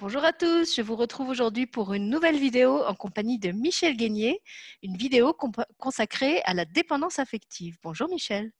[0.00, 3.96] Bonjour à tous, je vous retrouve aujourd'hui pour une nouvelle vidéo en compagnie de Michel
[3.96, 4.40] Guénier,
[4.84, 5.36] une vidéo
[5.76, 7.78] consacrée à la dépendance affective.
[7.82, 8.52] Bonjour Michel.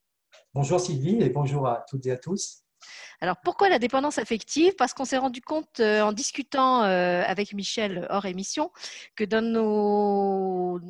[0.53, 2.63] Bonjour Sylvie et bonjour à toutes et à tous.
[3.21, 4.75] Alors pourquoi la dépendance affective?
[4.77, 8.69] Parce qu'on s'est rendu compte euh, en discutant euh, avec Michel hors émission
[9.15, 10.81] que dans nos,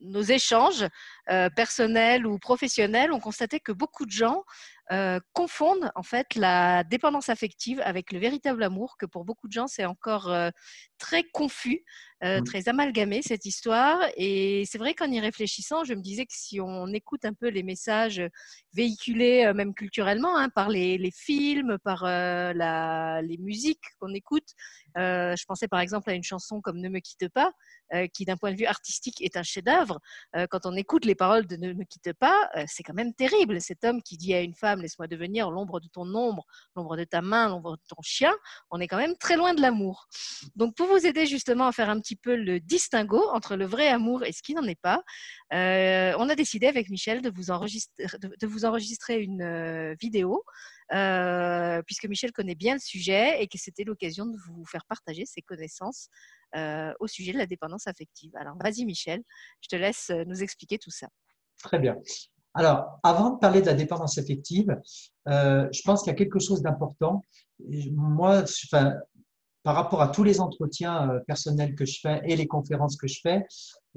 [0.00, 0.86] nos échanges
[1.30, 4.44] euh, personnels ou professionnels, on constatait que beaucoup de gens
[4.92, 9.52] euh, confondent en fait la dépendance affective avec le véritable amour, que pour beaucoup de
[9.52, 10.50] gens c'est encore euh,
[10.98, 11.84] très confus,
[12.22, 12.42] mmh.
[12.44, 13.98] très amalgamé cette histoire.
[14.16, 17.48] Et c'est vrai qu'en y réfléchissant, je me disais que si on écoute un peu
[17.48, 18.22] les messages
[18.74, 22.04] véhiculés, même culturellement, hein, par les, films, par
[23.22, 24.48] les musiques qu'on écoute,
[24.96, 27.52] je pensais par exemple à une chanson comme Ne me quitte pas,
[28.12, 30.00] qui d'un point de vue artistique est un chef-d'œuvre.
[30.50, 33.60] quand on écoute les paroles de Ne me quitte pas, c'est quand même terrible.
[33.60, 36.44] Cet homme qui dit à une femme Laisse-moi devenir l'ombre de ton ombre,
[36.76, 38.34] l'ombre de ta main, l'ombre de ton chien,
[38.70, 40.08] on est quand même très loin de l'amour.
[40.56, 43.88] Donc pour vous aider justement à faire un petit peu le distinguo entre le vrai
[43.88, 45.02] amour et ce qui n'en est pas,
[45.52, 48.04] on a décidé avec Michel de vous enregistrer,
[48.40, 50.42] de vous enregistrer une vidéo
[50.94, 55.26] euh, puisque Michel connaît bien le sujet et que c'était l'occasion de vous faire partager
[55.26, 56.08] ses connaissances
[56.56, 58.34] euh, au sujet de la dépendance affective.
[58.36, 59.22] Alors, vas-y Michel,
[59.60, 61.08] je te laisse euh, nous expliquer tout ça.
[61.62, 61.96] Très bien.
[62.54, 64.74] Alors, avant de parler de la dépendance affective,
[65.26, 67.22] je pense qu'il y a quelque chose d'important.
[67.92, 68.94] Moi, enfin,
[69.62, 73.06] par rapport à tous les entretiens euh, personnels que je fais et les conférences que
[73.06, 73.44] je fais,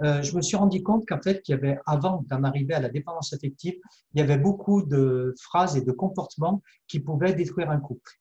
[0.04, 2.80] euh, je me suis rendu compte qu'en fait, qu'il y avait, avant d'en arriver à
[2.80, 3.76] la dépendance affective,
[4.14, 8.12] il y avait beaucoup de phrases et de comportements qui pouvaient détruire un couple.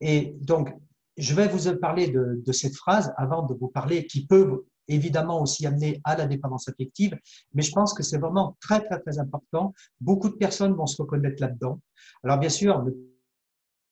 [0.00, 0.74] Et donc,
[1.16, 5.40] je vais vous parler de, de cette phrase avant de vous parler qui peut évidemment
[5.40, 7.16] aussi amener à la dépendance affective,
[7.54, 9.72] mais je pense que c'est vraiment très, très, très important.
[10.00, 11.80] Beaucoup de personnes vont se reconnaître là-dedans.
[12.22, 12.84] Alors, bien sûr,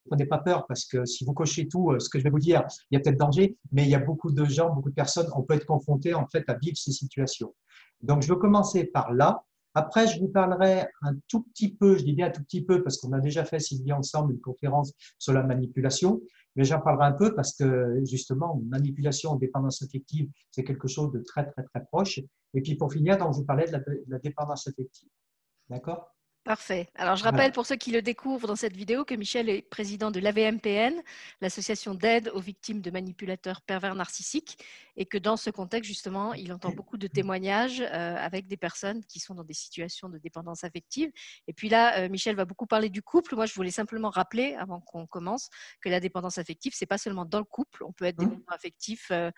[0.09, 2.39] prenez pas peur parce que si vous cochez tout, euh, ce que je vais vous
[2.39, 4.95] dire, il y a peut-être danger, mais il y a beaucoup de gens, beaucoup de
[4.95, 7.55] personnes, on peut être confronté en fait à vivre ces situations.
[8.03, 9.45] Donc, je veux commencer par là.
[9.75, 12.83] Après, je vous parlerai un tout petit peu, je dis bien un tout petit peu
[12.83, 16.21] parce qu'on a déjà fait, Sylvie, ensemble une conférence sur la manipulation,
[16.57, 21.21] mais j'en parlerai un peu parce que justement, manipulation, dépendance affective, c'est quelque chose de
[21.21, 22.19] très, très, très proche.
[22.55, 25.09] Et puis, pour finir, donc, je vous parlais de la, de la dépendance affective.
[25.71, 26.13] D'accord?
[26.45, 26.89] Parfait.
[26.97, 30.11] Alors, je rappelle pour ceux qui le découvrent dans cette vidéo que Michel est président
[30.11, 31.01] de l'AVMPN,
[31.41, 34.59] l'association d'aide aux victimes de manipulateurs pervers narcissiques,
[34.97, 39.05] et que dans ce contexte, justement, il entend beaucoup de témoignages euh, avec des personnes
[39.05, 41.13] qui sont dans des situations de dépendance affective.
[41.47, 43.37] Et puis là, euh, Michel va beaucoup parler du couple.
[43.37, 45.49] Moi, je voulais simplement rappeler, avant qu'on commence,
[45.81, 47.85] que la dépendance affective, c'est pas seulement dans le couple.
[47.85, 48.53] On peut être dépendant mmh.
[48.53, 49.31] affectif euh,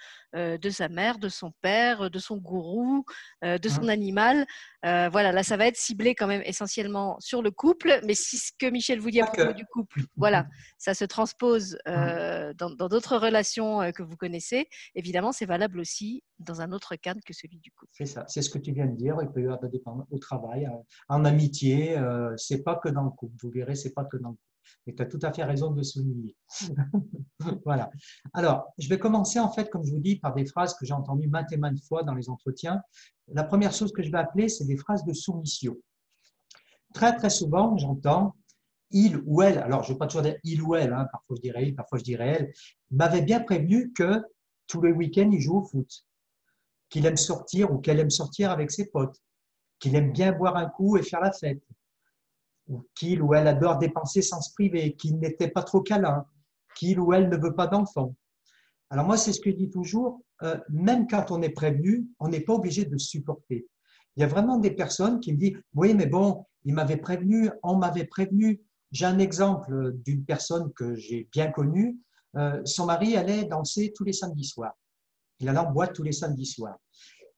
[0.57, 3.05] de sa mère, de son père, de son gourou,
[3.43, 3.89] de son mmh.
[3.91, 4.47] animal.
[4.83, 8.53] voilà, là, ça va être ciblé quand même essentiellement sur le couple, mais si ce
[8.59, 10.47] que Michel vous dit à propos du couple, voilà,
[10.78, 16.22] ça se transpose euh, dans d'autres relations euh, que vous connaissez, évidemment, c'est valable aussi
[16.38, 17.93] dans un autre cadre que celui du couple.
[17.93, 19.16] C'est ça, c'est ce que tu viens de dire.
[19.22, 20.69] Il peut y avoir des au travail,
[21.09, 23.34] en amitié, euh, c'est pas que dans le couple.
[23.43, 24.55] Vous verrez, c'est pas que dans le couple.
[24.87, 26.34] Et tu as tout à fait raison de souligner.
[27.65, 27.91] voilà.
[28.32, 30.94] Alors, je vais commencer en fait, comme je vous dis, par des phrases que j'ai
[30.94, 32.81] entendues maintes et maintes fois dans les entretiens.
[33.28, 35.76] La première chose que je vais appeler, c'est des phrases de soumission
[36.94, 38.34] très souvent, j'entends
[38.91, 41.37] il ou elle, alors je ne veux pas toujours dire il ou elle, hein, parfois
[41.37, 42.53] je dirais il, parfois je dirais elle,
[42.93, 44.22] m'avait bien prévenu que
[44.69, 46.06] tous les week-ends, il joue au foot,
[46.88, 49.21] qu'il aime sortir ou qu'elle aime sortir avec ses potes,
[49.81, 51.62] qu'il aime bien boire un coup et faire la fête,
[52.94, 56.25] qu'il ou elle adore dépenser sans se priver, qu'il n'était pas trop câlin,
[56.76, 58.15] qu'il ou elle ne veut pas d'enfant.
[58.91, 62.28] Alors moi, c'est ce que je dis toujours, euh, même quand on est prévenu, on
[62.28, 63.66] n'est pas obligé de supporter.
[64.17, 67.51] Il y a vraiment des personnes qui me disent, oui, mais bon, il m'avait prévenu,
[67.63, 68.61] on m'avait prévenu.
[68.93, 71.99] J'ai un exemple d'une personne que j'ai bien connue.
[72.37, 74.77] Euh, son mari allait danser tous les samedis soirs.
[75.41, 76.79] Il allait en boîte tous les samedis soirs.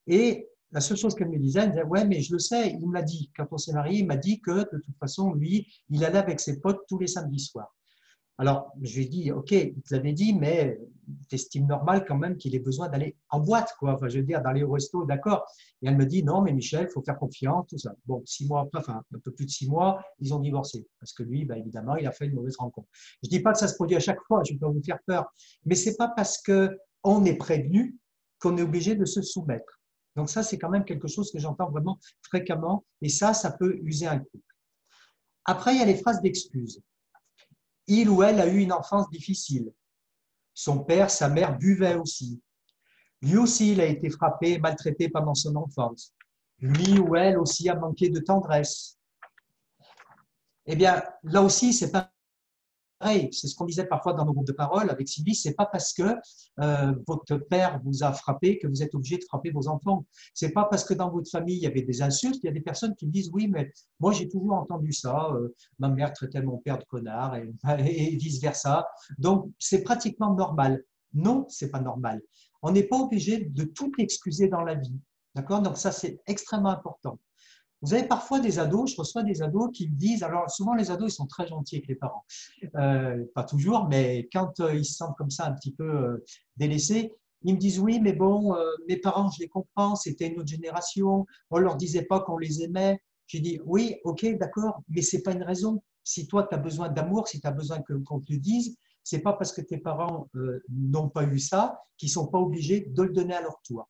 [0.06, 2.70] Et la seule chose qu'elle me disait, elle me disait, ouais, mais je le sais,
[2.70, 3.31] il me l'a dit.
[3.36, 6.41] Quand on s'est marié, il m'a dit que de toute façon, lui, il allait avec
[6.41, 7.75] ses potes tous les samedis soirs.
[8.38, 10.78] Alors, je lui ai dit, OK, il te l'avait dit, mais
[11.28, 13.94] tu estimes normal quand même qu'il ait besoin d'aller en boîte, quoi.
[13.94, 15.44] Enfin, je veux dire, d'aller au resto, d'accord.
[15.80, 17.94] Et elle me dit, non, mais Michel, il faut faire confiance, tout ça.
[18.04, 20.86] Bon, six mois après, enfin, un peu plus de six mois, ils ont divorcé.
[21.00, 22.88] Parce que lui, bah, évidemment, il a fait une mauvaise rencontre.
[23.22, 24.83] Je dis pas que ça se produit à chaque fois, je ne vais pas vous
[24.84, 25.24] faire peur.
[25.65, 27.97] Mais c'est pas parce que on est prévenu
[28.41, 29.80] qu'on est obligé de se soumettre.
[30.16, 32.84] Donc ça, c'est quand même quelque chose que j'entends vraiment fréquemment.
[33.00, 34.54] Et ça, ça peut user un couple.
[35.44, 36.83] Après, il y a les phrases d'excuses.
[37.86, 39.72] Il ou elle a eu une enfance difficile.
[40.54, 42.42] Son père, sa mère buvaient aussi.
[43.22, 46.15] Lui aussi, il a été frappé, maltraité pendant son enfance.
[46.59, 48.98] Lui ou elle aussi a manqué de tendresse.
[50.66, 52.10] Eh bien, là aussi, c'est pas
[53.03, 55.93] c'est ce qu'on disait parfois dans nos groupes de parole avec Sylvie, c'est pas parce
[55.93, 56.16] que
[56.60, 60.07] euh, votre père vous a frappé que vous êtes obligé de frapper vos enfants.
[60.34, 62.53] C'est pas parce que dans votre famille il y avait des insultes, il y a
[62.53, 63.71] des personnes qui me disent oui, mais
[64.01, 68.16] moi j'ai toujours entendu ça, euh, ma mère traitait mon père de connard et, et
[68.16, 68.87] vice versa.
[69.19, 70.83] Donc c'est pratiquement normal.
[71.15, 72.22] Non, c'est pas normal.
[72.63, 74.98] On n'est pas obligé de tout excuser dans la vie.
[75.34, 75.60] D'accord?
[75.60, 77.19] Donc ça c'est extrêmement important.
[77.82, 80.90] Vous avez parfois des ados, je reçois des ados qui me disent, alors souvent les
[80.90, 82.24] ados, ils sont très gentils avec les parents.
[82.76, 86.24] Euh, pas toujours, mais quand euh, ils se sentent comme ça un petit peu euh,
[86.56, 87.12] délaissés,
[87.42, 88.56] ils me disent, oui, mais bon,
[88.88, 92.62] mes parents, je les comprends, c'était une autre génération, on leur disait pas qu'on les
[92.62, 93.00] aimait.
[93.28, 95.80] J'ai dit, oui, ok, d'accord, mais c'est pas une raison.
[96.02, 99.20] Si toi, tu as besoin d'amour, si tu as besoin qu'on te le dise, c'est
[99.20, 100.28] pas parce que tes parents
[100.68, 103.88] n'ont pas eu ça qu'ils sont pas obligés de le donner à leur tour.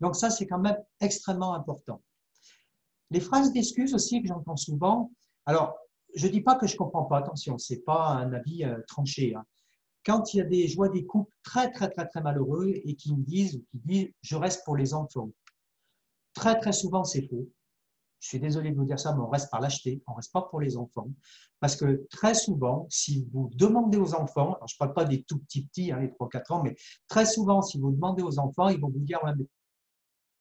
[0.00, 2.00] Donc ça, c'est quand même extrêmement important.
[3.10, 5.10] Les phrases d'excuses aussi que j'entends souvent.
[5.46, 5.78] Alors,
[6.14, 8.64] je ne dis pas que je ne comprends pas, attention, ce n'est pas un avis
[8.64, 9.34] euh, tranché.
[9.34, 9.44] Hein.
[10.04, 13.14] Quand il y a des, joies des couples très, très, très, très malheureux et qui
[13.14, 15.30] me disent, qui disent, je reste pour les enfants.
[16.34, 17.48] Très, très souvent, c'est faux.
[18.20, 20.42] Je suis désolé de vous dire ça, mais on reste par l'acheter, on reste pas
[20.42, 21.08] pour les enfants.
[21.60, 25.22] Parce que très souvent, si vous demandez aux enfants, alors je ne parle pas des
[25.22, 26.74] tout petits petits, hein, les 3-4 ans, mais
[27.06, 29.20] très souvent, si vous demandez aux enfants, ils vont vous dire,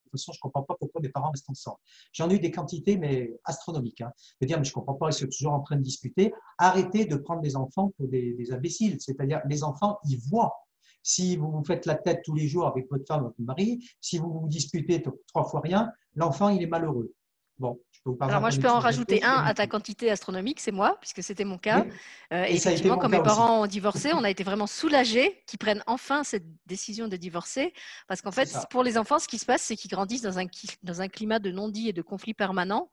[0.09, 1.77] toute façon, je ne comprends pas pourquoi mes parents restent ensemble.
[2.13, 4.01] J'en ai eu des quantités, mais astronomiques.
[4.01, 4.11] Hein.
[4.41, 6.33] Mais je ne comprends pas, ils sont toujours en train de discuter.
[6.57, 8.97] Arrêtez de prendre les enfants pour des, des imbéciles.
[8.99, 10.55] C'est-à-dire, les enfants, ils voient.
[11.03, 14.17] Si vous vous faites la tête tous les jours avec votre femme votre mari, si
[14.17, 17.13] vous vous disputez trois fois rien, l'enfant, il est malheureux.
[17.59, 17.79] Bon,
[18.19, 21.45] alors moi, je peux en rajouter un à ta quantité astronomique, c'est moi, puisque c'était
[21.45, 21.85] mon cas.
[22.33, 25.83] Euh, et, effectivement, quand mes parents ont divorcé, on a été vraiment soulagés qu'ils prennent
[25.87, 27.73] enfin cette décision de divorcer,
[28.07, 30.45] parce qu'en fait, pour les enfants, ce qui se passe, c'est qu'ils grandissent dans un,
[30.83, 32.89] dans un climat de non-dit et de conflit permanent,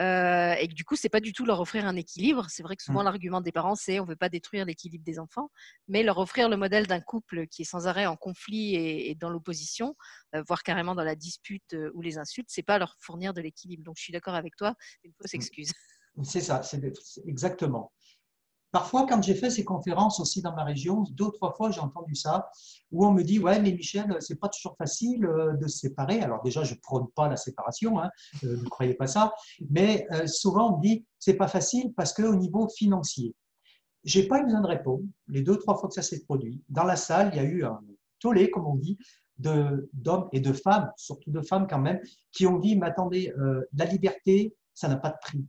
[0.00, 2.46] euh, et que du coup, c'est pas du tout leur offrir un équilibre.
[2.48, 3.04] C'est vrai que souvent, mmh.
[3.04, 5.50] l'argument des parents, c'est on veut pas détruire l'équilibre des enfants,
[5.88, 9.30] mais leur offrir le modèle d'un couple qui est sans arrêt en conflit et, dans
[9.30, 9.94] l'opposition,
[10.34, 13.84] euh, voire carrément dans la dispute ou les insultes, c'est pas leur fournir de l'équilibre.
[13.84, 15.36] Donc, je suis d'accord avec toi, c'est une fausse mmh.
[15.36, 15.72] excuse.
[16.22, 16.80] C'est ça, c'est
[17.26, 17.90] exactement.
[18.74, 21.78] Parfois, quand j'ai fait ces conférences aussi dans ma région, deux ou trois fois, j'ai
[21.78, 22.50] entendu ça,
[22.90, 26.20] où on me dit Ouais, mais Michel, c'est pas toujours facile euh, de se séparer.
[26.22, 28.10] Alors, déjà, je ne prône pas la séparation, hein,
[28.42, 29.32] euh, ne croyez pas ça,
[29.70, 33.36] mais euh, souvent, on me dit C'est pas facile parce qu'au niveau financier,
[34.02, 35.04] j'ai pas eu besoin de répondre.
[35.28, 37.64] Les deux, trois fois que ça s'est produit, dans la salle, il y a eu
[37.64, 37.80] un
[38.18, 38.98] tollé, comme on dit,
[39.38, 42.00] d'hommes et de femmes, surtout de femmes quand même,
[42.32, 43.32] qui ont dit, mais attendez,
[43.72, 45.44] la liberté, ça n'a pas de prix.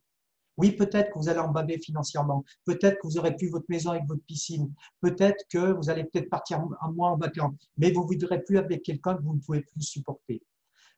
[0.58, 3.90] Oui, peut-être que vous allez en baver financièrement, peut-être que vous aurez plus votre maison
[3.92, 4.72] avec votre piscine,
[5.02, 8.58] peut-être que vous allez peut-être partir un mois en vacances, mais vous ne voudrez plus
[8.58, 10.42] avec quelqu'un que vous ne pouvez plus supporter.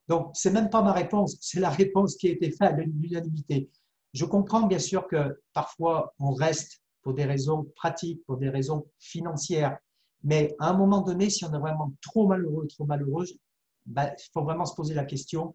[0.08, 3.70] Donc, c'est même pas ma réponse, c'est la réponse qui a été faite à l'unanimité.
[4.14, 8.86] Je comprends bien sûr que parfois on reste pour des raisons pratiques, pour des raisons
[9.00, 9.78] financières,
[10.24, 13.38] mais à un moment donné, si on est vraiment trop malheureux, trop malheureuse,
[13.86, 15.54] ben, il faut vraiment se poser la question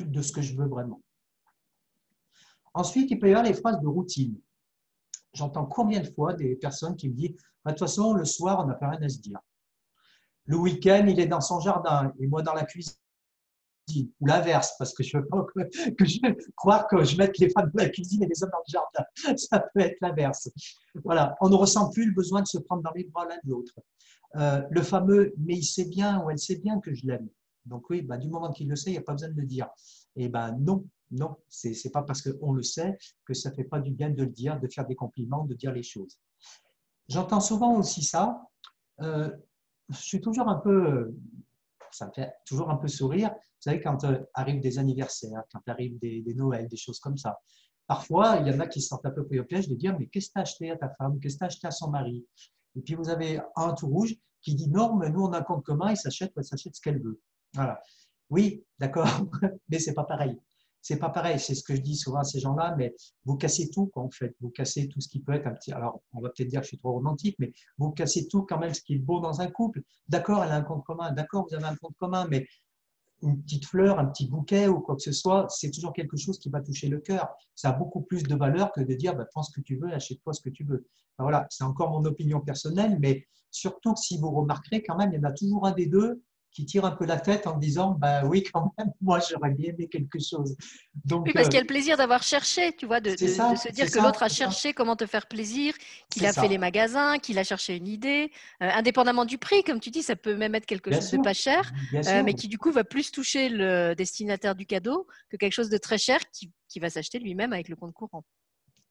[0.00, 1.00] de ce que je veux vraiment.
[2.74, 4.38] Ensuite, il peut y avoir les phrases de routine.
[5.32, 8.60] J'entends combien de fois des personnes qui me disent bah, De toute façon, le soir,
[8.60, 9.38] on n'a pas rien à se dire.
[10.44, 12.94] Le week-end, il est dans son jardin et moi dans la cuisine.
[13.94, 16.18] Ou l'inverse, parce que je veux pas que, je
[16.56, 19.36] croire que je mette les femmes dans la cuisine et les hommes dans le jardin.
[19.36, 20.50] Ça peut être l'inverse.
[21.04, 23.50] Voilà, on ne ressent plus le besoin de se prendre dans les bras l'un de
[23.50, 23.74] l'autre.
[24.36, 27.28] Euh, le fameux mais il sait bien ou elle sait bien que je l'aime.
[27.64, 29.46] Donc oui, bah, du moment qu'il le sait, il n'y a pas besoin de le
[29.46, 29.68] dire.
[30.14, 33.54] Et eh ben non, non, ce n'est pas parce qu'on le sait que ça ne
[33.54, 36.18] fait pas du bien de le dire, de faire des compliments, de dire les choses.
[37.08, 38.42] J'entends souvent aussi ça.
[39.00, 39.30] Euh,
[39.90, 41.14] je suis toujours un peu,
[41.90, 43.30] ça me fait toujours un peu sourire.
[43.30, 47.16] Vous savez, quand euh, arrivent des anniversaires, quand arrivent des, des Noëls, des choses comme
[47.16, 47.38] ça.
[47.86, 50.06] Parfois, il y en a qui sortent un peu pour au piège de dire Mais
[50.06, 51.20] qu'est-ce que tu as acheté à ta femme?
[51.20, 52.26] Qu'est-ce que tu as acheté à son mari?
[52.74, 55.42] Et puis vous avez un tout rouge qui dit Non, mais nous, on a un
[55.42, 57.20] compte commun, il s'achète elle s'achète ce qu'elle veut.
[57.54, 57.80] Voilà.
[58.28, 59.06] Oui, d'accord,
[59.68, 60.36] mais c'est pas pareil
[60.86, 61.40] c'est pas pareil.
[61.40, 64.36] C'est ce que je dis souvent à ces gens-là, mais vous cassez tout, en fait.
[64.40, 65.72] Vous cassez tout ce qui peut être un petit.
[65.72, 68.58] Alors, on va peut-être dire que je suis trop romantique, mais vous cassez tout quand
[68.58, 69.82] même ce qui est beau dans un couple.
[70.08, 71.10] D'accord, elle a un compte commun.
[71.10, 72.46] D'accord, vous avez un compte commun, mais
[73.22, 76.38] une petite fleur, un petit bouquet ou quoi que ce soit, c'est toujours quelque chose
[76.38, 77.34] qui va toucher le cœur.
[77.56, 79.92] Ça a beaucoup plus de valeur que de dire bah, prends ce que tu veux,
[79.92, 80.86] achète-toi ce que tu veux.
[81.18, 85.18] voilà, c'est encore mon opinion personnelle, mais surtout si vous remarquerez quand même, il y
[85.18, 86.22] en a toujours un des deux
[86.56, 89.72] qui tire un peu la tête en disant bah oui quand même moi j'aurais bien
[89.72, 90.56] aimé quelque chose.
[91.04, 93.90] Donc oui, parce qu'il y a le plaisir d'avoir cherché tu vois de, se dire
[93.90, 95.74] que l'autre a cherché comment te faire plaisir
[96.10, 98.32] qu'il a fait les magasins qu'il a cherché une idée
[98.62, 101.34] euh, indépendamment du prix comme tu dis ça peut même être quelque chose de pas
[101.34, 105.52] cher euh, mais qui du coup va plus toucher le destinataire du cadeau que quelque
[105.52, 108.24] chose de très cher qui, qui va s'acheter lui-même avec le compte courant.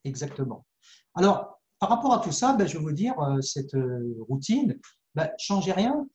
[0.03, 0.67] Exactement.
[1.15, 4.79] Alors par rapport à tout ça, ben, je vais vous dire, euh, cette euh, routine,
[5.13, 6.07] ben, changez rien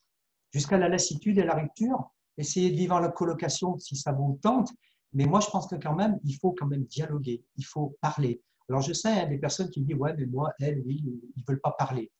[0.52, 2.10] jusqu'à la lassitude et la rupture.
[2.36, 4.70] Essayez de vivre en colocation si ça vous tente.
[5.12, 8.40] Mais moi, je pense que quand même, il faut quand même dialoguer, il faut parler.
[8.68, 11.40] Alors, je sais, hein, des personnes qui me disent, ouais, mais moi, elles, oui, ils
[11.40, 12.12] ne veulent pas parler.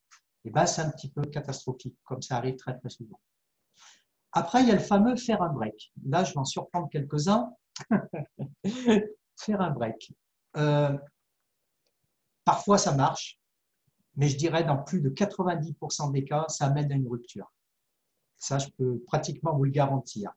[0.45, 3.21] Et ben, c'est un petit peu catastrophique, comme ça arrive très, très souvent.
[4.33, 5.93] Après, il y a le fameux faire un break.
[6.07, 7.53] Là, je vais en surprendre quelques-uns.
[9.37, 10.13] faire un break.
[10.57, 10.97] Euh,
[12.45, 13.39] parfois, ça marche,
[14.17, 17.53] mais je dirais dans plus de 90% des cas, ça amène à une rupture.
[18.41, 20.33] Ça, je peux pratiquement vous le garantir.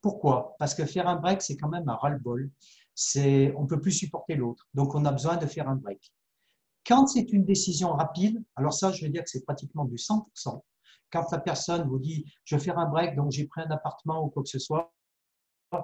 [0.00, 0.56] Pourquoi?
[0.58, 2.50] Parce que faire un break, c'est quand même un ras-le-bol.
[3.16, 4.66] On ne peut plus supporter l'autre.
[4.72, 6.12] Donc, on a besoin de faire un break.
[6.86, 10.62] Quand c'est une décision rapide, alors ça, je veux dire que c'est pratiquement du 100%.
[11.10, 14.24] Quand la personne vous dit, je vais faire un break, donc j'ai pris un appartement
[14.24, 14.92] ou quoi que ce soit,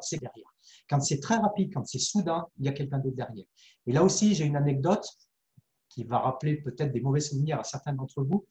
[0.03, 0.49] c'est derrière.
[0.89, 3.47] Quand c'est très rapide, quand c'est soudain, il y a quelqu'un d'autre derrière.
[3.87, 5.07] Et là aussi, j'ai une anecdote
[5.89, 8.47] qui va rappeler peut-être des mauvais souvenirs à certains d'entre vous.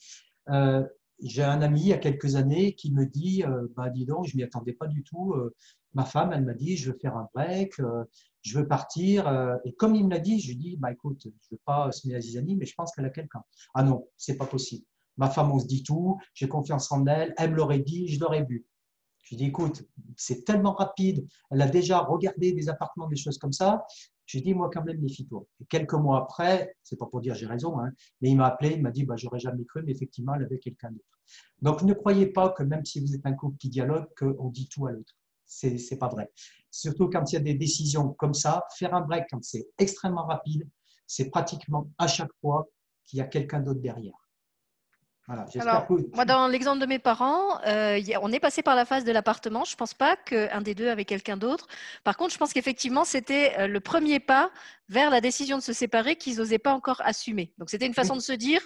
[0.50, 0.86] Euh,
[1.22, 4.28] j'ai un ami il y a quelques années qui me dit, euh, bah, dis donc,
[4.28, 5.34] je m'y attendais pas du tout.
[5.34, 5.56] Euh,
[5.94, 8.04] ma femme, elle m'a dit, je veux faire un break, euh,
[8.42, 9.28] je veux partir.
[9.66, 12.08] et comme il me l'a dit, je lui dis, bah, écoute, je veux pas se
[12.08, 13.44] mettre à Zizani, mais je pense qu'elle a quelqu'un.
[13.74, 14.86] Ah non, c'est pas possible.
[15.18, 18.20] Ma femme, on se dit tout, j'ai confiance en elle, elle me l'aurait dit, je
[18.20, 18.66] l'aurais vu.
[19.24, 19.84] Je lui dis, écoute,
[20.16, 23.84] c'est tellement rapide, elle a déjà regardé des appartements, des choses comme ça.
[24.30, 25.44] J'ai dit, moi, quand même, méfie-toi.
[25.60, 28.74] Et quelques mois après, c'est pas pour dire j'ai raison, hein, mais il m'a appelé,
[28.76, 31.20] il m'a dit, bah, j'aurais jamais cru, mais effectivement, elle avait quelqu'un d'autre.
[31.64, 34.70] Donc, ne croyez pas que même si vous êtes un couple qui dialogue, qu'on dit
[34.70, 35.16] tout à l'autre.
[35.48, 36.32] C'est, n'est pas vrai.
[36.70, 40.28] Surtout quand il y a des décisions comme ça, faire un break quand c'est extrêmement
[40.28, 40.70] rapide,
[41.08, 42.70] c'est pratiquement à chaque fois
[43.08, 44.29] qu'il y a quelqu'un d'autre derrière.
[45.30, 49.12] Alors, moi, dans l'exemple de mes parents, euh, on est passé par la phase de
[49.12, 49.64] l'appartement.
[49.64, 51.68] Je ne pense pas qu'un des deux avait quelqu'un d'autre.
[52.04, 54.50] Par contre, je pense qu'effectivement, c'était euh, le premier pas
[54.88, 57.54] vers la décision de se séparer qu'ils n'osaient pas encore assumer.
[57.60, 58.62] Donc, c'était une façon de se dire,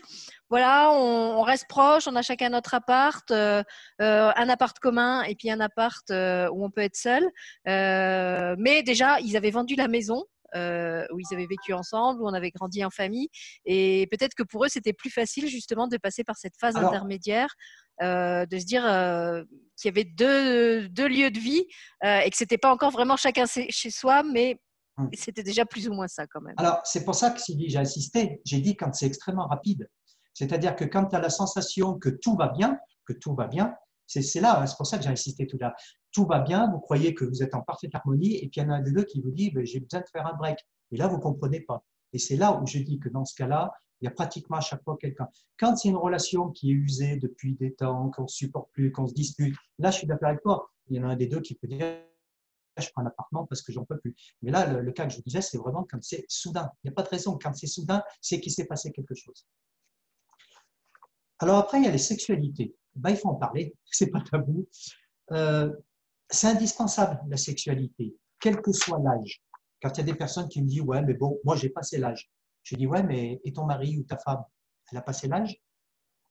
[0.49, 3.61] voilà, on, reste proche, on a chacun notre appart, euh,
[3.99, 7.29] un appart commun et puis un appart où on peut être seul.
[7.65, 10.23] mais déjà, ils avaient vendu la maison
[10.55, 13.29] euh, où ils avaient vécu ensemble, où on avait grandi en famille.
[13.65, 17.53] Et peut-être que pour eux, c'était plus facile justement de passer par cette phase intermédiaire,
[18.01, 19.43] euh, de se dire euh,
[19.77, 21.65] qu'il y avait deux, deux, lieux de vie
[22.03, 24.59] et que c'était pas encore vraiment chacun chez soi, mais
[24.97, 25.09] hum.
[25.13, 26.55] c'était déjà plus ou moins ça quand même.
[26.57, 28.41] Alors, c'est pour ça que si j'ai insisté.
[28.45, 29.89] J'ai dit quand c'est extrêmement rapide.
[30.33, 33.73] C'est-à-dire que quand tu as la sensation que tout va bien, que tout va bien,
[34.07, 35.73] c'est là, hein, c'est pour ça que j'ai insisté tout là.
[36.11, 38.65] Tout va bien, vous croyez que vous êtes en parfaite harmonie, et puis il y
[38.65, 40.57] en a un des deux qui vous dit ben, j'ai besoin de faire un break.
[40.91, 41.83] Et là, vous ne comprenez pas.
[42.11, 44.61] Et c'est là où je dis que dans ce cas-là, il y a pratiquement à
[44.61, 45.27] chaque fois quelqu'un.
[45.57, 49.07] Quand c'est une relation qui est usée depuis des temps, qu'on ne supporte plus, qu'on
[49.07, 50.69] se dispute, là, je suis d'accord avec toi.
[50.89, 51.85] Il y en a un des deux qui peut dire
[52.77, 54.15] je prends un appartement parce que j'en peux plus.
[54.41, 56.71] Mais là, le, le, cas que je vous disais, c'est vraiment quand c'est soudain.
[56.83, 57.37] Il n'y a pas de raison.
[57.41, 59.45] Quand c'est soudain, c'est qu'il s'est passé quelque chose.
[61.39, 64.67] Alors après, il y a les sexualités ben, il faut en parler, c'est pas tabou.
[65.31, 65.71] Euh,
[66.29, 69.41] c'est indispensable la sexualité, quel que soit l'âge.
[69.81, 71.97] Quand il y a des personnes qui me disent ouais mais bon moi j'ai passé
[71.97, 72.31] l'âge,
[72.63, 74.43] je dis ouais mais et ton mari ou ta femme,
[74.91, 75.61] elle a passé l'âge?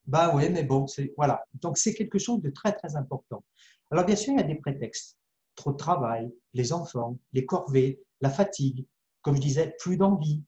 [0.07, 3.45] Bah ouais mais bon c'est voilà donc c'est quelque chose de très très important.
[3.91, 5.19] Alors bien sûr il y a des prétextes,
[5.55, 8.87] trop de travail, les enfants, les corvées, la fatigue,
[9.21, 10.43] comme je disais plus d'envie.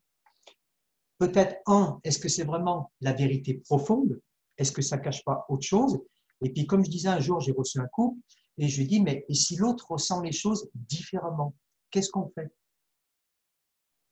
[1.18, 4.20] Peut-être un, est-ce que c'est vraiment la vérité profonde?
[4.58, 5.98] Est-ce que ça cache pas autre chose?
[6.42, 8.20] Et puis, comme je disais un jour, j'ai reçu un couple
[8.58, 11.54] et je lui ai dit, mais et si l'autre ressent les choses différemment,
[11.90, 12.52] qu'est-ce qu'on fait?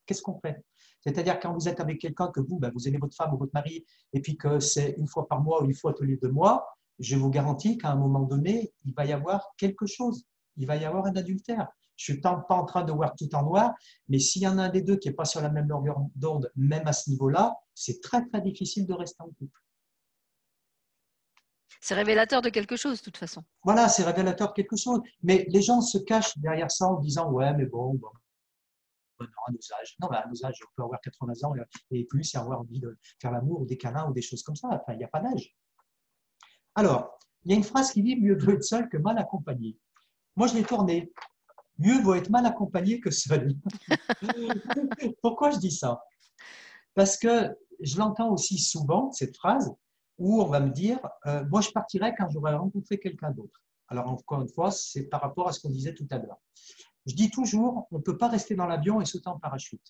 [0.07, 0.65] Qu'est-ce qu'on fait?
[1.01, 3.53] C'est-à-dire quand vous êtes avec quelqu'un que vous, ben, vous aimez votre femme ou votre
[3.55, 6.31] mari, et puis que c'est une fois par mois ou une fois tous les deux
[6.31, 6.67] mois,
[6.99, 10.25] je vous garantis qu'à un moment donné, il va y avoir quelque chose.
[10.57, 11.69] Il va y avoir un adultère.
[11.97, 13.75] Je suis pas en train de voir tout en noir,
[14.09, 15.99] mais s'il y en a un des deux qui n'est pas sur la même longueur
[16.15, 19.61] d'onde, même à ce niveau-là, c'est très très difficile de rester en couple.
[21.81, 23.43] C'est révélateur de quelque chose, de toute façon.
[23.65, 25.01] Voilà, c'est révélateur de quelque chose.
[25.23, 28.09] Mais les gens se cachent derrière ça en disant Ouais, mais bon, bon
[29.27, 29.97] non, à nos âges.
[30.01, 31.55] Non, à nos âges, on peut avoir 80 ans
[31.91, 34.57] et plus et avoir envie de faire l'amour ou des câlins ou des choses comme
[34.57, 34.69] ça.
[34.69, 35.57] Enfin, il n'y a pas d'âge.
[36.75, 39.79] Alors, il y a une phrase qui dit Mieux vaut être seul que mal accompagné.
[40.37, 41.13] Moi, je l'ai tournée.
[41.79, 43.55] Mieux vaut être mal accompagné que seul.
[45.23, 46.03] Pourquoi je dis ça?
[46.95, 47.51] Parce que
[47.81, 49.75] je l'entends aussi souvent, cette phrase,
[50.23, 53.61] où on va me dire, euh, moi je partirai quand j'aurai rencontré quelqu'un d'autre.
[53.89, 56.41] Alors encore une fois, c'est par rapport à ce qu'on disait tout à l'heure.
[57.07, 59.83] Je dis toujours, on ne peut pas rester dans l'avion et sauter en parachute.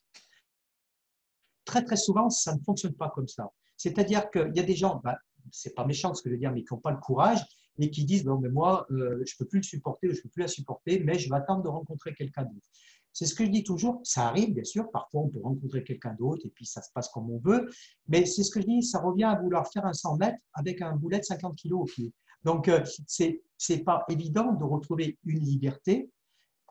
[1.67, 3.53] Très très souvent, ça ne fonctionne pas comme ça.
[3.77, 5.15] C'est-à-dire qu'il y a des gens, ben,
[5.51, 7.45] c'est pas méchant ce que je veux dire, mais qui n'ont pas le courage
[7.79, 10.23] et qui disent, non mais moi, euh, je ne peux plus le supporter, je ne
[10.23, 12.69] peux plus la supporter, mais je vais attendre de rencontrer quelqu'un d'autre.
[13.13, 14.01] C'est ce que je dis toujours.
[14.05, 14.91] Ça arrive, bien sûr.
[14.91, 17.69] Parfois, on peut rencontrer quelqu'un d'autre et puis ça se passe comme on veut.
[18.09, 20.81] Mais c'est ce que je dis, ça revient à vouloir faire un 100 mètres avec
[20.83, 22.13] un boulet de 50 kilos au pied.
[22.45, 26.11] Donc, euh, c'est c'est pas évident de retrouver une liberté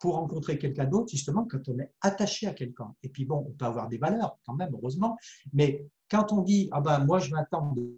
[0.02, 2.94] pour rencontrer quelqu'un d'autre, justement, quand on est attaché à quelqu'un.
[3.02, 5.16] Et puis bon, on peut avoir des valeurs quand même, heureusement,
[5.54, 7.96] mais quand on dit, ah ben moi je m'attends de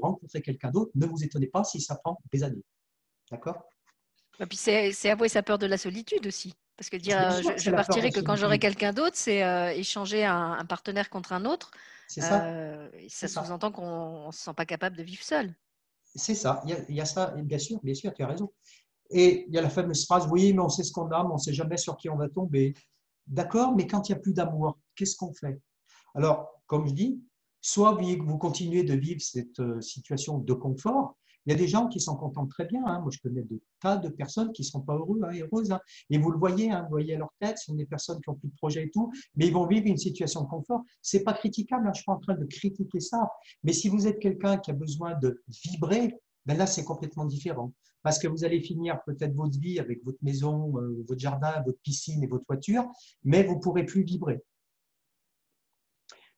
[0.00, 2.64] rencontrer quelqu'un d'autre, ne vous étonnez pas si ça prend des années.
[3.30, 3.62] D'accord?
[4.40, 6.54] Et puis c'est avouer sa peur de la solitude aussi.
[6.80, 10.64] Parce que dire euh, je, partirai que quand j'aurai quelqu'un d'autre, c'est euh, échanger un,
[10.64, 11.72] partenaire contre un autre.
[12.08, 12.42] C'est ça.
[12.46, 15.54] Euh, ça sous-entend qu'on ne se sent pas capable de vivre seul.
[16.14, 16.62] C'est ça.
[16.64, 18.50] Il y, a, il y, a, ça, bien sûr, bien sûr, tu as raison.
[19.10, 21.28] Et il y a la fameuse phrase Oui, mais on sait ce qu'on a, mais
[21.28, 22.72] on ne sait jamais sur qui on va tomber.
[23.26, 25.60] D'accord, mais quand il n'y a plus d'amour, qu'est-ce qu'on fait?
[26.14, 27.22] Alors, comme je dis,
[27.60, 32.00] soit vous continuez de vivre cette situation de confort, il y a des gens qui
[32.00, 32.82] s'en contentent très bien.
[32.86, 33.00] Hein.
[33.00, 35.72] Moi, je connais de tas de personnes qui ne sont pas heureux hein, heureuses.
[35.72, 35.80] Hein.
[36.10, 38.34] Et vous le voyez, vous voyez à leur tête, ce sont des personnes qui ont
[38.34, 40.82] plus de projet et tout, mais ils vont vivre une situation de confort.
[41.02, 43.30] Ce n'est pas critiquable, je ne suis pas en train de critiquer ça.
[43.64, 46.14] Mais si vous êtes quelqu'un qui a besoin de vibrer,
[46.46, 47.72] ben là, c'est complètement différent.
[48.02, 51.78] Parce que vous allez finir peut-être votre vie avec votre maison, euh, votre jardin, votre
[51.82, 52.86] piscine et votre voiture,
[53.24, 54.42] mais vous ne pourrez plus vibrer.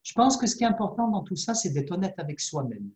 [0.03, 2.91] Je pense que ce qui est important dans tout ça, c'est d'être honnête avec soi-même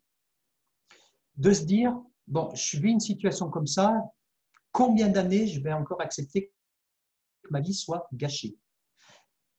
[1.37, 1.95] de se dire,
[2.27, 3.95] bon, je vis une situation comme ça,
[4.73, 6.53] combien d'années je vais encore accepter
[7.43, 8.57] que ma vie soit gâchée?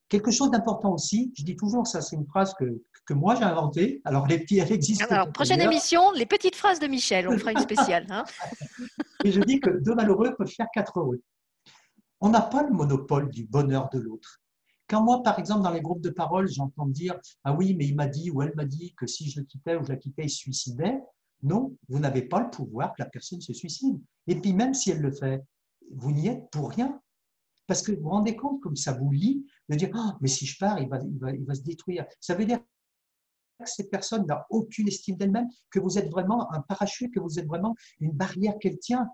[0.09, 3.43] Quelque chose d'important aussi, je dis toujours, ça c'est une phrase que, que moi j'ai
[3.43, 5.01] inventée, alors les petits, elle existe.
[5.11, 8.07] Alors, prochaine émission, les petites phrases de Michel, on fera une spéciale.
[8.09, 8.23] Hein
[9.25, 11.21] Et je dis que deux malheureux peuvent faire quatre heureux.
[12.21, 14.41] On n'a pas le monopole du bonheur de l'autre.
[14.87, 17.95] Quand moi, par exemple, dans les groupes de parole, j'entends dire Ah oui, mais il
[17.95, 20.23] m'a dit ou elle m'a dit que si je le quittais ou je la quittais,
[20.23, 20.99] il se suicidait.
[21.43, 23.99] Non, vous n'avez pas le pouvoir que la personne se suicide.
[24.27, 25.43] Et puis même si elle le fait,
[25.91, 26.99] vous n'y êtes pour rien.
[27.67, 30.45] Parce que vous vous rendez compte comme ça vous lie de dire ah, mais si
[30.45, 30.99] je pars, il va,
[31.53, 32.05] se détruire.
[32.19, 36.61] Ça veut dire que cette personne n'a aucune estime d'elle-même, que vous êtes vraiment un
[36.61, 39.09] parachute, que vous êtes vraiment une barrière qu'elle tient.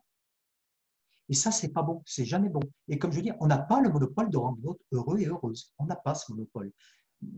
[1.30, 2.60] Et ça, c'est pas bon, c'est jamais bon.
[2.90, 5.74] Et comme je dis, on n'a pas le monopole de rendre l'autre heureux et heureuse.
[5.80, 6.72] On n'a pas ce monopole.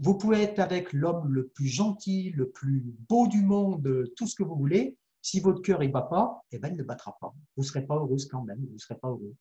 [0.02, 4.36] Vous pouvez être avec l'homme le plus gentil, le plus beau du monde, tout ce
[4.36, 4.98] que vous voulez.
[5.22, 7.34] Si votre cœur ne bat pas, eh ben, il ne battra pas.
[7.56, 9.34] Vous ne serez pas heureuse quand même, vous ne serez pas heureux.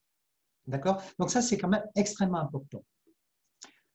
[0.66, 1.02] D'accord?
[1.18, 2.82] Donc ça, c'est quand même extrêmement important.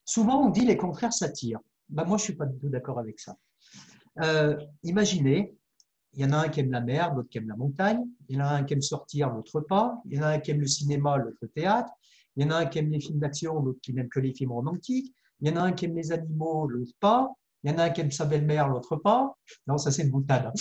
[0.06, 1.60] Souvent, on dit les contraires s'attirent.
[1.90, 3.36] Ben, moi, je ne suis pas du tout d'accord avec ça.
[4.22, 5.56] Euh, imaginez,
[6.14, 8.38] il y en a un qui aime la mer, l'autre qui aime la montagne, il
[8.38, 10.52] y en a un qui aime sortir, l'autre pas, il y en a un qui
[10.52, 11.92] aime le cinéma, l'autre le théâtre,
[12.36, 14.34] il y en a un qui aime les films d'action, l'autre qui n'aime que les
[14.34, 17.32] films romantiques, il y en a un qui aime les animaux, l'autre pas.
[17.64, 19.36] Il y en a un qui aime sa belle-mère, l'autre pas.
[19.68, 20.52] Non, ça c'est une boutade.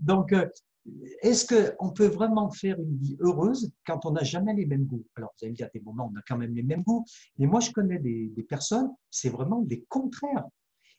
[0.00, 0.46] Donc, euh,
[1.22, 5.04] est-ce qu'on peut vraiment faire une vie heureuse quand on n'a jamais les mêmes goûts?
[5.16, 7.04] Alors, vous allez me dire, des moments, on a quand même les mêmes goûts.
[7.38, 10.46] Mais moi, je connais des, personnes, c'est vraiment des contraires.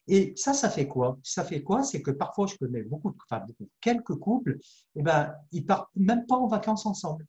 [0.08, 1.18] Et ça, ça fait quoi?
[1.22, 1.82] Ça fait quoi?
[1.82, 3.44] C'est que parfois, je connais beaucoup, enfin,
[3.80, 4.58] quelques couples,
[4.96, 7.26] eh ben, ils partent même pas en vacances ensemble.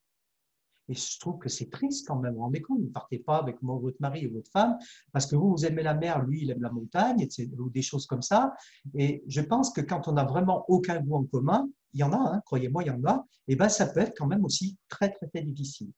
[0.89, 2.33] Et je trouve que c'est triste quand même.
[2.33, 4.77] Vous vous rendez compte, vous ne partez pas avec votre mari ou votre femme
[5.11, 8.05] parce que vous, vous aimez la mer, lui, il aime la montagne, ou des choses
[8.05, 8.53] comme ça.
[8.93, 12.11] Et je pense que quand on n'a vraiment aucun goût en commun, il y en
[12.11, 14.77] a, hein, croyez-moi, il y en a, et ben ça peut être quand même aussi
[14.89, 15.91] très, très, très difficile.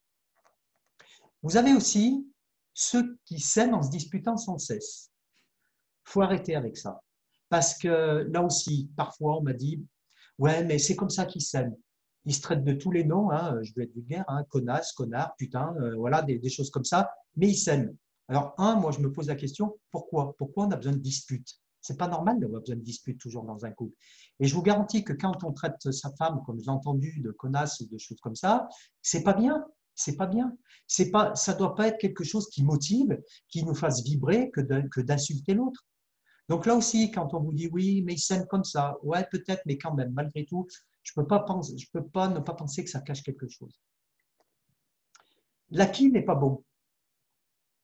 [1.42, 2.26] Vous avez aussi
[2.74, 5.10] ceux qui s'aiment en se disputant sans cesse.
[6.06, 7.00] Il faut arrêter avec ça.
[7.48, 9.82] Parce que là aussi, parfois, on m'a dit,
[10.38, 11.76] ouais, mais c'est comme ça qu'ils s'aiment
[12.26, 15.34] ils se traitent de tous les noms, hein, je vais être vulgaire, hein, connasse, connard,
[15.36, 17.96] putain, euh, voilà, des, choses comme ça, mais ils s'aiment.
[18.28, 20.34] Alors, un, moi, je me pose la question, pourquoi?
[20.36, 21.54] Pourquoi on a besoin de disputes?
[21.80, 23.94] C'est pas normal d'avoir besoin de disputes toujours dans un couple.
[24.40, 27.78] Et je vous garantis que quand on traite sa femme, comme j'ai entendu, de connasse
[27.80, 28.68] ou de choses comme ça,
[29.02, 29.64] c'est pas bien.
[29.94, 30.56] C'est pas bien.
[30.88, 35.00] C'est pas, ça doit pas être quelque chose qui motive, qui nous fasse vibrer que
[35.00, 35.86] d'insulter l'autre.
[36.48, 39.62] Donc là aussi, quand on vous dit oui, mais ils s'aiment comme ça, ouais, peut-être,
[39.66, 40.66] mais quand même, malgré tout,
[41.06, 43.80] je ne peux, pas ne pas penser que ça cache quelque chose.
[45.70, 46.64] L'acquis n'est pas bon.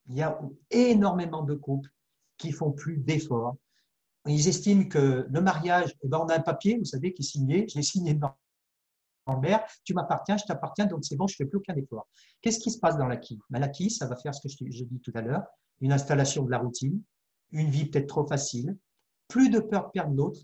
[0.07, 1.89] Il y a énormément de couples
[2.37, 3.57] qui font plus d'efforts.
[4.27, 7.27] Ils estiment que le mariage, eh ben on a un papier, vous savez, qui est
[7.27, 8.35] signé, je l'ai signé dans
[9.29, 12.09] le mer, tu m'appartiens, je t'appartiens, donc c'est bon, je ne fais plus aucun effort.
[12.41, 13.41] Qu'est-ce qui se passe dans l'acquis?
[13.51, 15.45] Ben, L'acquis, ça va faire ce que je dit tout à l'heure,
[15.81, 17.01] une installation de la routine,
[17.53, 18.77] une vie peut-être trop facile,
[19.29, 20.41] plus de peur de perdre l'autre,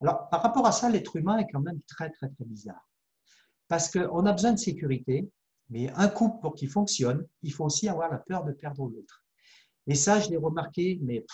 [0.00, 2.88] alors, par rapport à ça, l'être humain est quand même très, très, très bizarre.
[3.68, 5.30] Parce qu'on a besoin de sécurité,
[5.70, 9.24] mais un couple, pour qu'il fonctionne, il faut aussi avoir la peur de perdre l'autre.
[9.86, 11.24] Et ça, je l'ai remarqué, mais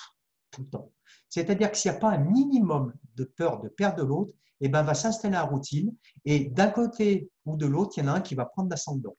[0.51, 0.92] tout le temps.
[1.29, 4.83] C'est-à-dire que s'il n'y a pas un minimum de peur de perdre l'autre, eh ben,
[4.83, 8.21] va s'installer la routine, et d'un côté ou de l'autre, il y en a un
[8.21, 9.16] qui va prendre l'ascendant.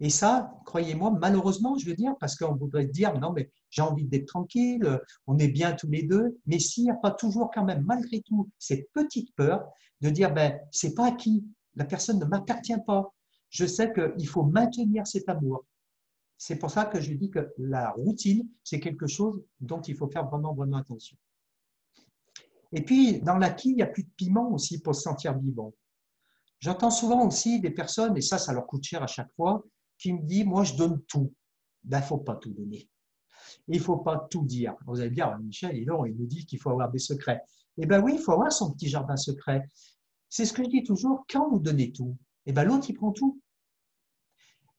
[0.00, 4.04] Et ça, croyez-moi, malheureusement, je veux dire, parce qu'on voudrait dire, non, mais j'ai envie
[4.04, 7.64] d'être tranquille, on est bien tous les deux, mais s'il n'y a pas toujours quand
[7.64, 9.64] même, malgré tout, cette petite peur
[10.00, 11.44] de dire, ben, c'est pas acquis,
[11.76, 13.14] la personne ne m'appartient pas,
[13.50, 15.64] je sais qu'il faut maintenir cet amour.
[16.36, 20.08] C'est pour ça que je dis que la routine, c'est quelque chose dont il faut
[20.08, 21.16] faire vraiment, vraiment attention.
[22.72, 25.72] Et puis, dans l'acquis, il n'y a plus de piment aussi pour se sentir vivant.
[26.58, 29.62] J'entends souvent aussi des personnes, et ça, ça leur coûte cher à chaque fois,
[29.98, 31.32] qui me disent, moi, je donne tout.
[31.82, 32.88] Ben, il ne faut pas tout donner.
[33.68, 34.74] Il ne faut pas tout dire.
[34.86, 37.42] Vous allez dire, Michel, il nous dit qu'il faut avoir des secrets.
[37.76, 39.68] Eh bien oui, il faut avoir son petit jardin secret.
[40.28, 43.12] C'est ce que je dis toujours, quand vous donnez tout, eh ben l'autre, il prend
[43.12, 43.40] tout.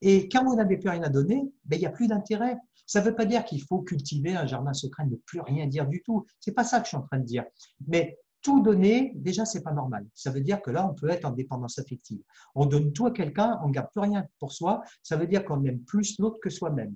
[0.02, 2.58] Et quand vous n'avez plus rien à donner, ben, il n'y a plus d'intérêt.
[2.86, 5.88] Ça ne veut pas dire qu'il faut cultiver un jardin secret, ne plus rien dire
[5.88, 6.26] du tout.
[6.40, 7.46] C'est pas ça que je suis en train de dire.
[7.88, 10.06] Mais tout donner, déjà, c'est pas normal.
[10.14, 12.22] Ça veut dire que là, on peut être en dépendance affective.
[12.54, 14.84] On donne tout à quelqu'un, on ne garde plus rien pour soi.
[15.02, 16.96] Ça veut dire qu'on aime plus l'autre que soi-même.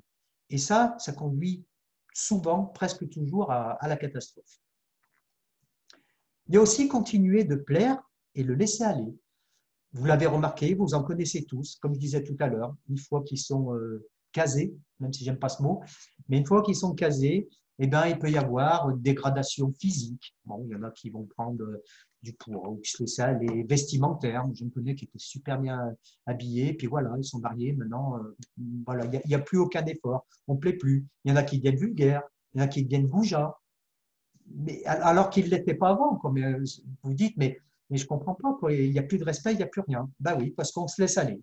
[0.52, 1.66] Et ça, ça conduit
[2.14, 4.60] souvent, presque toujours, à, la catastrophe.
[6.48, 8.00] Il y a aussi continuer de plaire
[8.36, 9.18] et le laisser aller.
[9.94, 13.24] Vous l'avez remarqué, vous en connaissez tous, comme je disais tout à l'heure, une fois
[13.24, 15.82] qu'ils sont euh, casés, même si j'aime pas ce mot,
[16.28, 20.36] mais une fois qu'ils sont casés, eh ben, il peut y avoir une dégradation physique.
[20.46, 21.82] Bon, il y en a qui vont prendre euh,
[22.22, 24.46] du poids ou qui se laissent aller vestimentaire.
[24.54, 27.72] Je me connais qui étaient super bien habillés, puis voilà, ils sont mariés.
[27.74, 28.38] Maintenant, euh,
[28.86, 30.28] voilà, il n'y a, plus aucun effort.
[30.48, 31.08] On ne plaît plus.
[31.24, 33.58] Il y en a qui deviennent vulgaires, il y en a qui deviennent goujats,
[34.54, 36.18] mais alors qu'ils ne l'étaient pas avant.
[36.18, 36.38] Comme
[37.04, 37.60] vous dites, mais
[37.92, 40.10] je ne comprends pas, il n'y a plus de respect, il n'y a plus rien.
[40.20, 41.42] Ben oui, parce qu'on se laisse aller.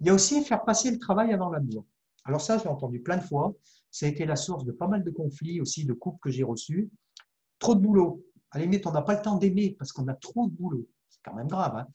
[0.00, 1.84] Il y a aussi faire passer le travail avant l'amour.
[2.24, 3.52] Alors ça, j'ai entendu plein de fois.
[3.90, 6.44] Ça a été la source de pas mal de conflits aussi, de couples que j'ai
[6.44, 6.90] reçus.
[7.58, 8.24] Trop de boulot.
[8.50, 10.88] À la limite, on n'a pas le temps d'aimer parce qu'on a trop de boulot.
[11.08, 11.76] C'est quand même grave.
[11.76, 11.86] Hein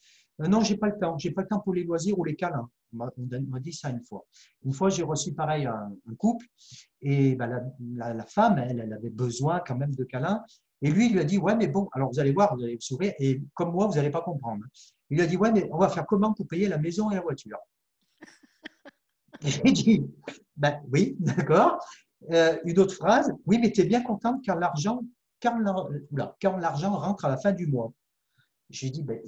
[0.42, 1.18] euh, non, j'ai pas le temps.
[1.18, 2.70] J'ai pas le temps pour les loisirs ou les câlins.
[2.94, 3.10] On
[3.50, 4.26] m'a dit ça une fois.
[4.64, 6.46] Une fois, j'ai reçu pareil un, couple
[7.02, 10.42] et ben, la, femme, elle, avait besoin quand même de câlins
[10.82, 12.78] et lui, il lui a dit, ouais, mais bon, alors vous allez voir, vous allez
[12.80, 14.64] sourire, et comme moi, vous n'allez pas comprendre.
[15.10, 17.16] Il lui a dit, ouais, mais on va faire comment pour payer la maison et
[17.16, 17.58] la voiture?
[19.42, 20.08] J'ai dit,
[20.58, 21.78] ben oui, d'accord.
[22.32, 25.02] Euh, une autre phrase, oui, mais tu es bien contente car l'argent
[25.42, 27.94] quand l'argent rentre à la fin du mois.
[28.70, 29.20] J'ai dit, ben,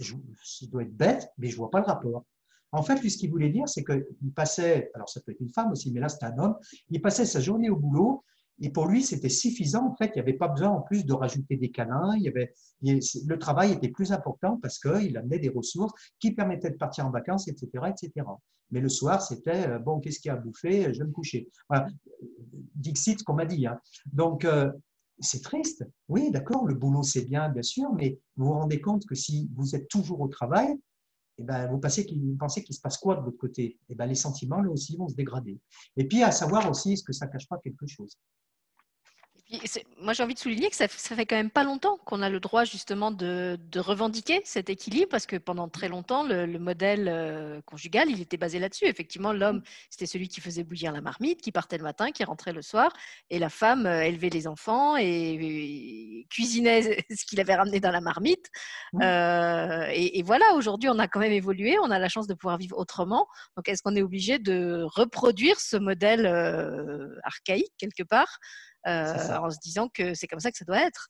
[0.43, 2.25] ça doit être bête, mais je vois pas le rapport.
[2.71, 5.49] En fait, lui, ce qu'il voulait dire, c'est qu'il passait, alors ça peut être une
[5.49, 6.57] femme aussi, mais là, c'est un homme,
[6.89, 8.23] il passait sa journée au boulot
[8.59, 9.87] et pour lui, c'était suffisant.
[9.87, 12.15] En fait, il n'y avait pas besoin en plus de rajouter des câlins.
[12.81, 17.11] Le travail était plus important parce qu'il amenait des ressources qui permettaient de partir en
[17.11, 18.25] vacances, etc., etc.
[18.71, 20.93] Mais le soir, c'était euh, bon, qu'est-ce qu'il y a à bouffer?
[20.93, 21.49] Je vais me coucher.
[21.69, 21.87] Voilà.
[22.75, 23.65] Dixit, qu'on m'a dit.
[23.65, 23.79] Hein.
[24.11, 24.71] Donc, euh,
[25.19, 25.85] c'est triste.
[26.09, 29.49] Oui, d'accord, le boulot, c'est bien, bien sûr, mais vous vous rendez compte que si
[29.55, 30.77] vous êtes toujours au travail,
[31.39, 33.79] eh ben, vous, pensez qu'il se passe quoi de votre côté?
[33.89, 35.59] Eh ben, Les sentiments, là aussi, vont se dégrader.
[35.95, 38.17] Et puis, à savoir aussi, est-ce que ça ne cache pas quelque chose?
[40.01, 42.41] Moi, j'ai envie de souligner que ça, fait quand même pas longtemps qu'on a le
[42.41, 48.09] droit justement de, revendiquer cet équilibre, parce que pendant très longtemps, le, modèle euh, conjugal,
[48.09, 48.85] il était basé là-dessus.
[48.85, 52.51] Effectivement, l'homme, c'était celui qui faisait bouillir la marmite, qui partait le matin, qui rentrait
[52.51, 52.91] le soir,
[53.29, 58.01] et la femme euh, élevait les enfants et, cuisinait ce qu'il avait ramené dans la
[58.01, 58.47] marmite.
[59.01, 62.57] Euh, et, voilà, aujourd'hui, on a quand même évolué, on a la chance de pouvoir
[62.57, 63.27] vivre autrement.
[63.55, 66.25] Donc, est-ce qu'on est obligé de reproduire ce modèle
[67.23, 68.39] archaïque quelque part?
[68.87, 71.09] En se disant que c'est comme ça que ça doit être.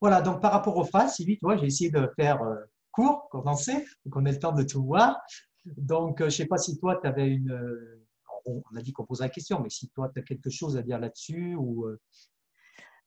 [0.00, 2.54] Voilà, donc par rapport aux phrases, Sylvie, toi, j'ai essayé de faire euh,
[2.92, 5.16] court, condensé, pour qu'on ait le temps de tout voir.
[5.64, 7.52] Donc, euh, je ne sais pas si toi, tu avais une.
[8.46, 10.82] on a dit qu'on poserait la question, mais si toi, tu as quelque chose à
[10.82, 11.86] dire là-dessus ou.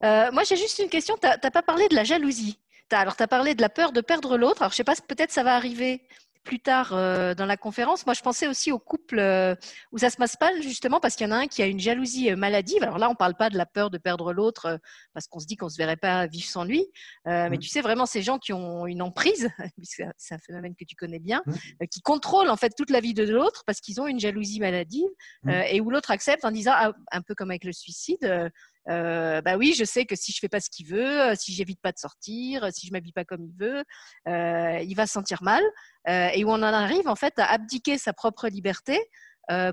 [0.02, 1.16] moi, j'ai juste une question.
[1.22, 2.60] Tu n'as pas parlé de la jalousie.
[2.92, 4.62] alors, tu as parlé de la peur de perdre l'autre.
[4.62, 6.06] Alors, je ne sais pas, peut-être ça va arriver
[6.44, 8.06] plus tard euh, dans la conférence.
[8.06, 9.56] Moi, je pensais aussi aux couples euh,
[9.92, 11.80] où ça se passe pas justement parce qu'il y en a un qui a une
[11.80, 12.84] jalousie euh, maladive.
[12.84, 14.80] Alors là, on parle pas de la peur de perdre l'autre
[15.14, 16.86] parce qu'on se dit qu'on se verrait pas vivre sans lui.
[17.26, 17.60] Mais mmh.
[17.60, 19.50] tu sais vraiment ces gens qui ont une emprise,
[20.18, 21.88] c'est un phénomène que tu connais bien, mmh.
[21.88, 25.10] qui contrôlent en fait toute la vie de l'autre parce qu'ils ont une jalousie maladive
[25.44, 25.50] mmh.
[25.70, 28.52] et où l'autre accepte en disant ah, un peu comme avec le suicide.
[28.90, 31.54] Euh, bah oui, je sais que si je fais pas ce qu'il veut, euh, si
[31.54, 33.84] j'évite pas de sortir, euh, si je m'habille pas comme il veut,
[34.26, 35.64] il va se sentir mal.
[36.08, 39.00] et où on en arrive en fait à abdiquer sa propre liberté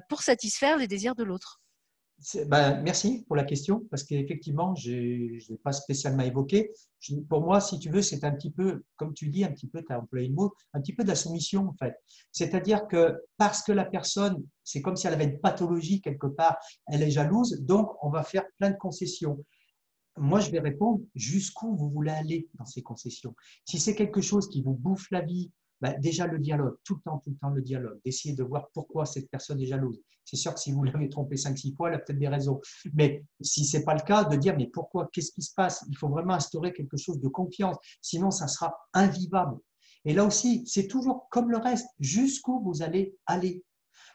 [0.08, 1.60] pour satisfaire les désirs de l'autre.
[2.46, 6.72] Ben, merci pour la question, parce qu'effectivement, je ne l'ai pas spécialement évoqué.
[7.28, 9.85] pour moi, si tu veux, c'est un petit peu, comme tu dis, un petit peu,
[9.85, 11.94] tu as employé le mot, un petit peu de la soumission, en fait.
[12.33, 16.57] C'est-à-dire que parce que la personne, c'est comme si elle avait une pathologie quelque part,
[16.88, 19.38] elle est jalouse, donc on va faire plein de concessions.
[20.16, 23.37] Moi, je vais répondre jusqu'où vous voulez aller dans ces concessions.
[23.64, 27.00] Si c'est quelque chose qui vous bouffe la vie, ben, déjà le dialogue, tout le
[27.02, 30.00] temps, tout le temps le dialogue, d'essayer de voir pourquoi cette personne est jalouse.
[30.24, 32.60] C'est sûr que si vous l'avez trompé 5-6 fois, elle a peut-être des raisons.
[32.94, 35.84] Mais si ce n'est pas le cas, de dire mais pourquoi, qu'est-ce qui se passe?
[35.88, 39.58] Il faut vraiment instaurer quelque chose de confiance, sinon ça sera invivable.
[40.04, 43.62] Et là aussi, c'est toujours comme le reste, jusqu'où vous allez aller?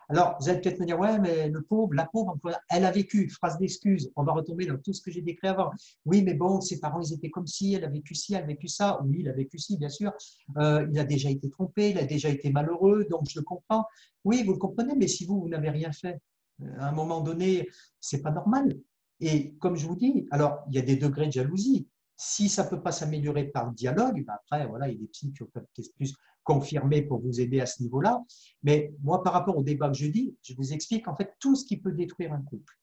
[0.10, 2.38] Alors, vous allez peut-être me dire, ouais, mais le pauvre, la pauvre,
[2.70, 5.72] elle a vécu, phrase d'excuse, on va retomber dans tout ce que j'ai décrit avant.
[6.06, 8.48] Oui, mais bon, ses parents, ils étaient comme si, elle a vécu ci, elle a
[8.48, 9.02] vécu ça.
[9.04, 10.12] Oui, il a vécu ci, bien sûr.
[10.58, 13.86] Euh, il a déjà été trompé, il a déjà été malheureux, donc je le comprends.
[14.24, 16.20] Oui, vous le comprenez, mais si vous, vous n'avez rien fait,
[16.62, 18.78] euh, à un moment donné, c'est pas normal.
[19.20, 21.88] Et comme je vous dis, alors, il y a des degrés de jalousie.
[22.16, 25.00] Si ça ne peut pas s'améliorer par le dialogue, ben après, voilà, il y a
[25.00, 28.24] des psy qui ont peut-être plus confirmé pour vous aider à ce niveau-là.
[28.64, 31.56] Mais moi, par rapport au débat que je dis, je vous explique en fait tout
[31.56, 32.74] ce qui peut détruire un couple.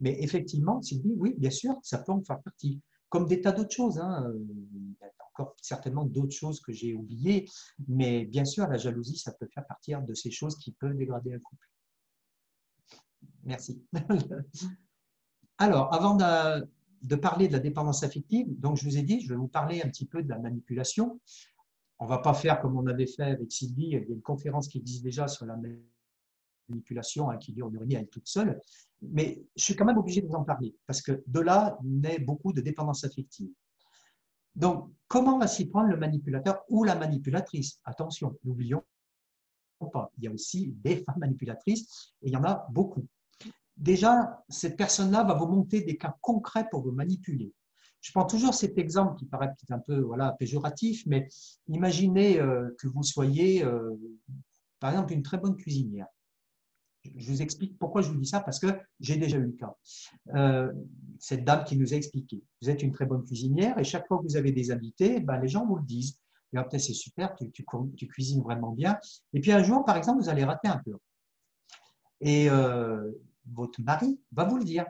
[0.00, 2.80] Mais effectivement, Sylvie, oui, bien sûr, ça peut en faire partie.
[3.08, 3.98] Comme des tas d'autres choses.
[3.98, 4.32] Hein.
[4.50, 7.48] Il y a encore certainement d'autres choses que j'ai oubliées.
[7.88, 11.32] Mais bien sûr, la jalousie, ça peut faire partie de ces choses qui peuvent dégrader
[11.32, 11.70] un couple.
[13.44, 13.82] Merci.
[15.58, 16.68] Alors, avant de,
[17.02, 19.80] de parler de la dépendance affective, donc je vous ai dit, je vais vous parler
[19.82, 21.20] un petit peu de la manipulation.
[21.98, 24.68] On va pas faire comme on avait fait avec Sylvie, il y a une conférence
[24.68, 25.56] qui existe déjà sur la
[26.68, 28.60] manipulation hein, qui dure une heure et elle toute seule,
[29.00, 32.18] mais je suis quand même obligé de vous en parler parce que de là naît
[32.18, 33.50] beaucoup de dépendance affective.
[34.54, 37.78] Donc, comment va s'y prendre le manipulateur ou la manipulatrice?
[37.84, 38.82] Attention, n'oublions
[39.92, 43.06] pas, il y a aussi des femmes manipulatrices et il y en a beaucoup.
[43.76, 47.52] Déjà, cette personne-là va vous monter des cas concrets pour vous manipuler.
[48.00, 51.28] Je prends toujours cet exemple qui paraît un peu péjoratif, mais
[51.68, 53.94] imaginez euh, que vous soyez, euh,
[54.80, 56.06] par exemple, une très bonne cuisinière.
[57.16, 58.66] Je vous explique pourquoi je vous dis ça, parce que
[59.00, 59.76] j'ai déjà eu le cas.
[60.34, 60.72] Euh,
[61.18, 64.18] cette dame qui nous a expliqué, vous êtes une très bonne cuisinière et chaque fois
[64.18, 66.18] que vous avez des invités, ben, les gens vous le disent.
[66.52, 67.64] Et c'est super, tu,
[68.08, 68.98] cuisines vraiment bien.
[69.34, 70.96] Et puis un jour, par exemple, vous allez rater un peu.
[72.20, 72.48] Et
[73.52, 74.86] votre mari va vous le dire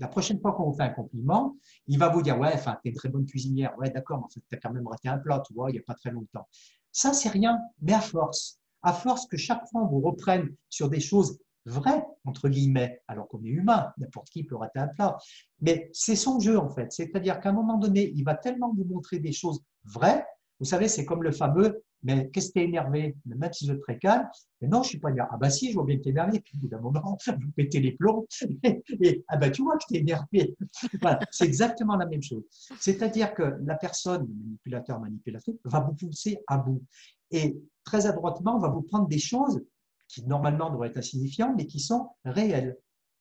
[0.00, 2.88] la prochaine fois qu'on vous fait un compliment, il va vous dire Ouais, enfin, tu
[2.88, 3.76] es une très bonne cuisinière.
[3.78, 5.74] Ouais, d'accord, mais en fait, tu as quand même raté un plat, tu vois, il
[5.74, 6.46] n'y a pas très longtemps.
[6.92, 10.88] Ça, c'est rien, mais à force, à force que chaque fois on vous reprenne sur
[10.88, 15.16] des choses vraies, entre guillemets, alors qu'on est humain, n'importe qui peut rater un plat.
[15.60, 16.92] Mais c'est son jeu, en fait.
[16.92, 20.24] C'est-à-dire qu'à un moment donné, il va tellement vous montrer des choses vraies.
[20.60, 23.16] Vous savez, c'est comme le fameux mais qu'est-ce que tu es énervé?
[23.24, 24.28] Même si je suis très calme,
[24.60, 25.30] mais non, je ne suis pas énervé.
[25.32, 26.38] Ah bah si, je vois bien que tu es énervé.
[26.40, 28.26] Puis au bout d'un moment, vous pétez les plombs.
[29.00, 30.54] Et, ah bah tu vois que tu es énervé.
[31.00, 32.44] Voilà, c'est exactement la même chose.
[32.78, 36.82] C'est-à-dire que la personne, manipulateur, manipulatrice, va vous pousser à bout.
[37.30, 39.62] Et très adroitement, va vous prendre des choses
[40.06, 42.76] qui normalement devraient être insignifiantes, mais qui sont réelles,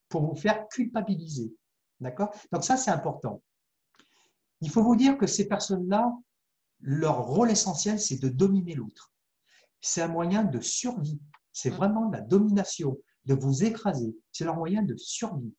[0.09, 1.53] pour vous faire culpabiliser.
[2.01, 2.33] D'accord?
[2.51, 3.41] Donc ça, c'est important.
[4.61, 6.13] Il faut vous dire que ces personnes-là,
[6.83, 9.11] leur rôle essentiel, c'est de dominer l'autre.
[9.81, 11.19] C'est un moyen de survie.
[11.51, 11.75] C'est mm.
[11.75, 14.15] vraiment la domination, de vous écraser.
[14.31, 15.53] C'est leur moyen de survie.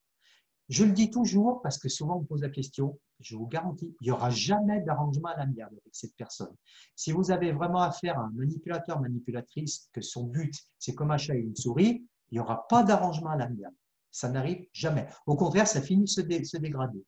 [0.69, 3.95] Je le dis toujours parce que souvent on me pose la question, je vous garantis,
[4.01, 6.55] il n'y aura jamais d'arrangement à l'amiable avec cette personne.
[6.95, 11.19] Si vous avez vraiment affaire à un manipulateur, manipulatrice, que son but c'est comme un
[11.19, 13.77] chat et une souris, il n'y aura pas d'arrangement à l'amiable.
[14.11, 15.07] Ça n'arrive jamais.
[15.27, 16.09] Au contraire, ça finit de
[16.45, 17.05] se dégrader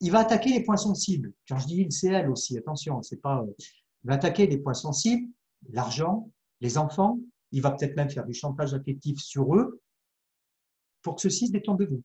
[0.00, 1.32] il va attaquer les points sensibles.
[1.48, 3.42] Quand je dis il, c'est elle aussi, attention, c'est pas.
[3.42, 3.52] Euh,
[4.04, 5.28] il va attaquer les points sensibles,
[5.70, 6.30] l'argent,
[6.60, 7.18] les enfants.
[7.50, 9.80] Il va peut-être même faire du chantage affectif sur eux
[11.02, 12.02] pour que ceux-ci se détendent de vous.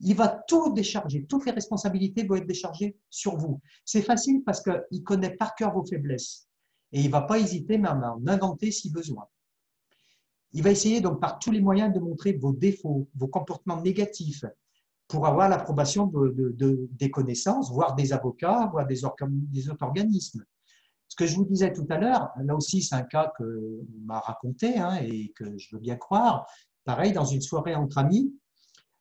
[0.00, 3.60] Il va tout décharger, toutes les responsabilités vont être déchargées sur vous.
[3.84, 6.48] C'est facile parce qu'il connaît par cœur vos faiblesses
[6.92, 9.26] et il ne va pas hésiter même à en inventer si besoin.
[10.52, 14.44] Il va essayer donc par tous les moyens de montrer vos défauts, vos comportements négatifs,
[15.08, 19.24] pour avoir l'approbation de, des connaissances, voire des avocats, voire des, autres
[19.80, 20.44] organismes.
[21.08, 24.20] Ce que je vous disais tout à l'heure, là aussi c'est un cas que m'a
[24.20, 26.46] raconté hein, et que je veux bien croire.
[26.84, 28.34] Pareil, dans une soirée entre amis,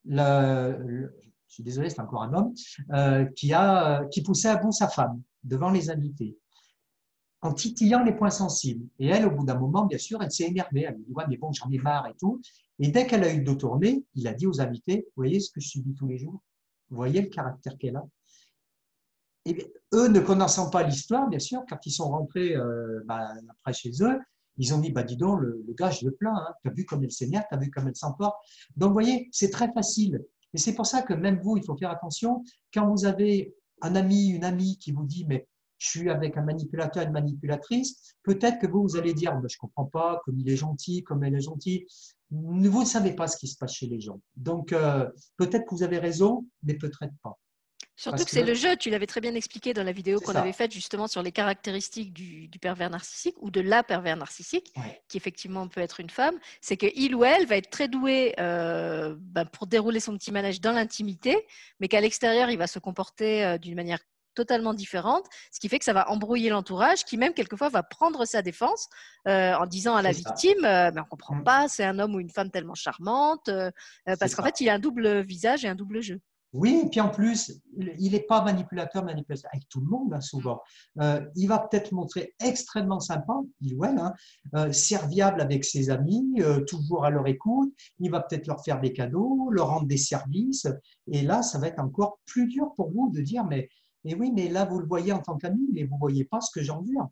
[0.06, 1.08] je
[1.48, 2.54] suis désolé, c'est encore un homme,
[2.94, 6.38] euh, qui, a, qui poussait à bout sa femme devant les invités
[7.42, 8.88] en titillant les points sensibles.
[9.00, 10.86] Et elle, au bout d'un moment, bien sûr, elle s'est énervée.
[10.88, 12.42] Elle lui dit, ouais, mais bon, j'en ai marre et tout.
[12.80, 15.40] Et dès qu'elle a eu le dos tourné, il a dit aux invités, vous voyez
[15.40, 16.42] ce que je subis tous les jours
[16.90, 18.06] Vous voyez le caractère qu'elle a
[19.48, 23.72] et eux, ne connaissant pas l'histoire, bien sûr, quand ils sont rentrés euh, bah, après
[23.72, 24.20] chez eux,
[24.58, 26.54] ils ont dit, bah, dis donc, le, gars, je le plains, hein.
[26.62, 28.36] tu as vu comme elle s'énerve, tu as vu comme elle s'emporte.
[28.76, 30.22] Donc, vous voyez, c'est très facile.
[30.54, 33.96] Et c'est pour ça que même vous, il faut faire attention, quand vous avez un
[33.96, 38.60] ami, une amie qui vous dit, mais je suis avec un manipulateur, une manipulatrice, peut-être
[38.60, 41.36] que vous, vous allez dire, ben, je comprends pas, comme il est gentil, comme elle
[41.36, 41.86] est gentille.
[42.30, 44.20] Vous ne savez pas ce qui se passe chez les gens.
[44.36, 47.38] Donc, euh, peut-être que vous avez raison, mais peut-être pas.
[48.00, 50.54] Surtout que, c'est le jeu, tu l'avais très bien expliqué dans la vidéo qu'on avait
[50.54, 54.72] faite justement sur les caractéristiques du, pervers narcissique ou de la pervers narcissique,
[55.08, 59.16] qui effectivement peut être une femme, c'est qu'il ou elle va être très doué euh,
[59.18, 61.36] ben, pour dérouler son petit manège dans l'intimité,
[61.80, 64.00] mais qu'à l'extérieur, il va se comporter euh, d'une manière
[64.38, 68.24] totalement différente, ce qui fait que ça va embrouiller l'entourage, qui même quelquefois va prendre
[68.26, 68.88] sa défense
[69.28, 71.44] euh, en disant à la victime, mais on comprend mm.
[71.44, 73.50] pas, c'est un homme ou une femme tellement charmante,
[74.06, 76.22] parce qu'en fait, il a un double visage et un double jeu.
[76.54, 80.22] Oui, et puis en plus, il n'est pas manipulateur, manipulateur avec tout le monde, hein,
[80.22, 80.62] souvent.
[81.02, 84.14] Euh, il va peut-être montrer extrêmement sympa, il ou elle, hein,
[84.56, 87.74] euh, serviable avec ses amis, euh, toujours à leur écoute.
[88.00, 90.68] Il va peut-être leur faire des cadeaux, leur rendre des services.
[91.12, 93.70] Et là, ça va être encore plus dur pour vous de dire, mais,
[94.08, 96.42] mais oui, mais là, vous le voyez en tant qu'ami, mais vous ne voyez pas
[96.42, 97.08] ce que j'endure.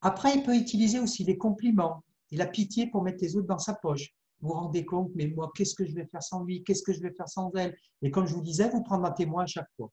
[0.00, 3.58] Après, il peut utiliser aussi les compliments et la pitié pour mettre les autres dans
[3.58, 6.64] sa poche vous vous rendez compte, mais moi, qu'est-ce que je vais faire sans lui?
[6.64, 7.76] Qu'est-ce que je vais faire sans elle?
[8.02, 9.90] Et comme je vous disais, vous prendre un témoin à chaque fois.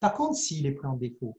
[0.00, 1.38] Par contre, s'il est pris en défaut,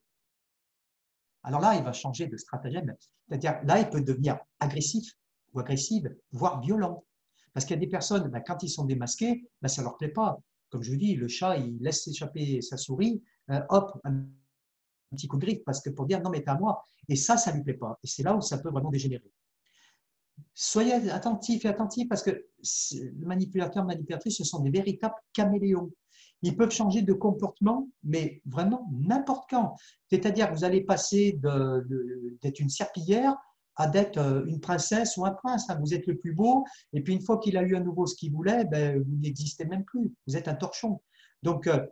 [1.43, 2.95] alors là, il va changer de stratagème.
[3.27, 5.13] C'est-à-dire, là, il peut devenir agressif
[5.53, 7.03] ou agressive, voire violent.
[7.53, 9.97] Parce qu'il y a des personnes, ben, quand ils sont démasqués, ben, ça ne leur
[9.97, 10.39] plaît pas.
[10.69, 14.25] Comme je vous dis, le chat, il laisse s'échapper sa souris, euh, hop, un
[15.11, 16.83] petit coup de griffe, parce que pour dire non, mais t'es à moi.
[17.07, 17.97] Et ça, ça ne lui plaît pas.
[18.03, 19.31] Et c'est là où ça peut vraiment dégénérer
[20.53, 25.91] soyez attentifs et attentifs parce que les manipulateurs, manipulatrices, ce sont des véritables caméléons.
[26.41, 29.75] Ils peuvent changer de comportement, mais vraiment n'importe quand.
[30.09, 31.39] C'est-à-dire, vous allez passer
[32.41, 33.35] d'être une serpillière
[33.75, 35.69] à d'être euh, une princesse ou un prince.
[35.69, 35.77] Hein.
[35.79, 38.15] Vous êtes le plus beau, et puis une fois qu'il a eu à nouveau ce
[38.15, 40.13] qu'il voulait, ben, vous n'existez même plus.
[40.27, 41.01] Vous êtes un torchon.
[41.43, 41.85] Donc, euh,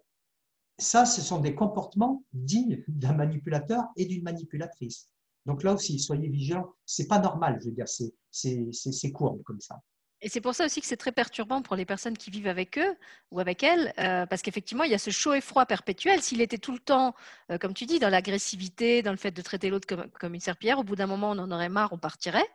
[0.78, 5.10] ça, ce sont des comportements dignes d'un manipulateur et d'une manipulatrice.
[5.46, 6.74] Donc là aussi, soyez vigilants.
[6.86, 9.82] C'est pas normal, je veux dire, c'est court comme ça.
[10.22, 12.80] Et c'est pour ça aussi que c'est très perturbant pour les personnes qui vivent avec
[12.80, 12.96] eux
[13.30, 16.24] ou avec elles, euh, parce qu'effectivement, il y a ce chaud et froid perpétuel.
[16.24, 17.14] S'il était tout le temps,
[17.52, 20.40] euh, comme tu dis, dans l'agressivité, dans le fait de traiter l'autre comme, comme, une
[20.42, 22.48] serpillière, au bout d'un moment, on en aurait marre, on partirait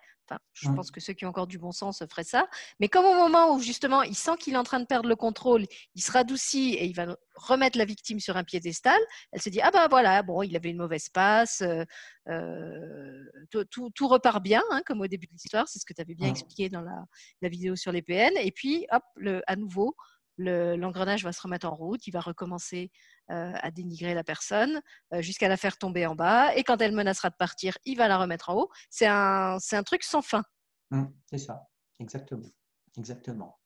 [0.52, 2.46] je pense que ceux qui ont encore du bon sens feraient ça.
[2.80, 5.16] Mais comme au moment où justement il sent qu'il est en train de perdre le
[5.16, 9.00] contrôle, il se radoucit et il va remettre la victime sur un piédestal,
[9.32, 11.84] elle se dit ah ben voilà, bon, il avait une mauvaise passe, euh,
[12.28, 13.24] euh,
[13.70, 16.28] tout, repart bien, hein, comme au début de l'histoire, c'est ce que tu avais bien
[16.28, 17.04] expliqué dans la,
[17.40, 18.32] la, vidéo sur les PN.
[18.36, 19.96] Et puis hop, le, à nouveau,
[20.38, 22.90] l'engrenage va se remettre en route, il va recommencer
[23.30, 24.80] euh, à dénigrer la personne
[25.12, 26.54] euh, jusqu'à la faire tomber en bas.
[26.56, 28.70] Et quand elle menacera de partir, il va la remettre en haut.
[28.90, 30.42] C'est un, un truc sans fin.
[30.90, 31.62] Mmh, c'est ça,
[32.00, 32.48] exactement.
[32.96, 33.58] exactement.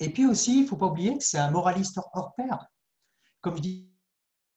[0.00, 2.66] Et puis aussi, il ne faut pas oublier que c'est un moraliste hors pair.
[3.40, 3.62] Comme je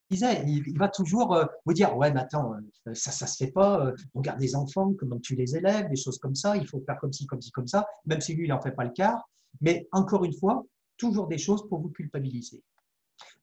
[0.09, 2.53] disais, il, va toujours euh, vous dire Ouais, mais attends,
[2.93, 3.91] ça ne se fait pas.
[4.13, 6.55] regarde les enfants, comment tu les élèves, des choses comme ça.
[6.55, 8.71] Il faut faire comme ci, comme ci, comme ça, même si lui, il n'en fait
[8.71, 9.27] pas le quart.
[9.59, 10.63] Mais encore une fois,
[11.01, 12.63] toujours des choses pour vous culpabiliser.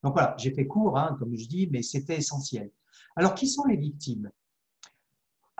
[0.03, 2.71] Donc voilà, j'ai fait court, hein, comme je dis, mais c'était essentiel.
[3.17, 4.31] Alors, qui sont les victimes?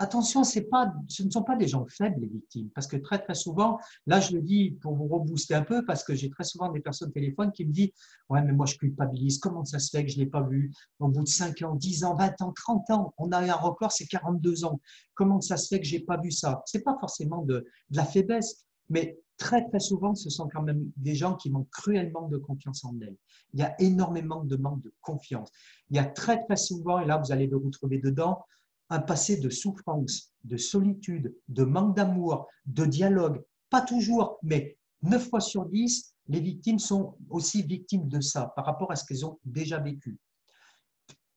[0.01, 3.35] Attention, pas, ce ne sont pas des gens faibles, les victimes, parce que très, très
[3.35, 6.71] souvent, là, je le dis pour vous rebooster un peu, parce que j'ai très souvent
[6.71, 7.91] des personnes au téléphone qui me disent
[8.29, 10.71] Ouais, mais moi, je culpabilise, comment ça se fait que je ne l'ai pas vu?
[10.99, 13.91] Au bout de 5 ans, 10 ans, 20 ans, 30 ans, on a un record,
[13.91, 14.79] c'est 42 ans.
[15.15, 16.63] Comment ça se fait que je n'ai pas vu ça?
[16.65, 20.91] Ce n'est pas forcément de la faiblesse, mais très très souvent, ce sont quand même
[20.97, 23.17] des gens qui manquent cruellement de confiance en elles.
[23.53, 25.49] Il y a énormément de manque de confiance.
[25.89, 28.45] Il y a très très souvent, et là vous allez vous retrouver dedans,
[28.91, 33.41] un passé de souffrance, de solitude, de manque d'amour, de dialogue.
[33.69, 38.65] Pas toujours, mais 9 fois sur 10, les victimes sont aussi victimes de ça par
[38.65, 40.19] rapport à ce qu'elles ont déjà vécu.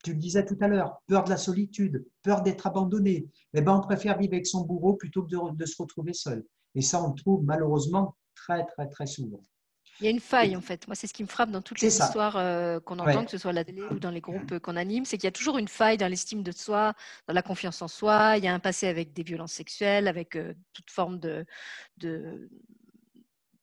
[0.03, 3.29] Tu le disais tout à l'heure, peur de la solitude, peur d'être abandonné.
[3.55, 6.45] Eh ben, on préfère vivre avec son bourreau plutôt que de se retrouver seul.
[6.75, 9.41] Et ça, on le trouve malheureusement très, très, très souvent.
[10.01, 10.87] Il y a une faille, en fait.
[10.89, 13.39] Moi, c'est ce qui me frappe dans toutes les histoires euh, qu'on entend, que ce
[13.39, 15.59] soit à la télé ou dans les groupes qu'on anime, c'est qu'il y a toujours
[15.59, 16.95] une faille dans l'estime de soi,
[17.29, 18.37] dans la confiance en soi.
[18.39, 21.45] Il y a un passé avec des violences sexuelles, avec euh, toute forme de,
[21.99, 22.49] de,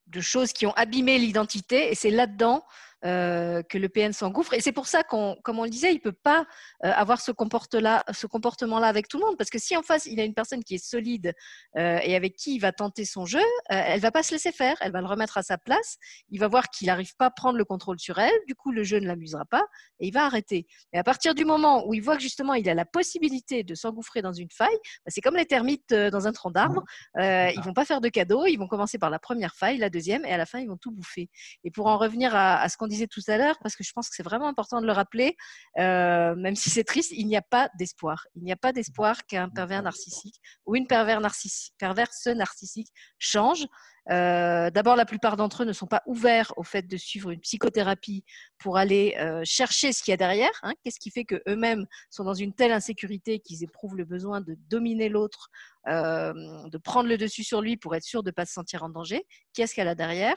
[0.08, 1.92] de, choses qui ont abîmé l'identité.
[1.92, 2.64] Et c'est là-dedans
[3.06, 4.54] euh, que le PN s'engouffre.
[4.54, 6.46] Et c'est pour ça qu'on, comme on le disait, il ne peut pas
[6.84, 9.38] euh, avoir ce, comportement-là avec tout le monde.
[9.38, 11.34] Parce que si en face, il a une personne qui est solide
[11.78, 14.52] euh, et avec qui il va tenter son jeu, elle ne va pas se laisser
[14.52, 14.76] faire.
[14.82, 15.96] Elle va le remettre à sa place.
[16.30, 18.38] Il va voir qu'il n'arrive pas à prendre le contrôle sur elle.
[18.48, 19.64] Du coup, le jeu ne l'amusera pas
[20.02, 20.68] et il va arrêter.
[20.92, 23.76] Et à partir du moment où il voit que justement, il a la possibilité de
[23.76, 26.84] s'engouffrer dans une faille, bah, c'est comme les termites dans un tronc d'arbre.
[27.18, 28.46] ils vont pas faire de cadeaux.
[28.46, 30.78] Ils vont commencer par la première faille, la deuxième, et à la fin, ils vont
[30.78, 31.30] tout bouffer.
[31.64, 33.92] Et pour en revenir à, à ce qu'on disait tout à l'heure, parce que je
[33.94, 35.38] pense que c'est vraiment important de le rappeler,
[35.78, 38.28] euh, même si c'est triste, il n'y a pas d'espoir.
[38.36, 40.36] Il n'y a pas d'espoir qu'un pervers narcissique
[40.66, 43.66] ou une pervers narcissique, perverse narcissique change.
[44.10, 47.40] Euh, d'abord, la plupart d'entre eux ne sont pas ouverts au fait de suivre une
[47.40, 48.24] psychothérapie
[48.58, 50.52] pour aller euh, chercher ce qu'il y a derrière.
[50.64, 50.74] Hein.
[50.84, 55.10] Qu'est-ce qui fait qu'eux-mêmes sont dans une telle insécurité qu'ils éprouvent le besoin de dominer
[55.10, 55.50] l'autre,
[55.88, 56.34] euh,
[56.70, 58.90] de prendre le dessus sur lui pour être sûr de ne pas se sentir en
[58.90, 59.26] danger?
[59.54, 60.36] Qu'est-ce qu'elle a derrière?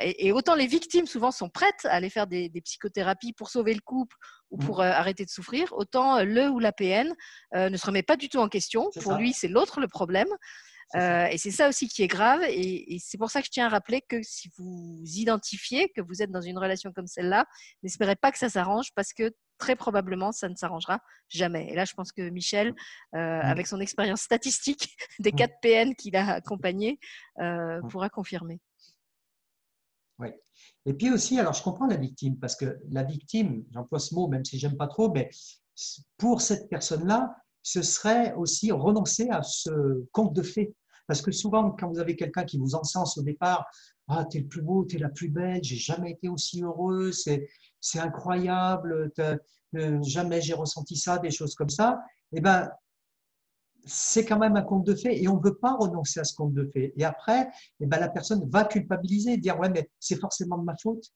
[0.00, 3.80] Et, autant les victimes souvent sont prêtes à aller faire des, psychothérapies pour sauver le
[3.80, 4.16] couple
[4.50, 4.82] ou pour mmh.
[4.82, 7.12] arrêter de souffrir, autant le ou la PN
[7.54, 8.90] ne se remet pas du tout en question.
[9.02, 10.28] Pour lui, c'est l'autre le problème.
[10.96, 12.42] Euh, et c'est ça aussi qui est grave.
[12.48, 16.22] Et, c'est pour ça que je tiens à rappeler que si vous identifiez que vous
[16.22, 17.46] êtes dans une relation comme celle-là,
[17.82, 21.68] n'espérez pas que ça s'arrange parce que très probablement, ça ne s'arrangera jamais.
[21.70, 22.74] Et là, je pense que Michel,
[23.14, 26.98] euh, avec son expérience statistique des 4 PN qu'il a accompagnés,
[27.40, 28.60] euh, pourra confirmer.
[30.18, 30.28] Oui.
[30.86, 34.28] Et puis aussi, alors je comprends la victime, parce que la victime, j'emploie ce mot
[34.28, 35.28] même si j'aime pas trop, mais
[36.18, 37.34] pour cette personne-là,
[37.64, 40.76] ce serait aussi renoncer à ce conte de fées.
[41.06, 43.66] Parce que souvent, quand vous avez quelqu'un qui vous encense au départ,
[44.08, 47.48] ah, t'es le plus beau, t'es la plus belle, j'ai jamais été aussi heureux, c'est,
[47.80, 52.00] c'est incroyable, euh, jamais j'ai ressenti ça, des choses comme ça,
[52.32, 52.70] eh ben,
[53.86, 56.34] c'est quand même un conte de fées et on ne veut pas renoncer à ce
[56.34, 56.92] conte de fées.
[56.96, 57.50] Et après,
[57.80, 61.12] eh ben, la personne va culpabiliser, dire ouais, mais c'est forcément de ma faute.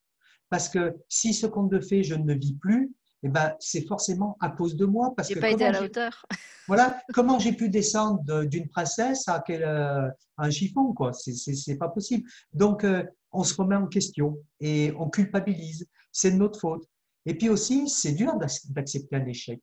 [0.51, 3.87] Parce que si ce conte de fées, je ne le vis plus, eh ben, c'est
[3.87, 5.13] forcément à cause de moi.
[5.17, 6.25] Parce que pas été à la hauteur.
[6.69, 10.07] Voilà, comment j'ai pu descendre d'une princesse à, quel, euh,
[10.37, 11.13] un chiffon, quoi.
[11.15, 12.29] C'est pas possible.
[12.53, 13.03] Donc, euh,
[13.33, 15.87] on se remet en question et on culpabilise.
[16.13, 16.87] C'est de notre faute.
[17.25, 19.63] Et puis aussi, c'est dur d'accepter un échec.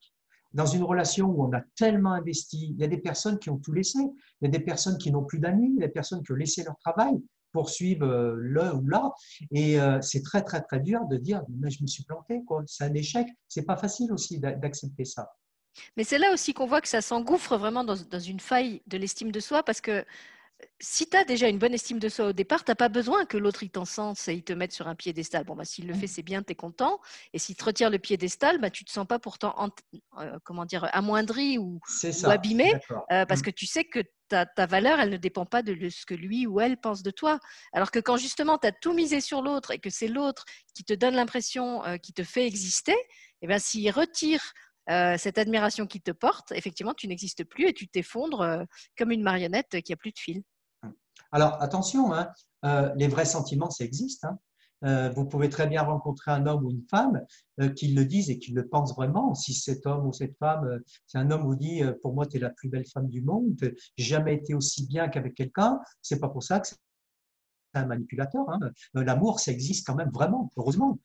[0.54, 3.58] Dans une relation où on a tellement investi, il y a des personnes qui ont
[3.58, 5.94] tout laissé, il y a des personnes qui n'ont plus d'amis, il y a des
[5.94, 7.22] personnes qui ont laissé leur travail,
[7.56, 9.12] poursuivre euh, le ou là.
[9.52, 12.64] Et euh, c'est très, très, très dur de dire, mais je me suis planté, quoi.
[12.68, 13.28] C'est un échec.
[13.48, 15.32] C'est pas facile aussi d'accepter ça.
[15.96, 18.98] Mais c'est là aussi qu'on voit que ça s'engouffre vraiment dans, dans, une faille de
[18.98, 20.06] l'estime de soi parce que
[20.80, 23.26] si tu as déjà une bonne estime de soi au départ, tu n'as pas besoin
[23.26, 25.44] que l'autre il t'encense et il te mette sur un piédestal.
[25.44, 26.16] Bon, bah, s'il le fait, mmh.
[26.16, 27.00] c'est bien, tu es content.
[27.34, 29.56] Et s'il te retire le piédestal, bah, tu ne te sens pas pourtant
[30.20, 31.80] euh, comment dire, amoindri ou,
[32.24, 32.74] abîmé
[33.12, 33.44] euh, parce mmh.
[33.44, 36.60] que tu sais que ta, valeur, elle ne dépend pas de ce que lui ou
[36.60, 37.40] elle pense de toi.
[37.74, 40.84] Alors que quand justement tu as tout misé sur l'autre et que c'est l'autre qui
[40.84, 42.96] te donne l'impression, euh, qui te fait exister,
[43.42, 44.42] eh bien s'il retire
[45.18, 49.82] cette admiration qui te porte, effectivement, tu n'existes plus et tu t'effondres comme une marionnette
[49.82, 50.44] qui a plus de fil.
[51.32, 52.30] Alors attention, hein,
[52.66, 54.24] euh, les vrais sentiments, ça existe.
[54.26, 54.40] Hein.
[54.86, 57.22] Euh, vous pouvez très bien rencontrer un homme ou une femme
[57.60, 59.34] euh, qui le disent et qui le pensent vraiment.
[59.34, 62.40] Si cet homme ou cette femme, c'est un homme vous dit pour moi tu es
[62.40, 63.56] la plus belle femme du monde,
[63.98, 66.76] j'ai jamais été aussi bien qu'avec quelqu'un, c'est pas pour ça que c'est
[67.74, 68.46] un manipulateur.
[68.50, 68.60] Hein.
[68.94, 70.98] L'amour, ça existe quand même vraiment, heureusement.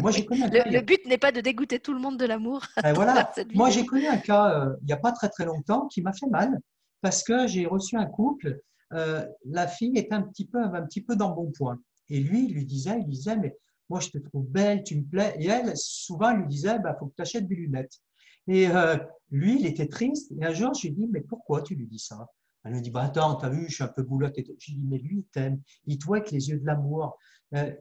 [0.00, 2.62] moi, j'ai connu le, but n'est pas de dégoûter tout le monde de l'amour.
[2.94, 3.30] Voilà.
[3.54, 6.28] moi, j'ai connu un cas il n'y a pas très très longtemps qui m'a fait
[6.28, 6.58] mal
[7.02, 8.60] parce que j'ai reçu un couple
[8.94, 11.78] euh, la fille était un petit peu, un petit peu dans bon point.
[12.10, 13.56] Et lui, il lui disait, il disait, mais
[13.88, 15.34] moi, je te trouve belle, tu me plais.
[15.38, 18.00] Et elle, souvent, lui disait, bah, faut que tu achètes des lunettes.
[18.46, 18.96] Et euh,
[19.30, 20.32] lui, il était triste.
[20.38, 22.28] Et un jour, je lui ai dit, mais pourquoi tu lui dis ça?
[22.64, 24.34] Elle me dit, bah, attends, as vu, je suis un peu boulotte.
[24.36, 25.60] Je lui ai dit, mais lui, il t'aime.
[25.86, 27.18] Il te voit avec les yeux de l'amour.
[27.54, 27.72] Euh,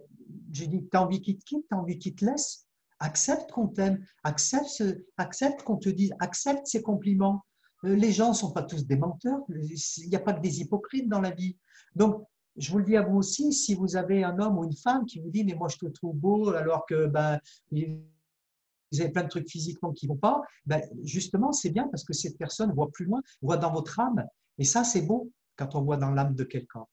[0.51, 2.67] j'ai dit, as envie qu'il te quitte, as envie qu'il te laisse?
[2.99, 4.83] Accepte qu'on t'aime, accepte,
[5.17, 7.43] accepte qu'on te dise, accepte ses compliments.
[7.83, 9.39] Euh, les gens ne sont pas tous des menteurs.
[9.49, 11.57] Il n'y a pas que des hypocrites dans la vie.
[11.95, 12.25] Donc,
[12.55, 15.05] je vous le dis à vous aussi, si vous avez un homme ou une femme
[15.05, 17.39] qui vous dit mais moi je te trouve beau alors que ben,
[17.71, 22.03] vous avez plein de trucs physiquement qui ne vont pas, ben, justement c'est bien parce
[22.03, 24.25] que cette personne voit plus loin, voit dans votre âme.
[24.59, 26.85] Et ça c'est beau quand on voit dans l'âme de quelqu'un.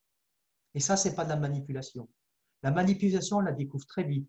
[0.75, 2.09] Et ça c'est pas de la manipulation.
[2.63, 4.29] La manipulation on la découvre très vite.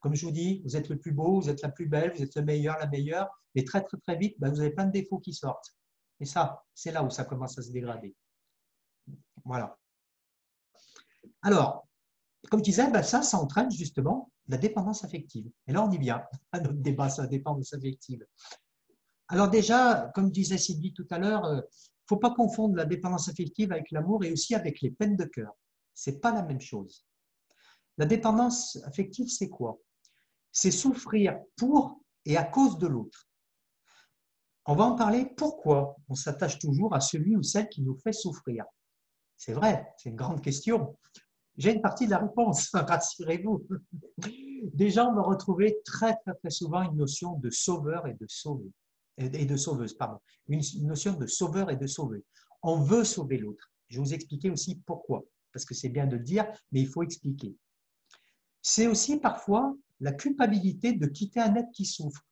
[0.00, 2.22] Comme je vous dis, vous êtes le plus beau, vous êtes la plus belle, vous
[2.22, 4.90] êtes le meilleur, la meilleure, mais très très très vite, ben, vous avez plein de
[4.90, 5.76] défauts qui sortent.
[6.18, 8.16] Et ça, c'est là où ça commence à se dégrader.
[9.44, 9.78] Voilà.
[11.42, 11.86] Alors,
[12.50, 15.50] comme je disais, ben ça, ça entraîne justement la dépendance affective.
[15.66, 16.22] Et là, on y vient
[16.52, 18.24] à notre débat sur la dépendance affective.
[19.28, 21.62] Alors déjà, comme disait Sylvie tout à l'heure, il euh, ne
[22.06, 25.52] faut pas confondre la dépendance affective avec l'amour et aussi avec les peines de cœur.
[25.94, 27.06] Ce n'est pas la même chose.
[27.98, 29.78] La dépendance affective, c'est quoi?
[30.50, 33.28] C'est souffrir pour et à cause de l'autre.
[34.66, 38.12] On va en parler pourquoi on s'attache toujours à celui ou celle qui nous fait
[38.12, 38.64] souffrir?
[39.36, 40.96] C'est vrai, c'est une grande question.
[41.56, 43.66] J'ai une partie de la réponse, rassurez-vous.
[44.72, 48.70] Déjà, on va retrouver très, très, très souvent une notion de sauveur et de sauvé,
[49.18, 50.18] et de sauveuse, pardon.
[50.48, 52.24] Une notion de sauveur et de sauvé.
[52.62, 53.70] On veut sauver l'autre.
[53.88, 56.88] Je vais vous expliquer aussi pourquoi, parce que c'est bien de le dire, mais il
[56.88, 57.54] faut expliquer.
[58.62, 62.22] C'est aussi parfois la culpabilité de quitter un être qui souffre.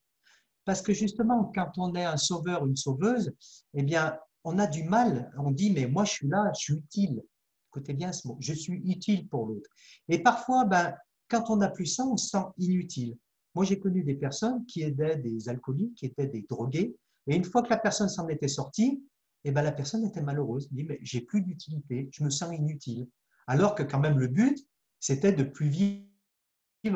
[0.65, 3.35] Parce que justement, quand on est un sauveur, une sauveuse,
[3.75, 5.33] eh bien, on a du mal.
[5.39, 7.23] On dit, mais moi, je suis là, je suis utile.
[7.71, 8.37] Écoutez bien ce mot.
[8.41, 9.71] Je suis utile pour l'autre.
[10.09, 10.95] Et parfois, ben,
[11.29, 13.17] quand on n'a plus ça, on se sent inutile.
[13.55, 16.97] Moi, j'ai connu des personnes qui aidaient des alcooliques, qui étaient des drogués.
[17.29, 19.05] Et une fois que la personne s'en était sortie,
[19.45, 20.69] eh ben, la personne était malheureuse.
[20.71, 23.09] Elle dit, mais j'ai plus d'utilité, je me sens inutile.
[23.47, 24.59] Alors que quand même le but,
[24.99, 26.07] c'était de plus vivre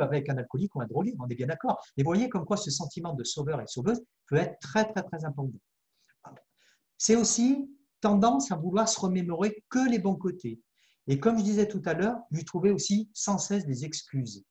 [0.00, 1.80] avec un alcoolique ou un drogué, on est bien d'accord.
[1.96, 5.02] Et vous voyez comme quoi ce sentiment de sauveur et sauveuse peut être très, très,
[5.02, 5.58] très important.
[6.98, 7.70] C'est aussi
[8.00, 10.60] tendance à vouloir se remémorer que les bons côtés.
[11.06, 14.44] Et comme je disais tout à l'heure, lui trouver aussi sans cesse des excuses.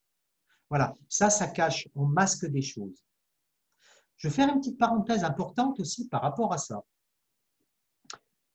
[0.70, 3.04] Voilà, ça, ça cache, on masque des choses.
[4.18, 6.84] Je vais faire une petite parenthèse importante aussi par rapport à ça.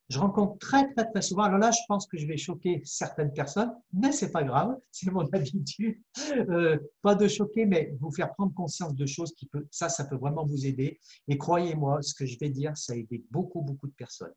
[0.09, 3.33] Je rencontre très, très, très souvent, alors là, je pense que je vais choquer certaines
[3.33, 6.01] personnes, mais c'est pas grave, c'est mon habitude.
[6.33, 10.05] Euh, pas de choquer, mais vous faire prendre conscience de choses qui peut, ça, ça
[10.05, 10.99] peut vraiment vous aider.
[11.27, 14.35] Et croyez-moi, ce que je vais dire, ça a aidé beaucoup, beaucoup de personnes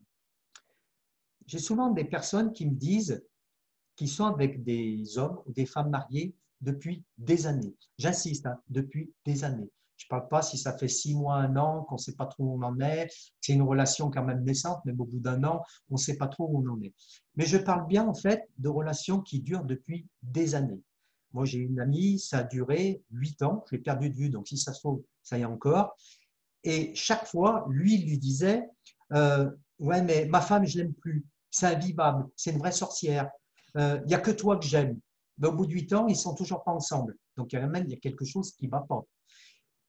[1.46, 3.22] j'ai souvent des personnes qui me disent
[3.96, 7.74] qu'ils sont avec des hommes ou des femmes mariées depuis des années.
[7.98, 9.70] J'insiste, hein, depuis des années.
[9.96, 12.26] Je ne parle pas si ça fait six mois, un an, qu'on ne sait pas
[12.26, 13.08] trop où on en est.
[13.40, 16.26] C'est une relation quand même naissante, mais au bout d'un an, on ne sait pas
[16.26, 16.92] trop où on en est.
[17.36, 20.80] Mais je parle bien en fait de relations qui durent depuis des années.
[21.32, 23.64] Moi, j'ai une amie, ça a duré huit ans.
[23.70, 25.96] Je l'ai perdu de vue, donc si ça se trouve, ça y est encore.
[26.64, 28.64] Et chaque fois, lui, il lui disait
[29.12, 33.30] euh, Ouais, mais ma femme, je l'aime plus c'est invivable, c'est une vraie sorcière.
[33.74, 34.98] Il euh, n'y a que toi que j'aime.
[35.38, 37.16] Mais au bout de huit ans, ils sont toujours pas ensemble.
[37.36, 39.02] Donc, il y a même il y a quelque chose qui ne va pas.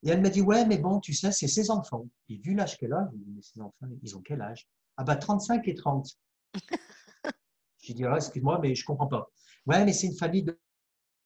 [0.03, 2.07] Et elle m'a dit, ouais, mais bon, tu sais, c'est ses enfants.
[2.29, 4.67] Et vu l'âge qu'elle a, mais ses enfants, ils ont quel âge?
[4.97, 6.07] Ah bah 35 et 30.
[7.79, 9.29] J'ai dit, ah, excuse-moi, mais je comprends pas.
[9.65, 10.57] Ouais, mais c'est une famille de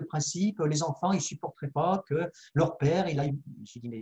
[0.08, 0.60] principe.
[0.62, 3.26] Les enfants, ils supporteraient pas que leur père, il a.
[3.64, 4.02] J'ai dit, mais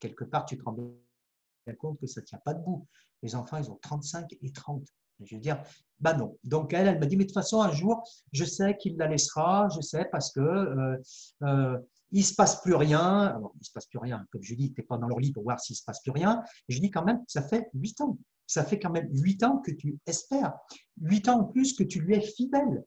[0.00, 2.86] quelque part, tu te rends bien compte que ça ne tient pas debout.
[3.22, 4.86] Les enfants, ils ont 35 et 30.
[5.24, 5.62] Je veux dire,
[6.00, 6.36] bah non.
[6.44, 8.02] Donc elle, elle m'a dit, mais de toute façon, un jour,
[8.32, 10.96] je sais qu'il la laissera, je sais, parce que euh,
[11.42, 11.78] euh,
[12.12, 13.26] il se passe plus rien.
[13.26, 14.26] Alors, il se passe plus rien.
[14.32, 16.12] Comme je dis, tu n'es pas dans leur lit pour voir s'il se passe plus
[16.12, 16.42] rien.
[16.68, 18.18] Et je dis quand même, ça fait huit ans.
[18.46, 20.54] Ça fait quand même huit ans que tu espères.
[21.00, 22.84] Huit ans en plus que tu lui es fidèle.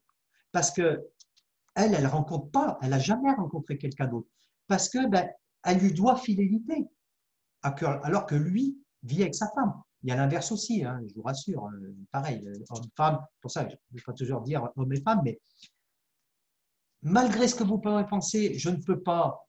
[0.52, 1.02] Parce que
[1.76, 4.28] elle, elle rencontre pas, elle a jamais rencontré quelqu'un d'autre.
[4.68, 5.28] Parce que ben,
[5.64, 6.88] elle lui doit fidélité.
[7.62, 9.74] Alors que lui vit avec sa femme.
[10.04, 11.66] Il y a l'inverse aussi, hein, je vous rassure.
[11.66, 15.22] Euh, pareil, euh, homme-femme, pour ça, je ne vais pas toujours dire homme et femme,
[15.24, 15.40] mais
[17.02, 19.48] malgré ce que vous pouvez penser, je ne peux pas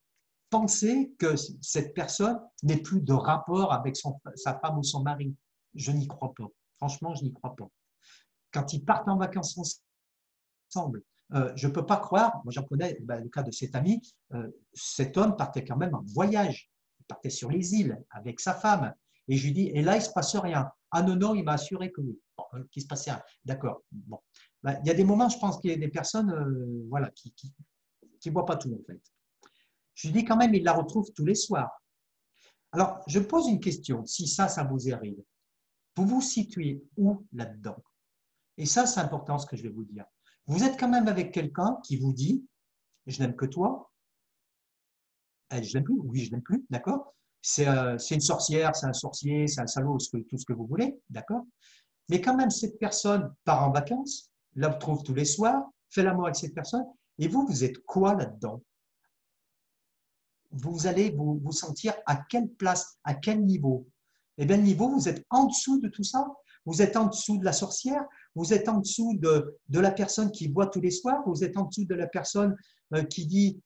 [0.50, 5.34] penser que cette personne n'ait plus de rapport avec sa femme ou son mari.
[5.74, 6.46] Je n'y crois pas.
[6.76, 7.68] Franchement, je n'y crois pas.
[8.52, 9.59] Quand ils partent en vacances
[10.68, 11.02] ensemble,
[11.32, 14.00] euh, je ne peux pas croire, moi j'en connais ben, le cas de cet ami,
[14.72, 16.70] cet homme partait quand même en voyage.
[17.00, 18.94] Il partait sur les îles avec sa femme.
[19.29, 20.68] Et je lui dis, et là, il ne se passe rien.
[20.91, 22.20] Ah non, non, il m'a assuré que oui,
[22.55, 23.22] euh, qu'il se passait rien.
[23.45, 23.83] D'accord.
[23.91, 24.18] Bon.
[24.62, 27.11] Ben, il y a des moments, je pense qu'il y a des personnes euh, voilà,
[27.11, 27.55] qui ne qui,
[28.20, 29.01] qui voient pas tout, en fait.
[29.95, 31.70] Je lui dis quand même, il la retrouve tous les soirs.
[32.72, 35.22] Alors, je pose une question, si ça, ça vous arrive.
[35.97, 37.77] Vous vous situez où là-dedans?
[38.57, 40.05] Et ça, c'est important ce que je vais vous dire.
[40.47, 42.45] Vous êtes quand même avec quelqu'un qui vous dit,
[43.07, 43.93] je n'aime que toi.
[45.51, 45.99] Elle, je n'aime plus.
[46.01, 46.64] Oui, je n'aime plus.
[46.70, 47.14] D'accord?
[47.61, 50.99] Euh, c'est une sorcière, c'est un sorcier, c'est un salaud, tout ce que vous voulez,
[51.11, 51.45] d'accord?
[52.09, 56.24] Mais quand même, cette personne part en vacances, la trouve tous les soirs, fait l'amour
[56.24, 56.84] avec cette personne,
[57.18, 58.62] et vous, vous êtes quoi là-dedans?
[60.51, 63.88] Vous allez vous, sentir à quelle place, à quel niveau?
[64.38, 66.26] Eh bien, niveau, vous êtes en dessous de tout ça
[66.66, 70.30] vous êtes en dessous de la sorcière, vous êtes en dessous de, de la personne
[70.30, 72.57] qui boit tous les soirs, vous êtes en dessous de la personne
[72.95, 73.61] euh, qui dit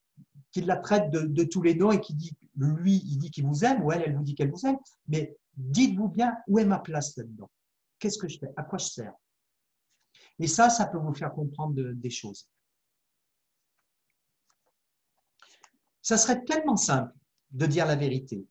[0.53, 3.65] qu'il la traite de, tous les noms et qui dit, lui, il dit qu'il vous
[3.65, 6.79] aime, ou elle, elle vous dit qu'elle vous aime, mais dites-vous bien où est ma
[6.79, 7.51] place là-dedans?
[7.99, 8.51] Qu'est-ce que je fais?
[8.57, 9.15] À quoi je sers?
[10.39, 12.49] Et ça, ça peut vous faire comprendre des choses.
[16.03, 17.13] Ça serait tellement simple
[17.51, 18.47] de dire la vérité.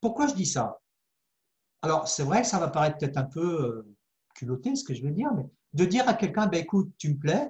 [0.00, 0.80] Pourquoi je dis ça?
[1.82, 3.96] Alors, c'est vrai que ça va paraître peut-être un peu euh,
[4.34, 7.18] culotté, ce que je veux dire, mais de dire à quelqu'un, ben, écoute, tu me
[7.18, 7.48] plais,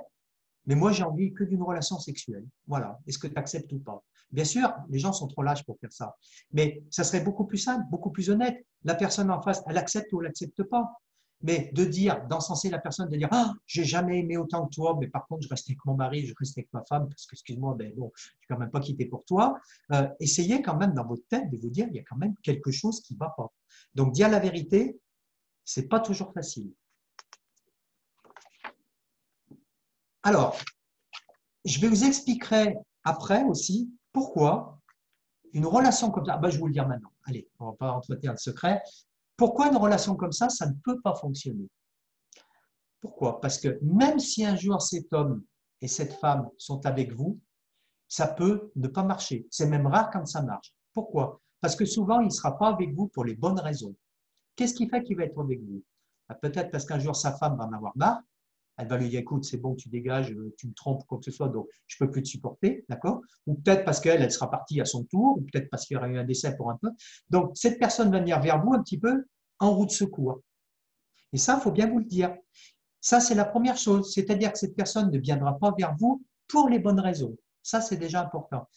[0.67, 2.45] mais moi, j'ai envie que d'une relation sexuelle.
[2.67, 2.99] Voilà.
[3.07, 4.03] Est-ce que tu acceptes ou pas?
[4.33, 6.17] Bien sûr, les gens sont trop lâches pour faire ça.
[6.53, 8.67] Mais ça serait beaucoup plus simple, beaucoup plus honnête.
[8.85, 10.93] La personne en face, elle accepte ou elle n'accepte pas.
[11.43, 14.97] Mais de dire, d'encenser la personne, de dire Ah, j'ai jamais aimé autant que toi,
[14.99, 17.35] mais par contre, je reste avec mon mari, je reste avec ma femme, parce que,
[17.35, 19.59] excuse-moi, ben bon, je suis quand même pas quitté pour toi.
[19.93, 22.35] Euh, essayez quand même dans votre tête de vous dire il y a quand même
[22.43, 23.53] quelque chose qui ne va pas.
[23.95, 24.99] Donc, dire la vérité,
[25.65, 26.73] c'est pas toujours facile.
[30.27, 30.59] Alors,
[31.65, 32.75] je vais vous expliquer
[33.05, 34.81] après aussi pourquoi
[35.53, 37.77] une relation comme ça, ben, je vais vous le dire maintenant, allez, on ne va
[37.77, 38.83] pas entretenir le secret,
[39.37, 41.69] pourquoi une relation comme ça, ça ne peut pas fonctionner?
[43.01, 43.41] Pourquoi?
[43.41, 45.45] Parce que même si un jour cet homme
[45.81, 47.39] et cette femme sont avec vous,
[48.09, 49.47] ça peut ne pas marcher.
[49.49, 50.75] C'est même rare quand ça marche.
[50.93, 51.41] Pourquoi?
[51.61, 53.95] Parce que souvent, il ne sera pas avec vous pour les bonnes raisons.
[54.57, 55.85] Qu'est-ce qui fait qu'il va être avec vous?
[56.29, 58.23] Bah, Peut-être parce qu'un jour, sa femme va en avoir marre.
[58.79, 61.25] Elle va lui dire, écoute, c'est bon, tu dégages, euh, tu me trompes, quoi que
[61.25, 63.23] ce soit, donc je ne peux plus te supporter, d'accord?
[63.47, 65.99] Ou peut-être parce qu'elle, elle sera partie à son tour, ou peut-être parce qu'il y
[65.99, 66.91] aura eu un décès pour un peu.
[67.31, 69.25] Donc, cette personne va venir vers vous un petit peu
[69.59, 70.41] en route secours.
[71.33, 72.37] Et ça, il faut bien vous le dire.
[73.01, 74.13] Ça, c'est la première chose.
[74.13, 77.37] C'est-à-dire que cette personne ne viendra pas vers vous pour les bonnes raisons.
[77.63, 78.69] Ça, c'est déjà important.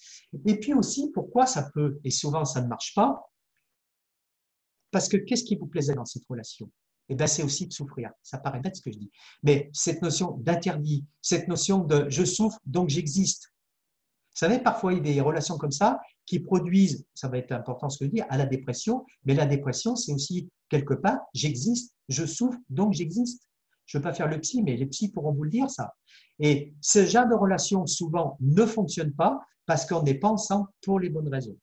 [0.46, 3.30] Et puis aussi, pourquoi ça peut, et souvent ça ne marche pas,
[4.92, 6.72] parce que qu'est-ce qui vous plaisait dans cette relation?
[7.10, 8.12] Eh bien, c'est aussi de souffrir.
[8.24, 9.12] Ça paraît bête ce que je dis.
[9.44, 13.52] Mais cette notion d'interdit, cette notion de je souffre, donc j'existe.
[14.40, 17.52] Vous savez, parfois, il y a des relations comme ça qui produisent, ça va être
[17.52, 19.06] important ce que je dis, à la dépression.
[19.26, 23.50] Mais la dépression, c'est aussi quelque part, j'existe, je souffre, donc j'existe.
[23.88, 25.96] Je ne veux pas faire le psy, mais les psys pourront vous le dire, ça.
[26.38, 31.00] Et ce genre de relation, souvent, ne fonctionne pas parce qu'on n'est pas ensemble pour
[31.00, 31.58] les bonnes raisons.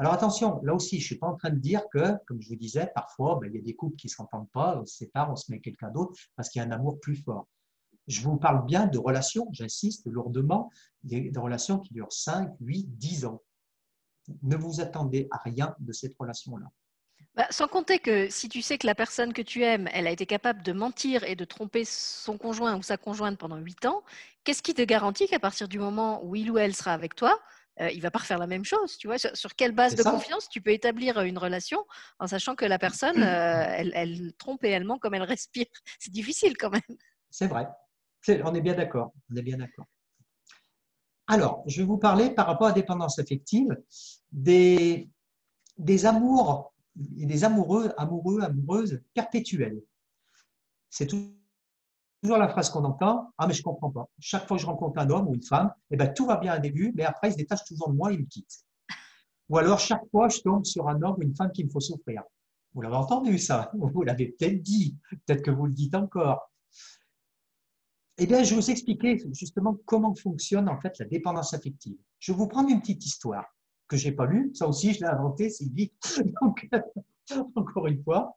[0.00, 2.48] Alors attention, là aussi, je ne suis pas en train de dire que, comme je
[2.48, 4.96] vous disais, parfois, ben, il y a des couples qui ne s'entendent pas, on se
[4.96, 7.46] sépare, on se met quelqu'un d'autre parce qu'il y a un amour plus fort.
[8.06, 10.70] Je vous parle bien de relations, j'insiste lourdement,
[11.02, 13.42] des, relations qui durent 5, 8, 10 ans.
[14.42, 16.68] Ne vous attendez à rien de cette relation-là.
[17.34, 20.10] Bah, sans compter que si tu sais que la personne que tu aimes, elle a
[20.12, 24.02] été capable de mentir et de tromper son conjoint ou sa conjointe pendant 8 ans,
[24.44, 27.38] qu'est-ce qui te garantit qu'à partir du moment où il ou elle sera avec toi,
[27.80, 30.48] euh, il va pas refaire la même chose Tu vois, sur, quelle base de confiance
[30.48, 31.84] tu peux établir une relation
[32.18, 35.66] en sachant que la personne, euh, elle, trompe et elle ment comme elle respire?
[35.98, 36.98] C'est difficile quand même.
[37.30, 37.68] C'est vrai.
[38.28, 39.12] on est bien d'accord.
[39.30, 39.86] On est bien d'accord.
[41.26, 43.76] Alors, je vais vous parler par rapport à la dépendance affective
[44.32, 45.08] des,
[45.78, 49.80] des amours des amoureux, amoureux, amoureuses perpétuelles.
[50.88, 51.06] C'est
[52.22, 53.32] toujours la phrase qu'on entend.
[53.38, 54.08] Ah, mais je comprends pas.
[54.18, 56.56] Chaque fois que je rencontre un homme ou une femme, eh ben, tout va bien
[56.56, 58.64] au début, mais après, il se détache toujours de moi et il me quitte.
[59.48, 61.80] Ou alors, chaque fois, je tombe sur un homme ou une femme qui me faut
[61.80, 62.22] souffrir.
[62.72, 63.70] Vous l'avez entendu, ça.
[63.74, 64.96] Vous l'avez peut-être dit.
[65.26, 66.50] Peut-être que vous le dites encore.
[68.16, 71.96] Eh bien, je vais vous expliquer justement comment fonctionne en fait la dépendance affective.
[72.18, 73.46] Je vais vous prendre une petite histoire
[73.88, 74.50] que j'ai pas lu.
[74.54, 75.94] Ça aussi, je l'ai inventé, c'est vite.
[76.42, 76.68] Donc,
[77.56, 78.36] encore une fois.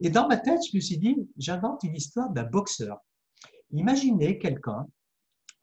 [0.00, 2.98] Et dans ma tête, je me suis dit, j'invente une histoire d'un boxeur.
[3.70, 4.86] Imaginez quelqu'un,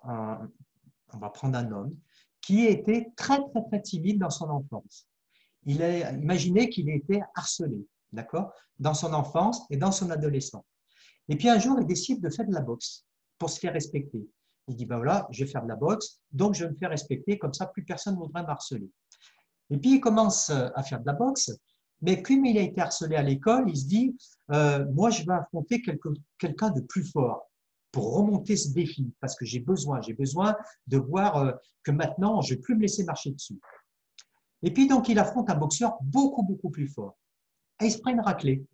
[0.04, 1.96] on va prendre un homme,
[2.42, 5.08] qui était très, très, très timide dans son enfance.
[5.66, 10.66] Il a, imaginez qu'il était harcelé, d'accord, dans son enfance et dans son adolescence.
[11.28, 13.06] Et puis un jour, il décide de faire de la boxe
[13.38, 14.26] pour se faire respecter.
[14.68, 16.90] Il dit, ben voilà, je vais faire de la boxe, donc je vais me faire
[16.90, 18.90] respecter, comme ça, plus personne ne voudra m'harceler.
[19.70, 21.52] Et puis, il commence à faire de la boxe,
[22.02, 24.16] mais comme il a été harcelé à l'école, il se dit,
[24.52, 27.50] euh, moi, je vais affronter quelqu'un de plus fort
[27.92, 30.56] pour remonter ce défi, parce que j'ai besoin, j'ai besoin
[30.88, 31.52] de voir euh,
[31.84, 33.60] que maintenant, je ne vais plus me laisser marcher dessus.
[34.62, 37.18] Et puis, donc, il affronte un boxeur beaucoup, beaucoup plus fort.
[37.82, 38.66] Et il se prend une.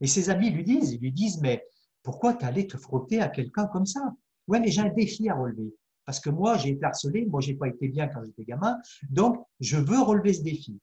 [0.00, 1.64] Et ses amis lui disent, ils lui disent, mais
[2.02, 4.14] pourquoi tu allé te frotter à quelqu'un comme ça?
[4.46, 5.74] Ouais, mais j'ai un défi à relever.
[6.06, 8.78] Parce que moi, j'ai été harcelé, moi, j'ai pas été bien quand j'étais gamin,
[9.10, 10.80] donc je veux relever ce défi.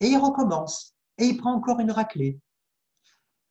[0.00, 2.38] Et il recommence, et il prend encore une raclée.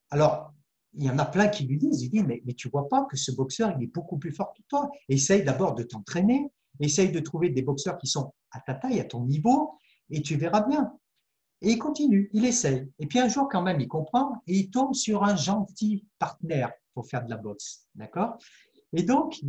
[0.10, 0.54] Alors,
[0.94, 3.06] il y en a plein qui lui disent, il dit, mais, mais tu vois pas
[3.06, 4.89] que ce boxeur, il est beaucoup plus fort que toi.
[5.10, 9.06] Essaye d'abord de t'entraîner, essaye de trouver des boxeurs qui sont à ta taille, à
[9.06, 9.74] ton niveau,
[10.10, 10.94] et tu verras bien.
[11.62, 12.91] Et il continue, il essaye.
[13.00, 16.72] Et puis un jour, quand même, il comprend et il tombe sur un gentil partenaire
[16.94, 17.88] pour faire de la boxe.
[17.96, 18.38] D'accord?
[18.91, 19.39] Et donc,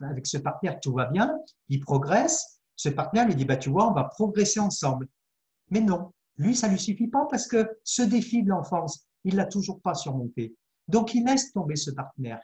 [0.00, 1.36] avec ce partenaire, tout va bien,
[1.68, 2.60] il progresse.
[2.76, 5.08] Ce partenaire lui dit, bah, tu vois, on va progresser ensemble.
[5.68, 9.34] Mais non, lui, ça ne lui suffit pas parce que ce défi de l'enfance, il
[9.34, 10.56] ne l'a toujours pas surmonté.
[10.88, 12.40] Donc, il laisse tomber ce partenaire.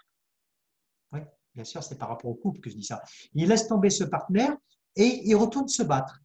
[1.13, 1.21] Oui,
[1.55, 3.03] bien sûr, c'est par rapport au couple que je dis ça.
[3.33, 4.55] Il laisse tomber ce partenaire
[4.97, 6.21] et il retourne se battre.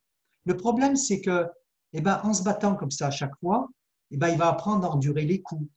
[0.45, 1.47] Le problème, c'est que,
[1.93, 3.69] eh ben, en se battant comme ça à chaque fois,
[4.11, 5.69] eh ben, il va apprendre à endurer les coups.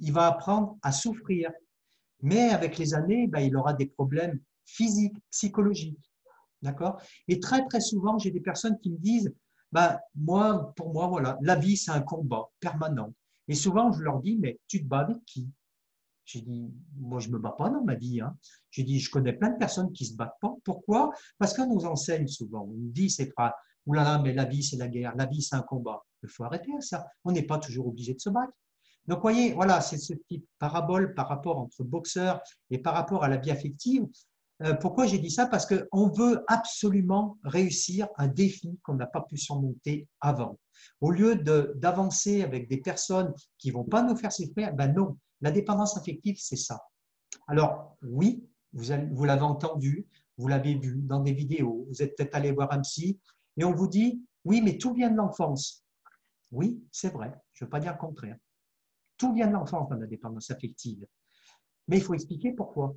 [0.00, 1.50] Il va apprendre à souffrir.
[2.20, 6.12] Mais avec les années, ben, il aura des problèmes physiques, psychologiques.
[6.60, 7.00] D'accord?
[7.26, 9.32] Et très, très souvent, j'ai des personnes qui me disent
[9.72, 13.12] ben, moi, pour moi, voilà, la vie, c'est un combat permanent.
[13.48, 15.48] Et souvent, je leur dis mais tu te bats avec qui?
[16.24, 18.20] J'ai dit moi, je me bats pas dans ma vie.
[18.20, 18.36] Hein.
[18.70, 20.54] J'ai dit je connais plein de personnes qui se battent pas.
[20.64, 21.10] Pourquoi?
[21.38, 22.64] Parce qu'on nous enseigne souvent.
[22.64, 23.54] On nous dit c'est pas
[23.86, 25.14] oulala, mais la vie, c'est la guerre.
[25.16, 26.04] La vie, c'est un combat.
[26.22, 27.06] Il faut arrêter ça.
[27.24, 28.52] On n'est pas toujours obligé de se battre.
[29.06, 33.28] Donc, voyez, voilà, c'est ce type parabole par rapport entre boxeur et par rapport à
[33.28, 34.06] la vie affective.
[34.62, 35.46] Euh, pourquoi j'ai dit ça?
[35.46, 40.58] Parce qu'on veut absolument réussir un défi qu'on n'a pas pu surmonter avant.
[41.00, 45.50] Au lieu d'avancer avec des personnes qui vont pas nous faire souffrir, ben non, la
[45.50, 46.82] dépendance affective, c'est ça.
[47.46, 50.06] Alors, oui, vous, l'avez entendu,
[50.36, 53.20] vous l'avez vu dans des vidéos, vous êtes peut-être allé voir un psy,
[53.56, 55.84] et on vous dit, oui, mais tout vient de l'enfance.
[56.50, 58.36] Oui, c'est vrai, je ne veux pas dire le contraire.
[59.16, 61.04] Tout vient de l'enfance dans la dépendance affective.
[61.88, 62.94] Mais il faut expliquer pourquoi.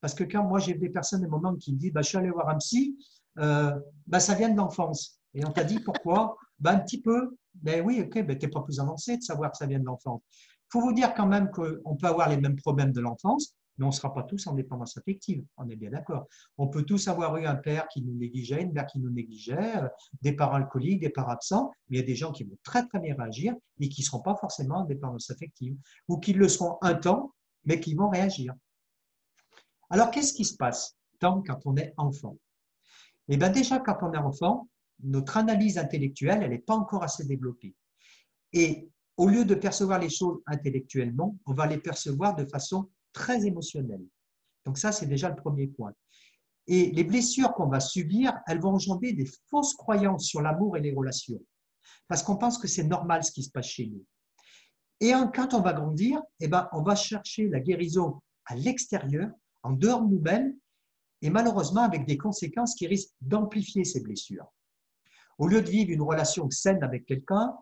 [0.00, 2.18] Parce que quand moi j'ai des personnes, des moments qui me disent bah, Je suis
[2.18, 2.96] allé voir un psy,
[3.38, 3.72] euh,
[4.06, 5.20] bah, ça vient de l'enfance.
[5.34, 6.36] Et on t'a dit pourquoi?
[6.60, 7.36] Bah, Un petit peu.
[7.54, 9.84] Ben oui, ok, ben, tu n'es pas plus avancé de savoir que ça vient de
[9.84, 10.20] l'enfance.
[10.32, 13.86] Il faut vous dire quand même qu'on peut avoir les mêmes problèmes de l'enfance, mais
[13.86, 15.42] on ne sera pas tous en dépendance affective.
[15.56, 16.26] On est bien d'accord.
[16.58, 19.80] On peut tous avoir eu un père qui nous négligeait, une mère qui nous négligeait,
[20.20, 22.86] des parents alcooliques, des parents absents, mais il y a des gens qui vont très
[22.86, 25.76] très bien réagir et qui ne seront pas forcément en dépendance affective,
[26.08, 27.32] ou qui le seront un temps,
[27.64, 28.54] mais qui vont réagir.
[29.90, 32.38] Alors, qu'est-ce qui se passe tant quand on est enfant?
[33.28, 34.68] Eh bien, déjà, quand on est enfant,
[35.02, 37.74] notre analyse intellectuelle, elle n'est pas encore assez développée.
[38.52, 43.46] Et au lieu de percevoir les choses intellectuellement, on va les percevoir de façon très
[43.46, 44.04] émotionnelle.
[44.64, 45.92] Donc ça, c'est déjà le premier point.
[46.66, 50.80] Et les blessures qu'on va subir, elles vont engendrer des fausses croyances sur l'amour et
[50.80, 51.40] les relations.
[52.06, 54.04] Parce qu'on pense que c'est normal ce qui se passe chez nous.
[55.00, 59.30] Et quand on va grandir, eh ben, on va chercher la guérison à l'extérieur
[59.62, 60.54] en dehors de nous-mêmes
[61.22, 64.46] et malheureusement avec des conséquences qui risquent d'amplifier ces blessures.
[65.38, 67.54] Au lieu de vivre une relation saine avec quelqu'un,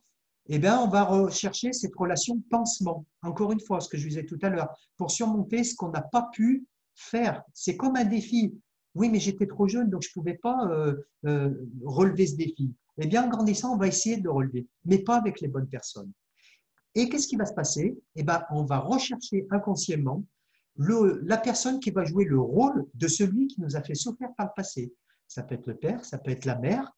[0.51, 3.05] eh bien, on va rechercher cette relation pansement.
[3.23, 6.01] Encore une fois, ce que je disais tout à l'heure, pour surmonter ce qu'on n'a
[6.01, 7.43] pas pu faire.
[7.53, 8.55] C'est comme un défi.
[8.95, 10.97] Oui, mais j'étais trop jeune, donc je ne pouvais pas euh,
[11.27, 11.51] euh,
[11.85, 12.73] relever ce défi.
[12.97, 15.69] Eh bien, en grandissant, on va essayer de le relever, mais pas avec les bonnes
[15.69, 16.11] personnes.
[16.95, 17.97] Et qu'est-ce qui va se passer?
[18.17, 20.25] Eh bien, on va rechercher inconsciemment
[20.79, 24.47] la personne qui va jouer le rôle de celui qui nous a fait souffrir par
[24.47, 24.93] le passé.
[25.27, 26.91] Ça peut être le père, ça peut être la mère.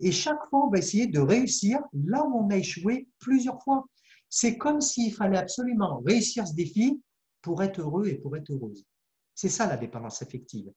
[0.00, 3.86] Et chaque fois, on va essayer de réussir là où on a échoué plusieurs fois.
[4.28, 7.02] C'est comme s'il fallait absolument réussir ce défi
[7.42, 8.84] pour être heureux et pour être heureuse.
[9.34, 10.70] C'est ça la dépendance affective.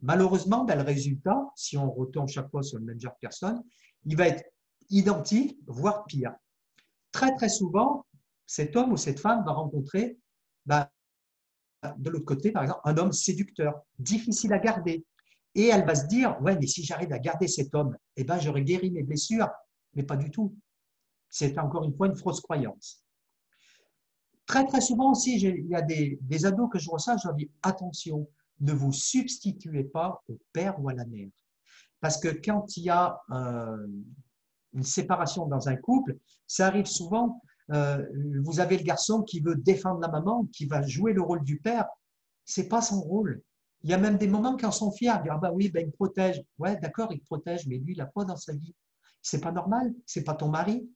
[0.00, 3.62] Malheureusement, ben, le résultat, si on retombe chaque fois sur le même genre de personne,
[4.04, 4.44] il va être
[4.88, 6.34] identique, voire pire.
[7.12, 8.06] Très, très souvent,
[8.46, 10.18] cet homme ou cette femme va rencontrer
[10.66, 10.88] ben,
[11.96, 15.04] de l'autre côté, par exemple, un homme séducteur, difficile à garder.
[15.54, 18.38] Et elle va se dire, ouais, mais si j'arrive à garder cet homme, eh ben,
[18.38, 19.48] j'aurai guéri mes blessures.
[19.94, 20.54] Mais pas du tout.
[21.28, 23.04] C'est encore une fois une fausse croyance.
[24.46, 27.50] Très, très souvent aussi, il y a des, ados que je reçois, je leur dis,
[27.62, 28.28] attention,
[28.60, 31.30] ne vous substituez pas au père ou à la mère.
[32.00, 33.86] Parce que quand il y a euh,
[34.72, 36.16] une séparation dans un couple,
[36.46, 37.40] ça arrive souvent
[37.72, 38.04] euh,
[38.42, 41.58] vous avez le garçon qui veut défendre la maman, qui va jouer le rôle du
[41.58, 41.86] père.
[42.44, 43.42] C'est pas son rôle.
[43.82, 45.92] Il y a même des moments quand ils sont fiers, ah bah oui, ben, il
[45.92, 46.42] protège.
[46.58, 48.74] Ouais, d'accord, il protège, mais lui, il n'a pas dans sa vie?
[49.22, 49.94] C'est pas normal.
[50.06, 50.88] C'est pas ton mari.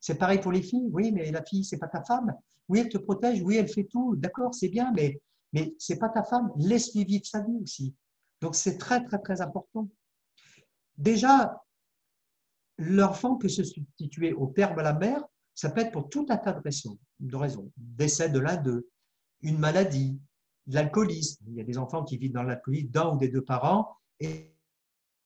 [0.00, 0.88] C'est pareil pour les filles.
[0.92, 2.34] Oui, mais la fille, c'est pas ta femme.
[2.68, 3.42] Oui, elle te protège.
[3.42, 4.16] Oui, elle fait tout.
[4.16, 5.20] D'accord, c'est bien, mais
[5.52, 6.50] mais c'est pas ta femme.
[6.56, 7.94] Laisse-lui vivre sa vie aussi.
[8.40, 9.88] Donc c'est très très très important.
[10.96, 11.60] Déjà,
[12.78, 15.24] l'enfant peut se substituer au père ou à la mère
[15.54, 17.70] ça peut être pour tout un tas de raisons.
[17.76, 18.88] Décès de l'un d'eux,
[19.42, 20.20] une maladie,
[20.66, 21.44] l'alcoolisme.
[21.48, 24.54] Il y a des enfants qui vivent dans l'alcoolisme d'un ou des deux parents et,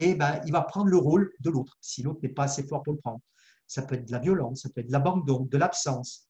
[0.01, 2.95] ben, il va prendre le rôle de l'autre si l'autre n'est pas assez fort pour
[2.95, 3.21] le prendre.
[3.67, 6.29] Ça peut être de la violence, ça peut être de l'abandon, de l'absence.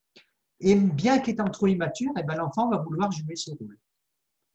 [0.60, 3.78] Et bien qu'étant trop immature, et ben, l'enfant va vouloir jouer ce rôle.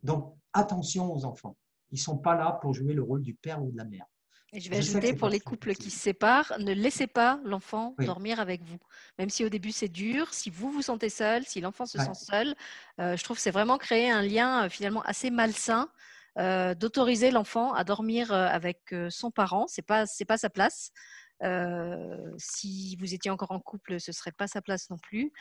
[0.02, 1.58] Donc, attention aux enfants.
[1.92, 4.06] Ils ne sont pas là pour jouer le rôle du père ou de la mère.
[4.52, 8.40] Et je vais ajouter pour les couples qui se séparent, ne laissez pas l'enfant dormir
[8.40, 8.80] avec vous.
[9.20, 12.14] Même si au début c'est dur, si vous vous sentez seul, si l'enfant se sent
[12.14, 12.56] seul,
[13.00, 15.90] euh, je trouve que c'est vraiment créer un lien euh, finalement assez malsain
[16.38, 19.66] euh, d'autoriser l'enfant à dormir avec son parent.
[19.68, 20.92] C'est pas c'est pas sa place.
[22.38, 25.32] Si vous étiez encore en couple, ce serait pas sa place non plus.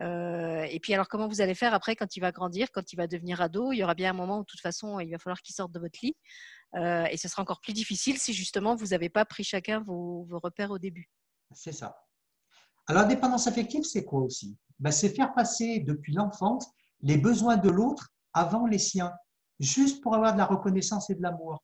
[0.00, 3.06] et puis alors, comment vous allez faire après quand il va grandir, quand il va
[3.06, 3.72] devenir ado?
[3.72, 5.72] Il y aura bien un moment où, de toute façon, il va falloir qu'il sorte
[5.72, 6.16] de votre lit.
[6.74, 10.70] Et ce sera encore plus difficile si justement vous n'avez pas pris chacun vos, repères
[10.70, 11.08] au début.
[11.52, 11.96] C'est ça.
[12.86, 14.56] Alors, dépendance affective, c'est quoi aussi?
[14.78, 19.12] Ben, C'est faire passer depuis l'enfance les besoins de l'autre avant les siens,
[19.60, 21.62] juste pour avoir de la reconnaissance et de l'amour.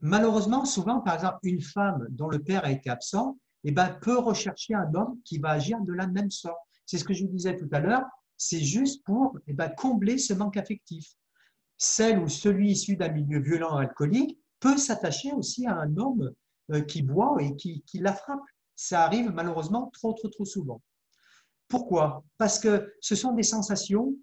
[0.00, 4.18] Malheureusement, souvent, par exemple, une femme dont le père a été absent eh ben, peut
[4.18, 6.58] rechercher un homme qui va agir de la même sorte.
[6.84, 8.04] C'est ce que je vous disais tout à l'heure,
[8.36, 11.16] c'est juste pour eh ben, combler ce manque affectif
[11.78, 16.32] celle ou celui issu d'un milieu violent alcoolique peut s'attacher aussi à un homme
[16.72, 18.40] euh, qui boit et qui, la frappe.
[18.74, 20.82] Ça arrive malheureusement trop, trop, trop souvent.
[21.68, 22.24] Pourquoi?
[22.38, 24.14] Parce que ce sont des sensations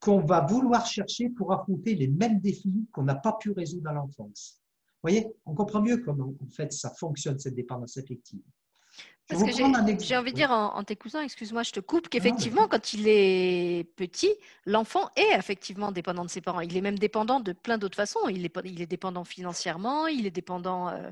[0.00, 3.92] qu'on va vouloir chercher pour affronter les mêmes défis qu'on n'a pas pu résoudre à
[3.92, 4.60] l'enfance.
[5.04, 8.40] Voyez, on comprend mieux comment en fait ça fonctionne cette dépendance affective.
[9.28, 9.64] Parce que j'ai
[10.16, 14.34] envie de dire en, en t'écoutant, excuse-moi, je te coupe, qu'effectivement, quand il est petit,
[14.66, 16.60] l'enfant est effectivement dépendant de ses parents.
[16.60, 18.28] Il est même dépendant de plein d'autres façons.
[18.28, 21.10] Il est, il est dépendant financièrement, il est dépendant euh,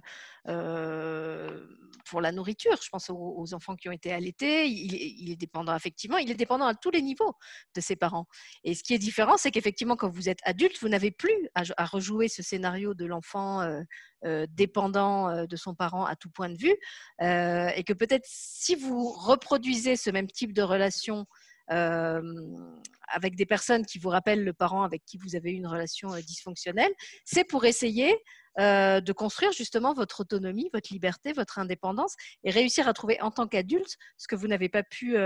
[0.48, 1.66] euh,
[2.04, 2.76] pour la nourriture.
[2.82, 4.66] Je pense aux, enfants qui ont été allaités.
[4.66, 6.18] Il, est dépendant effectivement.
[6.18, 7.34] Il est dépendant à tous les niveaux
[7.74, 8.26] de ses parents.
[8.64, 11.84] Et ce qui est différent, c'est qu'effectivement, quand vous êtes adulte, vous n'avez plus à,
[11.86, 16.76] rejouer ce scénario de l'enfant euh, dépendant de son parent à tout point de vue,
[17.20, 21.26] et que peut-être si vous reproduisez ce même type de relation
[21.68, 26.09] avec des personnes qui vous rappellent le parent avec qui vous avez eu une relation
[26.16, 26.92] dysfonctionnelle,
[27.24, 28.12] c'est pour essayer
[28.59, 33.46] de construire justement votre autonomie, votre liberté, votre indépendance et réussir à trouver en tant
[33.46, 35.16] qu'adulte ce que vous n'avez pas pu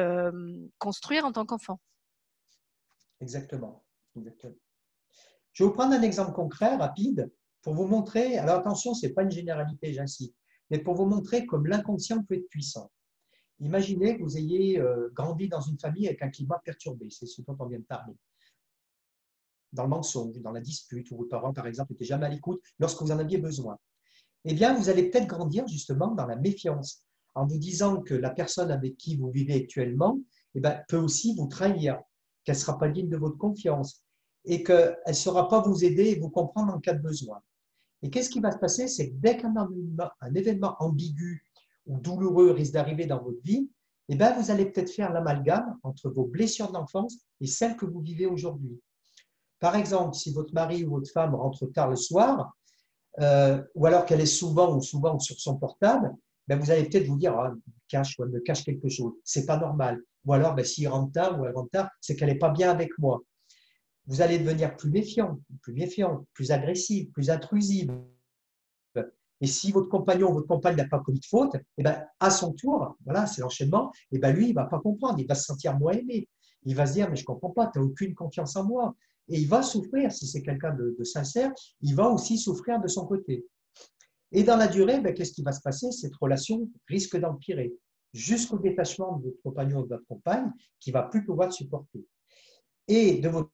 [0.78, 1.80] construire en tant qu'enfant.
[3.22, 3.86] Exactement.
[4.14, 4.30] Je vais
[5.60, 9.30] vous prendre un exemple concret, rapide, pour vous montrer, alors attention, ce n'est pas une
[9.30, 10.36] généralité, j'insiste,
[10.70, 12.90] mais pour vous montrer comme l'inconscient peut être puissant.
[13.60, 17.40] Imaginez que vous ayez euh, grandi dans une famille avec un climat perturbé, c'est ce
[17.42, 18.14] dont on vient de parler.
[19.72, 22.62] Dans le mensonge, dans la dispute, où vos parents, par exemple, n'étaient jamais à l'écoute
[22.78, 23.78] lorsque vous en aviez besoin.
[24.44, 27.02] Eh bien, vous allez peut-être grandir justement dans la méfiance,
[27.34, 30.20] en vous disant que la personne avec qui vous vivez actuellement
[30.54, 32.00] eh bien, peut aussi vous trahir,
[32.44, 34.02] qu'elle ne sera pas digne de votre confiance
[34.44, 37.42] et qu'elle ne saura pas vous aider et vous comprendre en cas de besoin.
[38.06, 38.86] Et qu'est-ce qui va se passer?
[38.86, 41.44] C'est que dès qu'un un événement ambigu
[41.88, 43.68] ou douloureux risque d'arriver dans votre vie,
[44.08, 47.98] eh bien, vous allez peut-être faire l'amalgame entre vos blessures d'enfance et celles que vous
[47.98, 48.80] vivez aujourd'hui.
[49.58, 52.56] Par exemple, si votre mari ou votre femme rentre tard le soir,
[53.18, 56.14] euh, ou alors qu'elle est souvent ou souvent sur son portable,
[56.46, 59.14] ben vous allez peut-être vous dire, ah, elle me cache quelque chose.
[59.24, 60.00] C'est pas normal.
[60.26, 62.70] Ou alors, ben, s'il rentre tard ou elle rentre tard, c'est qu'elle n'est pas bien
[62.70, 63.20] avec moi.
[64.06, 67.92] Vous allez devenir plus méfiant, plus méfiant, plus agressif, plus intrusive.
[69.40, 72.30] Et si votre compagnon ou votre compagne n'a pas commis de faute, eh ben, à
[72.30, 75.26] son tour, voilà, c'est l'enchaînement, et eh ben, lui, il ne va pas comprendre, il
[75.26, 76.28] va se sentir moins aimé.
[76.64, 78.94] Il va se dire, mais je ne comprends pas, tu n'as aucune confiance en moi.
[79.28, 81.52] Et il va souffrir, si c'est quelqu'un de, sincère,
[81.82, 83.46] il va aussi souffrir de son côté.
[84.32, 85.90] Et dans la durée, ben, qu'est-ce qui va se passer?
[85.92, 87.74] Cette relation risque d'empirer
[88.14, 90.50] jusqu'au détachement de votre compagnon ou de votre compagne
[90.80, 92.06] qui va plus pouvoir supporter.
[92.88, 93.50] Et de votre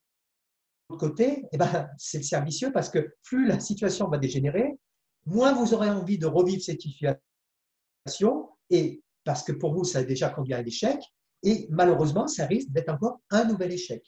[0.99, 4.79] côté, eh ben, c'est servicieux parce que plus la situation va dégénérer,
[5.27, 10.03] moins vous aurez envie de revivre cette situation, et parce que pour vous, ça a
[10.03, 10.99] déjà conduit à un échec,
[11.43, 14.03] et malheureusement, ça risque d'être encore un nouvel échec.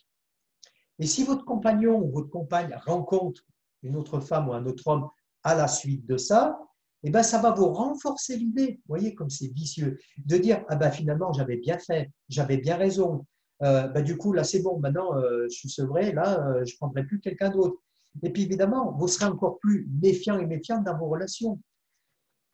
[0.98, 3.42] Et si votre compagnon ou votre compagne rencontre
[3.82, 5.08] une autre femme ou un autre homme
[5.42, 6.58] à la suite de ça,
[7.02, 10.76] eh ben, ça va vous renforcer l'idée, vous voyez comme c'est vicieux, de dire ah
[10.76, 13.26] ben, finalement j'avais bien fait, j'avais bien raison,
[13.64, 16.74] euh, ben, du coup là c'est bon, maintenant euh, je suis sevré, là euh, je
[16.74, 17.76] ne prendrai plus quelqu'un d'autre.
[18.22, 21.60] Et puis évidemment, vous serez encore plus méfiant et méfiante dans vos relations.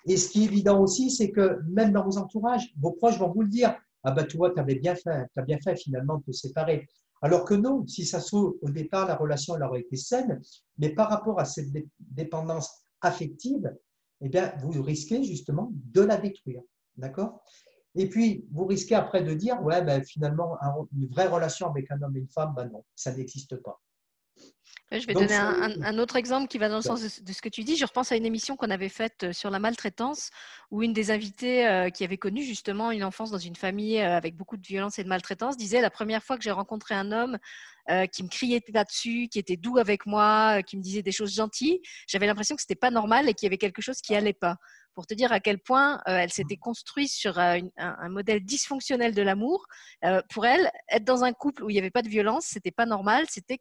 [0.07, 3.31] Et ce qui est évident aussi, c'est que même dans vos entourages, vos proches vont
[3.31, 6.19] vous le dire Ah ben toi, tu avais bien fait, tu as bien fait finalement
[6.19, 6.87] de te séparer.
[7.23, 10.41] Alors que non, si ça se trouve, au départ, la relation elle aurait été saine,
[10.79, 12.71] mais par rapport à cette dépendance
[13.03, 13.71] affective,
[14.23, 16.63] eh bien, vous risquez justement de la détruire.
[16.97, 17.43] D'accord?
[17.97, 20.57] Et puis, vous risquez après de dire Ouais, ben, finalement,
[20.97, 23.81] une vraie relation avec un homme et une femme, ben non, ça n'existe pas.
[24.93, 27.63] Je vais donner un, autre exemple qui va dans le sens de, ce que tu
[27.63, 27.77] dis.
[27.77, 30.31] Je repense à une émission qu'on avait faite euh, sur la maltraitance,
[30.73, 34.17] où une des invitées euh, qui avait connu justement une enfance dans une famille euh,
[34.17, 37.13] avec beaucoup de violence et de maltraitance disait la première fois que j'ai rencontré un
[37.13, 37.39] homme
[38.13, 41.81] qui me criait là-dessus, qui était doux avec moi, qui me disait des choses gentilles,
[42.07, 44.59] j'avais l'impression que c'était pas normal et qu'il y avait quelque chose qui allait pas.
[44.95, 49.23] Pour te dire à quel point elle s'était construite sur un, un, modèle dysfonctionnel de
[49.23, 49.67] l'amour.
[50.31, 52.87] pour elle, être dans un couple où il n'y avait pas de violence, c'était pas
[52.87, 53.61] normal, c'était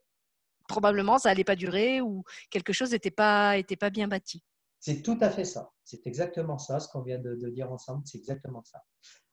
[0.70, 4.42] probablement ça n'allait pas durer ou quelque chose n'était pas, était pas bien bâti.
[4.80, 5.70] C'est tout à fait ça.
[5.84, 8.82] C'est exactement ça, ce qu'on vient de, dire ensemble, c'est exactement ça.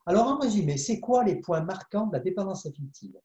[0.06, 3.16] Alors en résumé, c'est quoi les points marquants de la dépendance affective?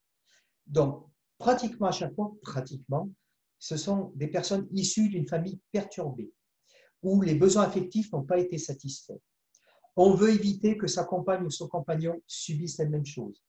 [0.67, 1.07] Donc,
[1.39, 3.09] pratiquement à chaque fois, pratiquement,
[3.57, 6.31] ce sont des personnes issues d'une famille perturbée,
[7.03, 9.19] où les besoins affectifs n'ont pas été satisfaits.
[9.95, 13.41] On veut éviter que sa compagne ou son compagnon subisse la même chose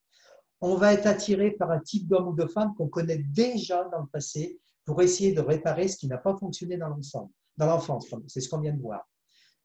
[0.63, 4.01] on va être attiré par un type d'homme ou de femme qu'on connaît déjà dans
[4.01, 8.07] le passé pour essayer de réparer ce qui n'a pas fonctionné dans l'ensemble, dans l'enfance.
[8.29, 9.03] C'est ce qu'on vient de voir.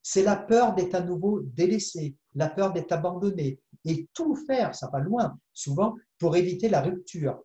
[0.01, 4.89] C'est la peur d'être à nouveau délaissé, la peur d'être abandonné et tout faire, ça
[4.91, 7.43] va loin, souvent, pour éviter la rupture.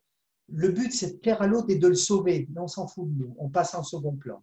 [0.49, 2.49] Le but, c'est de plaire à l'autre et de le sauver.
[2.57, 4.43] On s'en fout de nous, on passe en second plan.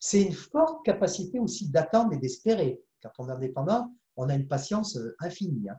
[0.00, 2.80] C'est une forte capacité aussi d'attendre et d'espérer.
[3.02, 5.68] Quand on est indépendant, on a une patience euh, infinie.
[5.68, 5.76] Hein.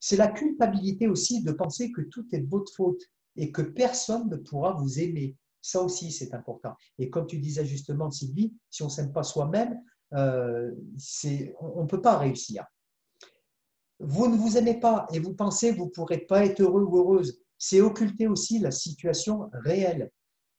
[0.00, 3.02] C'est la culpabilité aussi de penser que tout est de votre faute
[3.36, 5.36] et que personne ne pourra vous aimer.
[5.60, 6.74] Ça aussi, c'est important.
[6.98, 9.80] Et comme tu disais justement, Sylvie, si on ne s'aime pas soi-même,
[10.14, 10.70] euh,
[11.60, 12.64] on ne peut pas réussir.
[14.00, 16.84] Vous ne vous aimez pas et vous pensez que vous ne pourrez pas être heureux
[16.84, 17.40] ou heureuse.
[17.58, 20.10] C'est occulter aussi la situation réelle.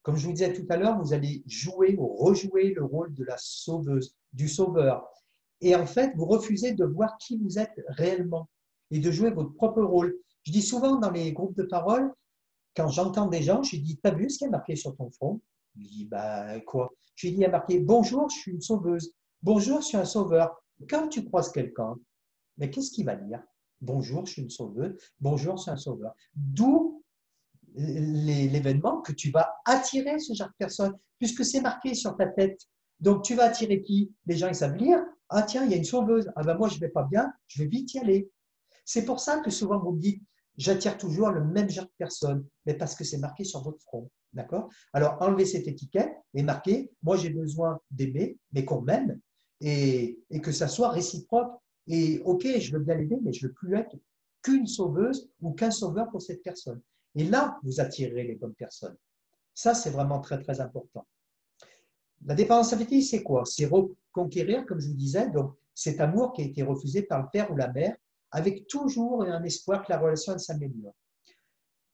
[0.01, 3.23] Comme je vous disais tout à l'heure, vous allez jouer ou rejouer le rôle de
[3.23, 5.07] la sauveuse, du sauveur.
[5.61, 8.49] Et en fait, vous refusez de voir qui vous êtes réellement
[8.91, 10.17] et de jouer votre propre rôle.
[10.43, 12.13] Je dis souvent dans les groupes de parole,
[12.75, 15.41] quand j'entends des gens, je dis T'as vu ce qui est marqué sur ton front?
[15.75, 16.93] Je dis Bah quoi?
[17.15, 19.13] Je dis Il y a marqué Bonjour, je suis une sauveuse.
[19.41, 20.55] Bonjour, je suis un sauveur.
[20.89, 21.97] Quand tu croises quelqu'un,
[22.57, 23.43] mais qu'est-ce qu'il va dire?
[23.81, 24.97] Bonjour, je suis une sauveuse.
[25.19, 26.13] Bonjour, suis un sauveur.
[26.35, 26.88] D'où
[27.75, 32.59] l'événement que tu vas attirer ce genre de personne, puisque c'est marqué sur ta tête.
[32.99, 34.13] Donc, tu vas attirer qui?
[34.25, 34.99] Les gens, ils savent lire.
[35.29, 36.29] Ah, tiens, il y a une sauveuse.
[36.35, 38.29] Ah, ben moi, je ne vais pas bien, je vais vite y aller.
[38.85, 40.21] C'est pour ça que souvent, vous me dites
[40.57, 44.09] J'attire toujours le même genre de personne, mais parce que c'est marqué sur votre front.
[44.33, 44.69] D'accord?
[44.91, 49.19] Alors, enlevez cette étiquette et marquez Moi, j'ai besoin d'aimer, mais qu'on m'aime
[49.61, 51.53] et, et que ça soit réciproque
[51.89, 53.95] et ok, je veux bien l'aider, mais je ne veux plus être
[54.43, 56.81] qu'une sauveuse ou qu'un sauveur pour cette personne.
[57.15, 58.97] Et là, vous attirerez les bonnes personnes.
[59.53, 61.05] Ça, c'est vraiment très, très important.
[62.25, 63.43] La dépendance affective, c'est quoi?
[63.45, 67.27] C'est reconquérir, comme je vous disais, donc cet amour qui a été refusé par le
[67.31, 67.95] père ou la mère,
[68.31, 70.93] avec toujours un espoir que la relation s'améliore.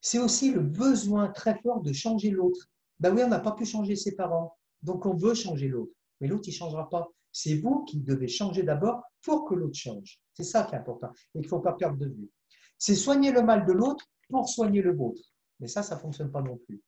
[0.02, 2.70] C'est aussi le besoin très fort de changer l'autre.
[3.00, 5.94] Ben oui, on n'a pas pu changer ses parents, donc on veut changer l'autre.
[6.20, 7.08] Mais l'autre, il ne changera pas.
[7.32, 10.20] C'est vous qui devez changer d'abord pour que l'autre change.
[10.34, 12.30] C'est ça qui est important et qu'il ne faut pas perdre de vue.
[12.78, 15.22] C'est soigner le mal de l'autre pour soigner le vôtre.
[15.60, 16.82] Mais ça, ça ne fonctionne pas non plus.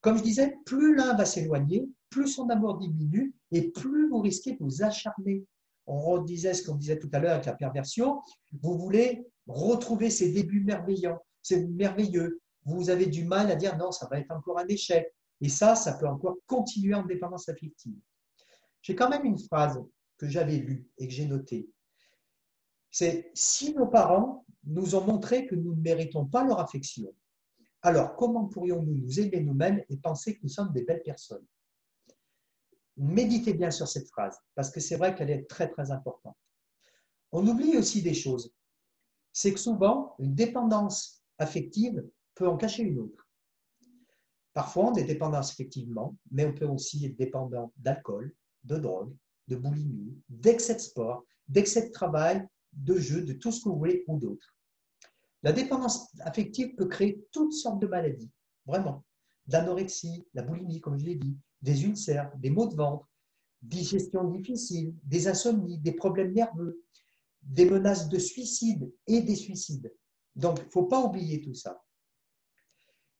[0.00, 4.52] Comme je disais, plus l'un va s'éloigner, plus son amour diminue et plus vous risquez
[4.52, 5.44] de vous acharner.
[5.86, 8.20] On redisait ce qu'on disait tout à l'heure avec la perversion.
[8.62, 12.40] Vous voulez retrouver ces débuts merveillants, c'est merveilleux.
[12.64, 15.12] Vous avez du mal à dire non, ça va être encore un échec.
[15.40, 17.98] Et ça, ça peut encore continuer en dépendance affective.
[18.80, 19.80] J'ai quand même une phrase
[20.16, 21.68] que j'avais lue et que j'ai notée.
[22.90, 27.12] C'est si nos parents nous ont montré que nous ne méritons pas leur affection,
[27.82, 31.44] alors comment pourrions-nous nous aimer nous-mêmes et penser que nous sommes des belles personnes?
[32.96, 36.36] Méditez bien sur cette phrase, parce que c'est vrai qu'elle est très très importante.
[37.32, 38.52] On oublie aussi des choses.
[39.32, 43.28] C'est que souvent, une dépendance affective peut en cacher une autre.
[44.52, 48.34] Parfois, on est dépendant affectivement, mais on peut aussi être dépendant d'alcool,
[48.64, 49.16] de drogue,
[49.48, 53.78] de boulimie, d'excès de sport, d'excès de travail, de jeu, de tout ce que vous
[53.78, 54.56] voulez ou d'autres.
[55.42, 58.30] La dépendance affective peut créer toutes sortes de maladies,
[58.66, 59.04] vraiment.
[59.48, 63.08] L'anorexie, la boulimie, comme je l'ai dit, des ulcères, des maux de ventre,
[63.60, 66.82] digestion difficile, des insomnies, des problèmes nerveux,
[67.42, 69.92] des menaces de suicide et des suicides.
[70.36, 71.82] Donc, il ne faut pas oublier tout ça.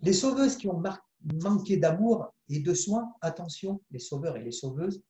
[0.01, 0.83] Les sauveuses qui ont
[1.43, 5.03] manqué d'amour et de soins, attention, les sauveurs et les sauveuses,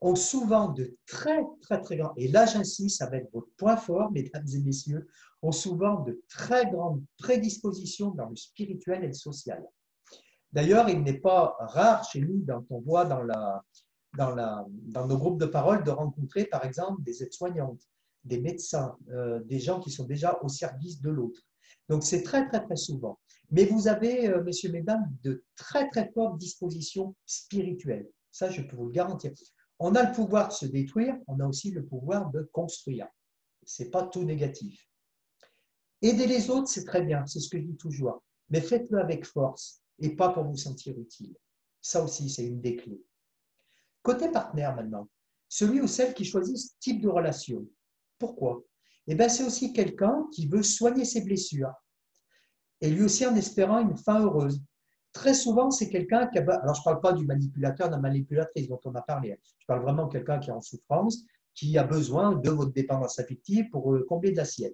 [0.00, 3.76] ont souvent de très, très, très grands, et là j'insiste, ça va être votre point
[3.76, 5.08] fort, mesdames et messieurs,
[5.42, 9.62] ont souvent de très grandes prédispositions dans le spirituel et le social.
[10.52, 13.64] D'ailleurs, il n'est pas rare chez nous, quand on voit dans, la,
[14.16, 17.82] dans, la, dans nos groupes de parole, de rencontrer par exemple des aides-soignantes,
[18.24, 21.40] des médecins, euh, des gens qui sont déjà au service de l'autre.
[21.88, 23.18] Donc c'est très, très, très souvent.
[23.50, 28.08] Mais vous avez, euh, messieurs, mesdames, de très, très fortes dispositions spirituelles.
[28.30, 29.32] Ça, je peux vous le garantir.
[29.80, 33.08] On a le pouvoir de se détruire, on a aussi le pouvoir de construire.
[33.64, 34.86] Ce n'est pas tout négatif.
[36.02, 38.22] Aider les autres, c'est très bien, c'est ce que je dis toujours.
[38.50, 41.34] Mais faites-le avec force et pas pour vous sentir utile.
[41.80, 43.02] Ça aussi, c'est une des clés.
[44.02, 45.08] Côté partenaire maintenant,
[45.48, 47.66] celui ou celle qui choisit ce type de relation.
[48.18, 48.62] Pourquoi?
[49.06, 51.72] Eh bien, c'est aussi quelqu'un qui veut soigner ses blessures
[52.82, 54.62] et lui aussi en espérant une fin heureuse.
[55.12, 56.42] Très souvent, c'est quelqu'un qui a.
[56.42, 59.38] Alors, je ne parle pas du manipulateur, de la manipulatrice dont on a parlé.
[59.58, 63.18] Je parle vraiment de quelqu'un qui est en souffrance, qui a besoin de votre dépendance
[63.18, 64.72] affective pour euh, combler de la sienne.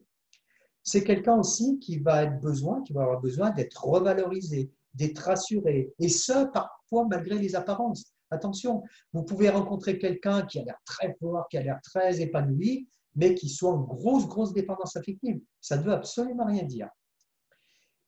[0.82, 6.46] C'est quelqu'un aussi qui va, qui va avoir besoin d'être revalorisé, d'être rassuré, et ce,
[6.52, 8.12] parfois malgré les apparences.
[8.30, 8.82] Attention,
[9.12, 13.34] vous pouvez rencontrer quelqu'un qui a l'air très fort, qui a l'air très épanoui, mais
[13.34, 15.40] qui soit en grosse, grosse dépendance affective.
[15.60, 16.88] Ça ne veut absolument rien dire.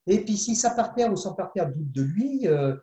[0.08, 2.74] Et puis, si sa partenaire ou son partenaire doute de lui, euh,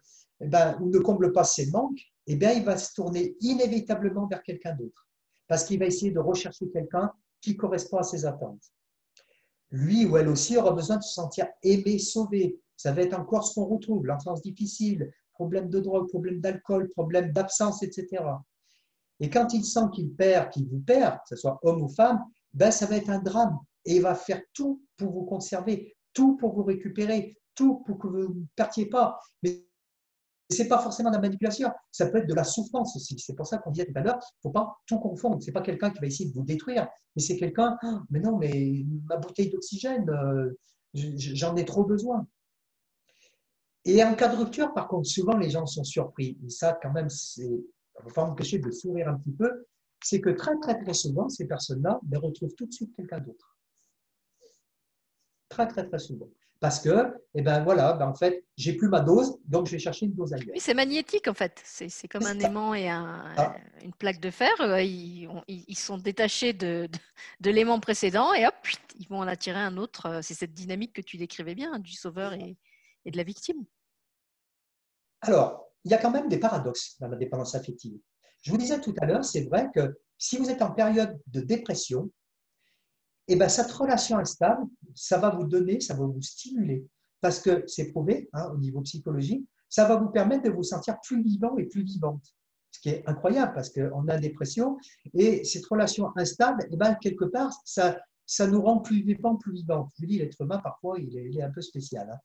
[0.41, 4.27] eh ben, ou ne comble pas ses manques, eh bien, il va se tourner inévitablement
[4.27, 5.07] vers quelqu'un d'autre.
[5.47, 7.11] Parce qu'il va essayer de rechercher quelqu'un
[7.41, 8.61] qui correspond à ses attentes.
[9.71, 12.59] Lui ou elle aussi aura besoin de se sentir aimé, sauvé.
[12.77, 17.31] Ça va être encore ce qu'on retrouve, l'enfance difficile, problème de drogue, problème d'alcool, problème
[17.31, 18.23] d'absence, etc.
[19.19, 22.23] Et quand il sent qu'il perd, qu'il vous perd, que ce soit homme ou femme,
[22.53, 23.57] ben ça va être un drame.
[23.85, 28.07] Et il va faire tout pour vous conserver, tout pour vous récupérer, tout pour que
[28.07, 29.19] vous ne partiez pas.
[29.43, 29.67] Mais
[30.51, 33.17] ce n'est pas forcément de la manipulation, ça peut être de la souffrance aussi.
[33.19, 35.41] C'est pour ça qu'on disait tout à l'heure, il ne faut pas tout confondre.
[35.41, 38.19] Ce n'est pas quelqu'un qui va essayer de vous détruire, mais c'est quelqu'un, ah, mais
[38.19, 40.51] non, mais ma bouteille d'oxygène, euh,
[40.93, 42.27] j'en ai trop besoin.
[43.85, 46.37] Et en cas de rupture, par contre, souvent les gens sont surpris.
[46.45, 47.63] Et ça, quand même, c'est,
[48.05, 49.65] ne pas m'empêcher de sourire un petit peu,
[50.03, 53.54] c'est que très, très, très souvent, ces personnes-là retrouvent tout de suite quelqu'un d'autre.
[55.49, 56.27] Très, très, très souvent.
[56.59, 59.79] Parce que, eh ben voilà, ben en fait, j'ai plus ma dose, donc je vais
[59.79, 60.47] chercher une dose ailleurs.
[60.53, 61.61] Oui, c'est magnétique en fait.
[61.63, 63.55] C'est comme un aimant et ah.
[63.83, 64.49] une plaque de fer.
[64.61, 66.87] Euh, ils, ils sont détachés de,
[67.41, 68.55] de, l'aimant précédent et hop,
[68.97, 70.07] ils vont en attirer un autre.
[70.07, 72.57] Euh, c'est cette dynamique que tu décrivais bien, hein, du sauveur et,
[73.03, 73.65] et de la victime.
[75.21, 77.99] Alors, il y a quand même des paradoxes dans la dépendance affective.
[78.41, 81.41] Je vous disais tout à l'heure, c'est vrai que si vous êtes en période de
[81.41, 82.09] dépression,
[83.27, 86.85] eh ben, cette relation instable, ça va vous donner, ça va vous stimuler.
[87.21, 90.97] Parce que c'est prouvé hein, au niveau psychologique, ça va vous permettre de vous sentir
[91.01, 92.23] plus vivant et plus vivante.
[92.71, 94.77] Ce qui est incroyable parce qu'on a dépression
[95.13, 99.53] et cette relation instable, eh ben, quelque part, ça, ça nous rend plus vivants, plus
[99.53, 99.89] vivantes.
[99.95, 102.09] Je vous dis, l'être humain, parfois, il est, il est un peu spécial.
[102.11, 102.19] Hein.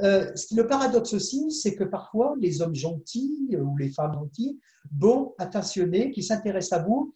[0.00, 4.58] Euh, le paradoxe aussi, c'est que parfois, les hommes gentils ou les femmes gentilles,
[4.90, 7.12] bons, attentionnés, qui s'intéressent à vous,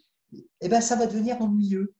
[0.60, 1.94] eh ben, ça va devenir ennuyeux.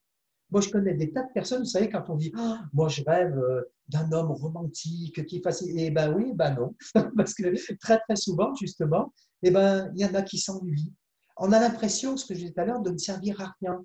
[0.51, 3.03] Moi, je connais des tas de personnes, vous savez, quand on dit ah, Moi, je
[3.05, 5.65] rêve euh, d'un homme romantique qui fasse.
[5.67, 6.75] Eh bien, oui, ben non.
[7.17, 10.93] Parce que très, très souvent, justement, eh ben, il y en a qui s'ennuient.
[11.37, 13.85] On a l'impression, ce que je disais tout à l'heure, de ne servir à rien.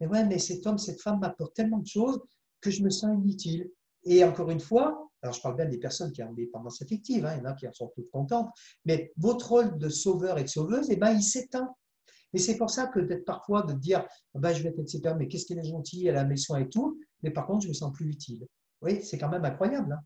[0.00, 2.20] Mais ouais, mais cet homme, cette femme m'apporte tellement de choses
[2.60, 3.70] que je me sens inutile.
[4.04, 7.24] Et encore une fois, alors je parle bien des personnes qui ont des tendances affectives,
[7.24, 8.50] hein, il y en a qui en sont toutes contentes,
[8.84, 11.72] mais votre rôle de sauveur et de sauveuse, eh ben, il s'éteint.
[12.34, 15.14] Et c'est pour ça que d'être parfois de dire ah ben, je vais être etc.,
[15.18, 17.68] mais qu'est-ce qu'elle est gentille, elle a mes soins et tout, mais par contre, je
[17.68, 18.46] me sens plus utile.
[18.80, 19.92] Oui, c'est quand même incroyable.
[19.92, 20.02] Hein.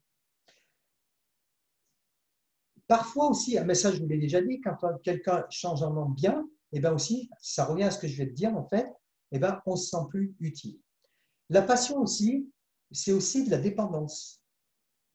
[2.87, 6.79] Parfois aussi, mais ça je vous l'ai déjà dit, quand quelqu'un change en bien, et
[6.79, 8.87] eh ben aussi, ça revient à ce que je vais te dire en fait,
[9.33, 10.79] eh ben on se sent plus utile.
[11.49, 12.51] La passion aussi,
[12.91, 14.43] c'est aussi de la dépendance.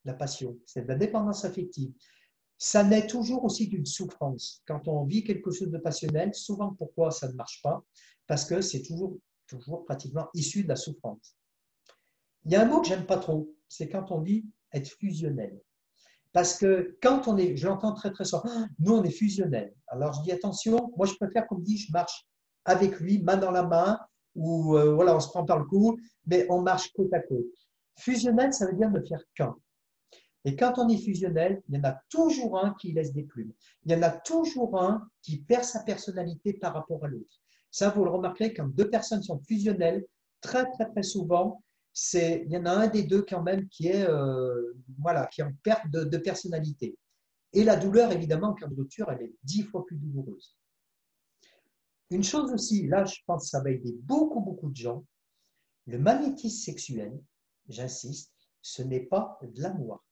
[0.05, 1.93] La passion, c'est de la dépendance affective
[2.63, 4.61] ça naît toujours aussi d'une souffrance.
[4.67, 7.83] Quand on vit quelque chose de passionnel, souvent pourquoi ça ne marche pas?
[8.27, 11.35] Parce que c'est toujours, toujours pratiquement issu de la souffrance.
[12.45, 15.59] Il y a un mot que j'aime pas trop, c'est quand on dit être fusionnel.
[16.33, 19.73] Parce que quand on est, je l'entends très très souvent, ah, nous on est fusionnel.
[19.87, 22.27] Alors je dis attention, moi je préfère qu'on me dise je marche
[22.65, 23.99] avec lui, main dans la main,
[24.35, 25.97] ou euh, voilà, on se prend par le cou,
[26.27, 27.41] mais on marche côte à côte.
[27.97, 29.55] Fusionnel, ça veut dire ne faire qu'un.
[30.43, 33.53] Et quand on est fusionnel, il y en a toujours un qui laisse des plumes.
[33.85, 37.41] Il y en a toujours un qui perd sa personnalité par rapport à l'autre.
[37.69, 40.05] Ça, vous le remarquerez, quand deux personnes sont fusionnelles,
[40.41, 41.63] très, très, très souvent,
[41.93, 45.43] c'est, il y en a un des deux quand même qui est, euh, voilà, qui
[45.43, 46.97] en perte de, personnalité.
[47.53, 50.57] Et la douleur, évidemment, en rupture, elle est dix fois plus douloureuse.
[52.09, 55.05] Une chose aussi, là, je pense que ça va aider beaucoup, beaucoup de gens.
[55.85, 57.19] Le magnétisme sexuel,
[57.69, 60.03] j'insiste, ce n'est pas de l'amour.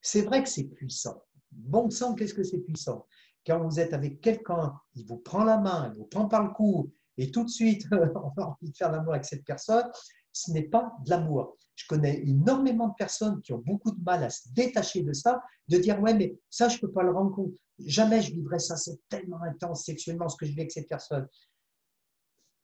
[0.00, 1.22] C'est vrai que c'est puissant.
[1.52, 3.06] Bon sang, qu'est-ce que c'est puissant?
[3.46, 6.50] Quand vous êtes avec quelqu'un, il vous prend la main, il vous prend par le
[6.52, 9.90] cou, et tout de suite, on a envie de faire l'amour avec cette personne,
[10.32, 11.56] ce n'est pas de l'amour.
[11.74, 15.42] Je connais énormément de personnes qui ont beaucoup de mal à se détacher de ça,
[15.68, 17.52] de dire ouais, mais ça, je ne peux pas le rendre compte.
[17.78, 21.26] Jamais je vivrai ça, c'est tellement intense sexuellement ce que je vis avec cette personne.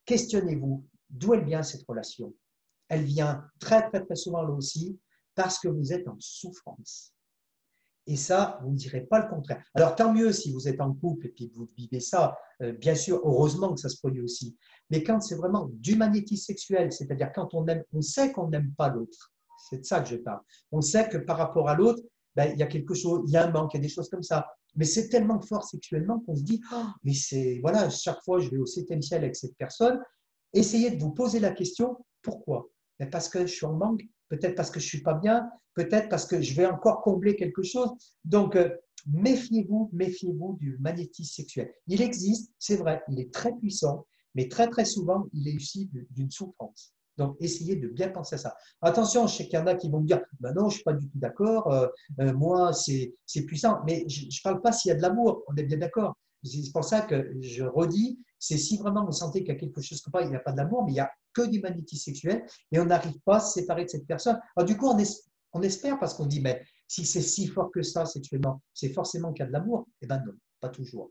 [0.05, 2.35] Questionnez-vous, d'où elle vient cette relation?
[2.89, 4.99] Elle vient très, très, très souvent là aussi
[5.35, 7.16] parce que vous êtes en souffrance.
[8.07, 9.63] Et ça, vous ne direz pas le contraire.
[9.75, 12.39] Alors, tant mieux si vous êtes en couple et puis vous vivez ça.
[12.63, 14.57] Euh, bien sûr, heureusement que ça se produit aussi.
[14.91, 18.73] Mais quand c'est vraiment du magnétisme sexuel, c'est-à-dire quand on aime, on sait qu'on n'aime
[18.77, 19.33] pas l'autre.
[19.69, 20.41] C'est de ça que je parle.
[20.71, 22.01] On sait que par rapport à l'autre,
[22.37, 23.89] ben, il y a quelque chose, il y a un manque, il y a des
[23.89, 24.47] choses comme ça.
[24.77, 28.51] Mais c'est tellement fort sexuellement qu'on se dit, oh, mais c'est, voilà, chaque fois je
[28.51, 30.01] vais au septième ciel avec cette personne.
[30.53, 32.69] Essayez de vous poser la question, pourquoi?
[33.01, 36.09] Mais Parce que je suis en manque, peut-être parce que je suis pas bien, peut-être
[36.09, 37.91] parce que je vais encore combler quelque chose.
[38.25, 38.71] Donc, euh,
[39.07, 41.73] méfiez-vous, méfiez-vous du magnétisme sexuel.
[41.87, 45.89] Il existe, c'est vrai, il est très puissant, mais très très souvent, il est issu
[46.11, 46.93] d'une souffrance.
[47.17, 48.57] Donc, essayez de bien penser à ça.
[48.83, 50.71] Attention, je sais qu'il y en a qui vont me dire ben non, je ne
[50.73, 51.87] suis pas du tout d'accord, euh,
[52.21, 53.15] euh, moi, c'est
[53.47, 53.81] puissant.
[53.87, 56.15] Mais je ne parle pas s'il y a de l'amour, on est bien d'accord.
[56.45, 59.81] C'est pour ça que je redis c'est si vraiment vous sentez qu'il y a quelque
[59.81, 62.05] chose comme pas, il n'y a pas d'amour, mais il n'y a que du magnétisme
[62.05, 64.41] sexuel et on n'arrive pas à se séparer de cette personne.
[64.57, 68.05] Alors, du coup, on, espère parce qu'on dit, mais si c'est si fort que ça
[68.07, 69.87] sexuellement, c'est forcément qu'il y a de l'amour.
[70.03, 71.11] Eh bien non, pas toujours.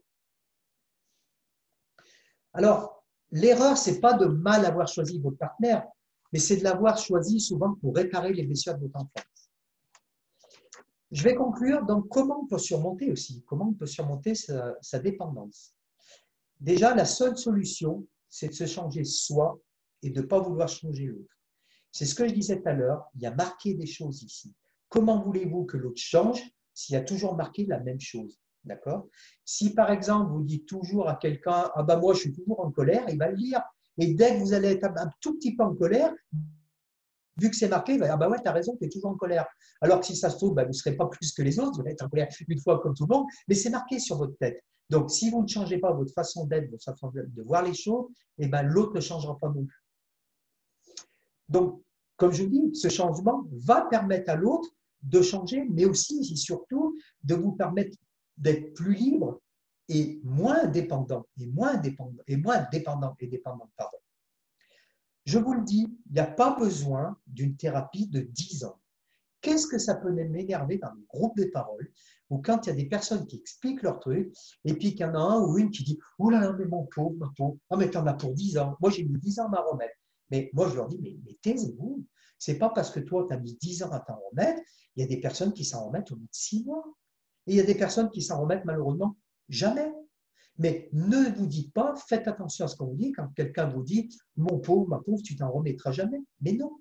[2.52, 5.84] Alors, l'erreur, c'est pas de mal avoir choisi votre partenaire,
[6.32, 9.50] mais c'est de l'avoir choisi souvent pour réparer les blessures de votre enfance.
[11.10, 11.84] Je vais conclure.
[11.84, 13.44] Donc, comment on peut surmonter aussi?
[13.46, 15.75] Comment on peut surmonter sa, dépendance?
[16.60, 19.58] Déjà, la seule solution, c'est de se changer soi
[20.02, 21.36] et de ne pas vouloir changer l'autre.
[21.92, 23.04] C'est ce que je disais tout à l'heure.
[23.14, 24.54] Il y a marqué des choses ici.
[24.88, 26.42] Comment voulez-vous que l'autre change
[26.74, 29.08] s'il y a toujours marqué la même chose D'accord?
[29.44, 32.70] Si par exemple, vous dites toujours à quelqu'un Ah ben moi, je suis toujours en
[32.70, 33.62] colère, il va le dire.
[33.98, 36.12] Et dès que vous allez être un tout petit peu en colère,
[37.38, 38.88] vu que c'est marqué, il va dire Ah ben ouais, tu as raison, tu es
[38.88, 39.46] toujours en colère.
[39.80, 41.76] Alors que si ça se trouve, ben, vous ne serez pas plus que les autres,
[41.76, 44.18] vous allez être en colère une fois comme tout le monde, mais c'est marqué sur
[44.18, 44.62] votre tête.
[44.88, 48.06] Donc, si vous ne changez pas votre façon d'être, votre façon de voir les choses,
[48.38, 49.84] eh ben, l'autre ne changera pas non plus.
[51.48, 51.82] Donc,
[52.16, 54.68] comme je vous dis, ce changement va permettre à l'autre
[55.02, 57.96] de changer, mais aussi et surtout de vous permettre
[58.36, 59.40] d'être plus libre
[59.88, 63.98] et moins dépendant, et moins dépendant, et moins dépendant et dépendant, pardon.
[65.24, 68.80] Je vous le dis, il n'y a pas besoin d'une thérapie de 10 ans.
[69.40, 71.90] Qu'est-ce que ça peut m'énerver dans les groupes de parole
[72.30, 74.32] ou quand il y a des personnes qui expliquent leur truc
[74.64, 76.64] et puis qu'il y en a un ou une qui dit Oh là là, mais
[76.64, 78.76] mon pauvre, ma pauvre, ah, mais t'en as pour 10 ans.
[78.80, 79.94] Moi, j'ai mis 10 ans à m'en remettre.
[80.30, 82.04] Mais moi, je leur dis Mais, mais taisez-vous.
[82.38, 84.60] C'est pas parce que toi, tu as mis 10 ans à t'en remettre,
[84.96, 86.84] il y a des personnes qui s'en remettent au bout de 6 mois.
[87.46, 89.16] Et il y a des personnes qui s'en remettent malheureusement
[89.48, 89.92] jamais.
[90.58, 93.82] Mais ne vous dites pas, faites attention à ce qu'on vous dit quand quelqu'un vous
[93.82, 96.22] dit Mon pauvre, ma pauvre, tu t'en remettras jamais.
[96.40, 96.72] Mais non,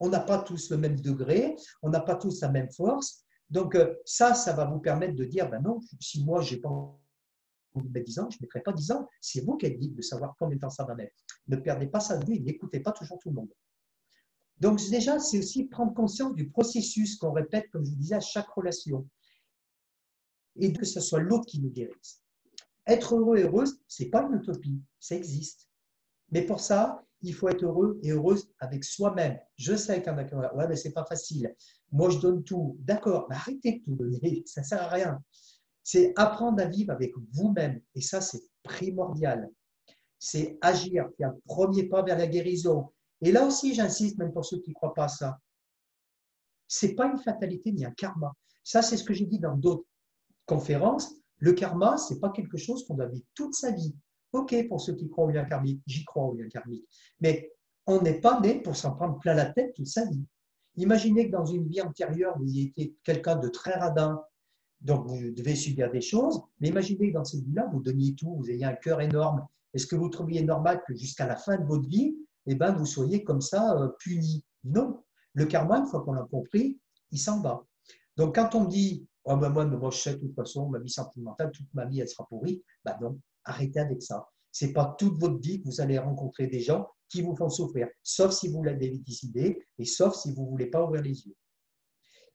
[0.00, 3.24] on n'a pas tous le même degré, on n'a pas tous la même force.
[3.50, 6.60] Donc euh, ça, ça va vous permettre de dire Ben non, si moi, je n'ai
[6.60, 9.08] pas envie de mettre 10 ans, je ne mettrai pas 10 ans.
[9.20, 11.14] C'est vous qui êtes libre de savoir combien de temps ça va mettre.
[11.48, 13.50] Ne perdez pas ça de vue, n'écoutez pas toujours tout le monde.
[14.58, 18.20] Donc déjà, c'est aussi prendre conscience du processus qu'on répète, comme je vous disais, à
[18.20, 19.08] chaque relation.
[20.56, 22.22] Et que ce soit l'autre qui nous guérisse.
[22.86, 25.68] Être heureux et heureuse, ce n'est pas une utopie, ça existe.
[26.30, 29.38] Mais pour ça, il faut être heureux et heureuse avec soi-même.
[29.56, 31.54] Je sais qu'il y en ouais, mais c'est pas facile.
[31.94, 32.76] Moi, je donne tout.
[32.80, 35.22] D'accord, mais arrêtez de tout donner, ça ne sert à rien.
[35.84, 37.80] C'est apprendre à vivre avec vous-même.
[37.94, 39.48] Et ça, c'est primordial.
[40.18, 42.90] C'est agir, faire un premier pas vers la guérison.
[43.20, 45.38] Et là aussi, j'insiste, même pour ceux qui ne croient pas à ça,
[46.66, 48.32] ce n'est pas une fatalité ni un karma.
[48.64, 49.86] Ça, c'est ce que j'ai dit dans d'autres
[50.46, 51.14] conférences.
[51.38, 53.94] Le karma, ce n'est pas quelque chose qu'on doit vivre toute sa vie.
[54.32, 56.88] OK, pour ceux qui croient au lien karmique, j'y crois au lien karmique.
[57.20, 57.52] Mais
[57.86, 60.24] on n'est pas né pour s'en prendre plein la tête toute sa vie.
[60.76, 64.20] Imaginez que dans une vie antérieure, vous étiez quelqu'un de très radin,
[64.80, 68.36] donc vous devez subir des choses, mais imaginez que dans cette vie-là, vous donniez tout,
[68.36, 69.46] vous ayez un cœur énorme.
[69.72, 72.86] Est-ce que vous trouviez normal que jusqu'à la fin de votre vie, eh ben, vous
[72.86, 74.44] soyez comme ça euh, puni?
[74.64, 75.02] Non.
[75.32, 76.78] Le karma, une fois qu'on l'a compris,
[77.10, 77.64] il s'en va.
[78.16, 80.90] Donc, quand on dit, oh ben moi, moi, je sais de toute façon, ma vie
[80.90, 84.28] sentimentale, toute ma vie, elle sera pourrie, ben non, arrêtez avec ça.
[84.54, 87.50] Ce n'est pas toute votre vie que vous allez rencontrer des gens qui vous font
[87.50, 91.34] souffrir, sauf si vous l'avez décidé et sauf si vous voulez pas ouvrir les yeux.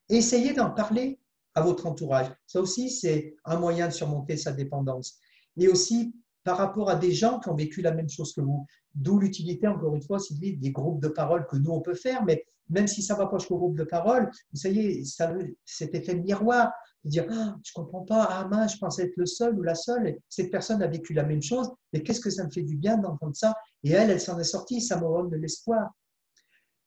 [0.09, 1.17] Essayez d'en parler
[1.55, 2.27] à votre entourage.
[2.45, 5.17] Ça aussi, c'est un moyen de surmonter sa dépendance.
[5.55, 6.13] Et aussi,
[6.43, 8.65] par rapport à des gens qui ont vécu la même chose que vous.
[8.93, 12.25] D'où l'utilité, encore une fois, Sylvie, des groupes de parole que nous, on peut faire,
[12.25, 15.33] mais même si ça ne va pas jusqu'au groupe de parole, vous savez, ça,
[15.63, 16.71] cet effet de miroir,
[17.05, 19.75] de dire ah, Je comprends pas, ah mince, je pensais être le seul ou la
[19.75, 22.75] seule, cette personne a vécu la même chose, mais qu'est-ce que ça me fait du
[22.75, 23.55] bien d'entendre ça?
[23.83, 25.91] Et elle, elle s'en est sortie, ça me donne de l'espoir.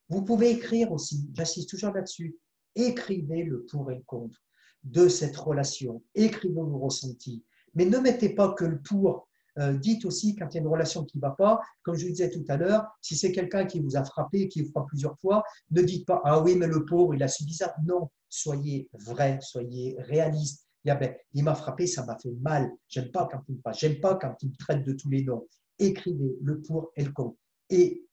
[0.09, 2.37] Vous pouvez écrire aussi, j'insiste toujours là-dessus,
[2.75, 4.39] écrivez le pour et le contre
[4.85, 7.45] de cette relation, écrivez vos ressentis,
[7.75, 9.29] mais ne mettez pas que le pour
[9.59, 12.07] euh, dites aussi quand il y a une relation qui ne va pas, comme je
[12.07, 14.89] vous disais tout à l'heure, si c'est quelqu'un qui vous a frappé, qui vous frappe
[14.89, 17.75] plusieurs fois, ne dites pas Ah oui, mais le pauvre, il a subi ça.
[17.85, 20.67] Non, soyez vrai, soyez réaliste.
[20.85, 22.71] Ben, il m'a frappé, ça m'a fait mal.
[22.89, 25.47] J'aime pas quand il me pas quand il me traite de tous les noms.
[25.79, 27.37] Écrivez le pour et le contre.
[27.71, 28.05] Et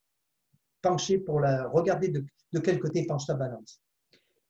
[0.81, 1.67] penchez pour la.
[1.69, 2.23] Regardez de,
[2.53, 3.81] de quel côté penche la balance.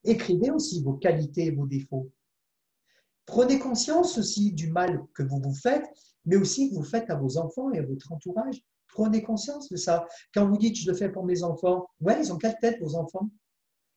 [0.04, 2.12] Écrivez aussi vos qualités et vos défauts.
[3.26, 5.86] Prenez conscience aussi du mal que vous vous faites
[6.26, 8.62] mais aussi que vous faites à vos enfants et à votre entourage.
[8.88, 10.06] Prenez conscience de ça.
[10.34, 12.96] Quand vous dites je le fais pour mes enfants, ouais, ils ont quelle tête vos
[12.96, 13.30] enfants?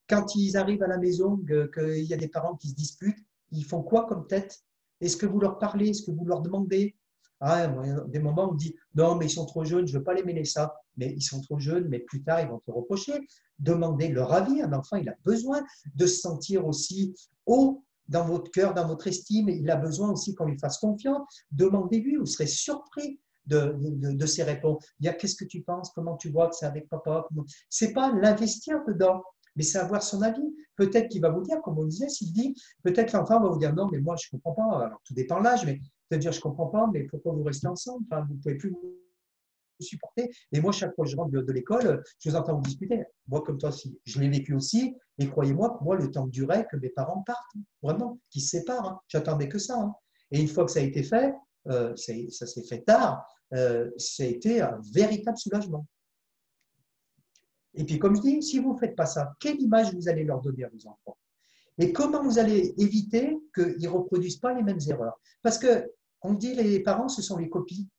[0.09, 3.65] Quand ils arrivent à la maison, qu'il y a des parents qui se disputent, ils
[3.65, 4.63] font quoi comme tête?
[5.01, 5.89] Est-ce que vous leur parlez?
[5.89, 6.95] Est-ce que vous leur demandez?
[7.39, 7.67] Ah,
[8.07, 10.23] des moments on dit non, mais ils sont trop jeunes, je ne veux pas les
[10.23, 10.75] mêler ça.
[10.95, 13.13] Mais ils sont trop jeunes, mais plus tard, ils vont te reprocher.
[13.59, 14.61] Demandez leur avis.
[14.61, 15.61] Un enfant, il a besoin
[15.95, 17.13] de se sentir aussi
[17.45, 19.49] haut dans votre cœur, dans votre estime.
[19.49, 21.45] Il a besoin aussi qu'on lui fasse confiance.
[21.51, 24.85] Demandez-lui, vous serez surpris de, de, ses réponses.
[24.99, 27.27] Il y a qu'est-ce que tu penses, comment tu vois que c'est avec papa?
[27.69, 29.21] C'est pas l'investir dedans,
[29.55, 30.55] mais c'est avoir son avis.
[30.75, 33.73] Peut-être qu'il va vous dire, comme on disait, s'il dit, peut-être l'enfant va vous dire
[33.73, 34.85] non, mais moi je comprends pas.
[34.85, 37.67] Alors tout dépend de l'âge, mais peut-être dire je comprends pas, mais pourquoi vous restez
[37.67, 38.05] ensemble?
[38.09, 38.97] Vous ne pouvez plus vous
[39.79, 40.31] supporter.
[40.51, 43.03] Et moi, chaque fois que je rentre de, l'école, je vous entends vous discuter.
[43.27, 44.95] Moi, comme toi aussi, je l'ai vécu aussi.
[45.19, 48.87] Et croyez-moi, moi, le temps durait que mes parents partent, vraiment, qu'ils se séparent.
[48.87, 48.99] Hein.
[49.07, 49.77] J'attendais que ça.
[49.77, 49.93] Hein.
[50.31, 51.33] Et une fois que ça a été fait,
[51.67, 55.85] euh, ça s'est fait tard, euh, ça a été un véritable soulagement.
[57.75, 60.23] Et puis, comme je dis, si vous ne faites pas ça, quelle image vous allez
[60.23, 61.17] leur donner à vos enfants?
[61.77, 65.19] Et comment vous allez éviter qu'ils ne reproduisent pas les mêmes erreurs?
[65.41, 65.91] Parce que
[66.21, 67.89] on dit les parents, ce sont les copies.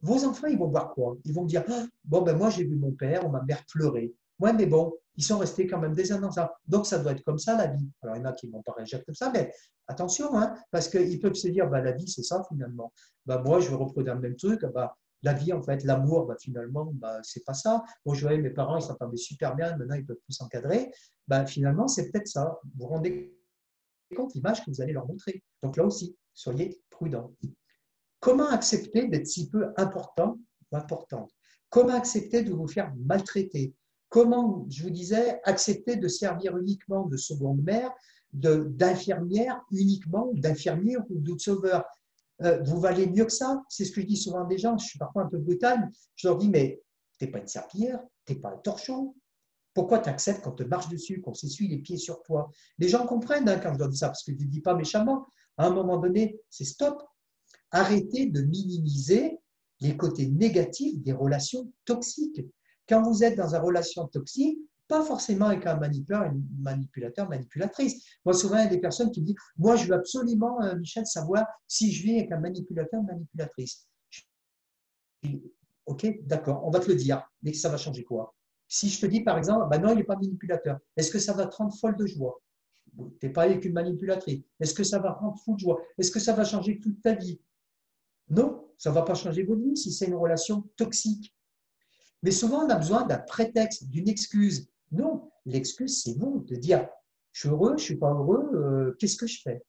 [0.00, 1.16] Vos enfants, ils vont voir quoi?
[1.24, 4.12] Ils vont dire ah, Bon, ben moi, j'ai vu mon père ou ma mère pleurer.
[4.40, 6.52] Ouais, mais bon, ils sont restés quand même des années dans ça.
[6.66, 7.88] Donc, ça doit être comme ça, la vie.
[8.02, 9.52] Alors, il y en a qui vont pas réagir comme ça, mais
[9.86, 12.92] attention, hein, parce qu'ils peuvent se dire bah, La vie, c'est ça, finalement.
[13.24, 14.64] Bah, moi, je vais reproduire le même truc.
[14.74, 17.84] Bah, la vie, en fait, l'amour, bah, finalement, bah, c'est pas ça.
[18.04, 20.90] Moi, je voyais mes parents, ils s'entendaient super bien, maintenant, ils peuvent plus s'encadrer.
[21.28, 22.58] Bah, finalement, c'est peut-être ça.
[22.64, 23.38] Vous vous rendez
[24.16, 25.42] compte l'image que vous allez leur montrer.
[25.62, 27.32] Donc, là aussi, soyez prudents.
[28.20, 30.38] Comment accepter d'être si peu important
[30.70, 31.30] ou importante?
[31.70, 33.74] Comment accepter de vous faire maltraiter?
[34.08, 37.90] Comment, je vous disais, accepter de servir uniquement de seconde mère,
[38.32, 41.84] d'infirmière uniquement, d'infirmière ou de sauveur?
[42.64, 44.76] Vous valez mieux que ça C'est ce que je dis souvent à des gens.
[44.78, 45.90] Je suis parfois un peu brutal.
[46.16, 46.82] Je leur dis, mais
[47.18, 49.14] tu n'es pas une serpillière, tu n'es pas un torchon.
[49.74, 52.50] Pourquoi tu acceptes qu'on te marche dessus, qu'on s'essuie les pieds sur toi?
[52.78, 54.74] Les gens comprennent hein, quand je leur dis ça, parce que je ne dis pas
[54.74, 55.26] méchamment.
[55.56, 57.02] À un moment donné, c'est stop.
[57.70, 59.38] Arrêtez de minimiser
[59.80, 62.42] les côtés négatifs des relations toxiques.
[62.88, 64.58] Quand vous êtes dans une relation toxique,
[64.92, 68.04] pas forcément avec un manipulateur, une manipulateur, manipulatrice.
[68.26, 70.76] Moi, souvent, il y a des personnes qui me disent Moi, je veux absolument, euh,
[70.76, 73.88] Michel, savoir si je vis avec un manipulateur, manipulatrice.
[75.86, 78.34] Ok, d'accord, on va te le dire, mais ça va changer quoi?
[78.68, 81.32] Si je te dis, par exemple, bah non, il n'est pas manipulateur, est-ce que ça
[81.32, 82.38] va te rendre folle de joie?
[83.18, 84.42] Tu n'es pas avec une manipulatrice.
[84.60, 85.80] Est-ce que ça va rendre fou de joie?
[85.96, 87.40] Est-ce que ça va changer toute ta vie?
[88.28, 91.34] Non, ça ne va pas changer votre vie si c'est une relation toxique.
[92.22, 94.68] Mais souvent, on a besoin d'un prétexte, d'une excuse.
[94.92, 96.88] Non, l'excuse, c'est vous, de dire
[97.32, 99.64] je suis heureux, je ne suis pas heureux, euh, qu'est-ce que je fais?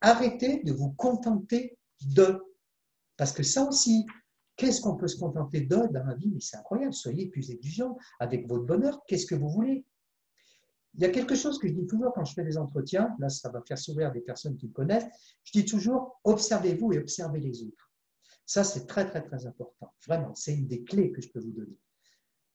[0.00, 2.42] Arrêtez de vous contenter de.
[3.16, 4.04] Parce que ça aussi,
[4.56, 6.30] qu'est-ce qu'on peut se contenter de dans la vie?
[6.32, 9.86] Mais c'est incroyable, soyez plus exigeants avec votre bonheur, qu'est-ce que vous voulez?
[10.94, 13.30] Il y a quelque chose que je dis toujours quand je fais des entretiens, là
[13.30, 15.06] ça va faire sourire des personnes qui me connaissent,
[15.44, 17.90] je dis toujours observez-vous et observez les autres.
[18.44, 21.52] Ça c'est très très très important, vraiment, c'est une des clés que je peux vous
[21.52, 21.78] donner.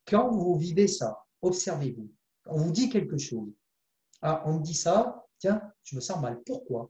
[0.06, 2.10] Quand vous vivez ça, observez-vous.
[2.46, 3.50] On vous dit quelque chose.
[4.22, 6.42] Ah, on me dit ça, tiens, je me sens mal.
[6.46, 6.90] Pourquoi?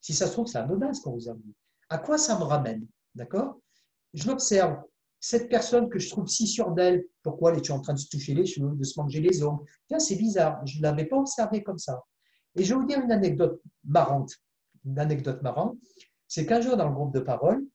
[0.00, 1.54] Si ça se trouve, c'est anodin ce qu'on vous a dit.
[1.88, 2.86] À quoi ça me ramène?
[3.14, 3.60] D'accord?
[4.14, 4.82] Je l'observe
[5.20, 8.08] cette personne que je trouve si sûre d'elle, pourquoi elle est en train de se
[8.08, 9.64] toucher les cheveux, de se manger les ongles?
[9.88, 12.04] Tiens, c'est bizarre, je ne l'avais pas observé comme ça.
[12.56, 14.32] Et je vais vous dire une anecdote marrante.
[14.84, 15.76] Une anecdote marrante,
[16.28, 17.66] c'est qu'un jour dans le groupe de parole,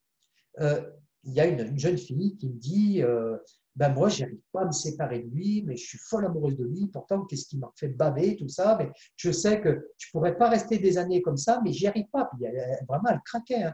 [0.59, 0.89] euh,
[1.23, 3.37] il y a une, jeune fille qui me dit euh,
[3.75, 6.65] ben moi, j'arrive pas à me séparer de lui, mais je suis folle amoureuse de
[6.65, 6.87] lui.
[6.87, 8.75] Pourtant, qu'est-ce qui m'a fait baver, tout ça?
[8.77, 12.07] Mais je sais que je pourrais pas rester des années comme ça, mais j'y arrive
[12.11, 12.29] pas.
[12.31, 12.45] Puis,
[12.87, 13.63] vraiment, elle craquait.
[13.63, 13.73] Hein.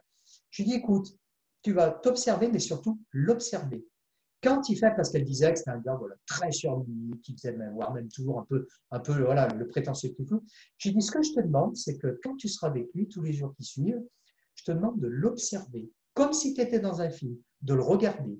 [0.52, 1.08] Je lui dis, écoute,
[1.62, 3.86] tu vas t'observer, mais surtout l'observer.
[4.42, 7.34] Quand il fait, parce qu'elle disait que c'était un gars voilà, très sur lui, qui
[7.34, 10.46] faisait même, voire même toujours un peu, un peu voilà, le prétentieux tout, tout,
[10.78, 13.22] j'ai dit ce que je te demande, c'est que quand tu seras avec lui tous
[13.22, 14.02] les jours qui suivent,
[14.56, 18.40] je te demande de l'observer, comme si tu étais dans un film, de le regarder.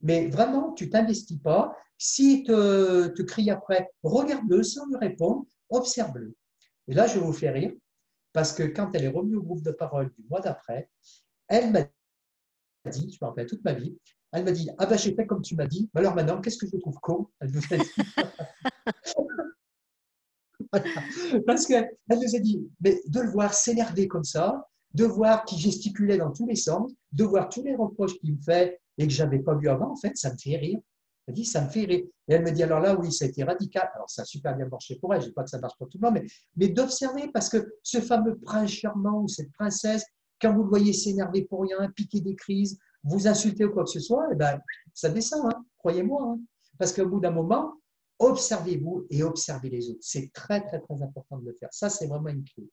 [0.00, 1.76] Mais vraiment, tu t'investis pas.
[1.96, 6.36] S'il te, te crie après, regarde-le sans lui répondre, observe-le.
[6.86, 7.72] Et là, je vous faire rire,
[8.32, 10.88] parce que quand elle est revenue au groupe de parole du mois d'après,
[11.48, 11.80] elle m'a
[12.90, 13.98] dit, je me rappelle toute ma vie,
[14.32, 16.66] elle m'a dit Ah ben j'ai fait comme tu m'as dit, alors maintenant, qu'est-ce que
[16.66, 17.28] je trouve con?
[17.40, 17.60] Elle nous
[20.72, 20.80] a.
[21.46, 25.58] Parce qu'elle nous a dit mais de le voir s'énerver comme ça, de voir qu'il
[25.58, 29.12] gesticulait dans tous les sens, de voir tous les reproches qu'il me fait et que
[29.12, 30.80] je n'avais pas vu avant, en fait, ça me fait rire.
[31.26, 32.04] Elle dit, ça me fait rire.
[32.26, 33.88] Et elle me dit, alors là, oui, ça a été radical.
[33.94, 35.20] Alors, ça a super bien marché pour elle.
[35.20, 36.20] Je ne dis pas que ça marche pour tout le monde,
[36.56, 40.04] mais, d'observer, parce que ce fameux prince charmant ou cette princesse,
[40.40, 43.90] quand vous le voyez s'énerver pour rien, piquer des crises, vous insulter ou quoi que
[43.90, 44.58] ce soit, eh ben,
[44.94, 46.22] ça descend, hein, croyez-moi.
[46.22, 46.40] Hein.
[46.78, 47.74] Parce qu'au bout d'un moment,
[48.18, 50.00] observez-vous et observez les autres.
[50.02, 51.68] C'est très, très, très important de le faire.
[51.72, 52.68] Ça, c'est vraiment une clé.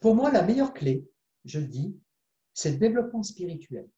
[0.00, 1.06] Pour moi, la meilleure clé,
[1.44, 1.96] je le dis,
[2.52, 3.88] c'est le développement spirituel.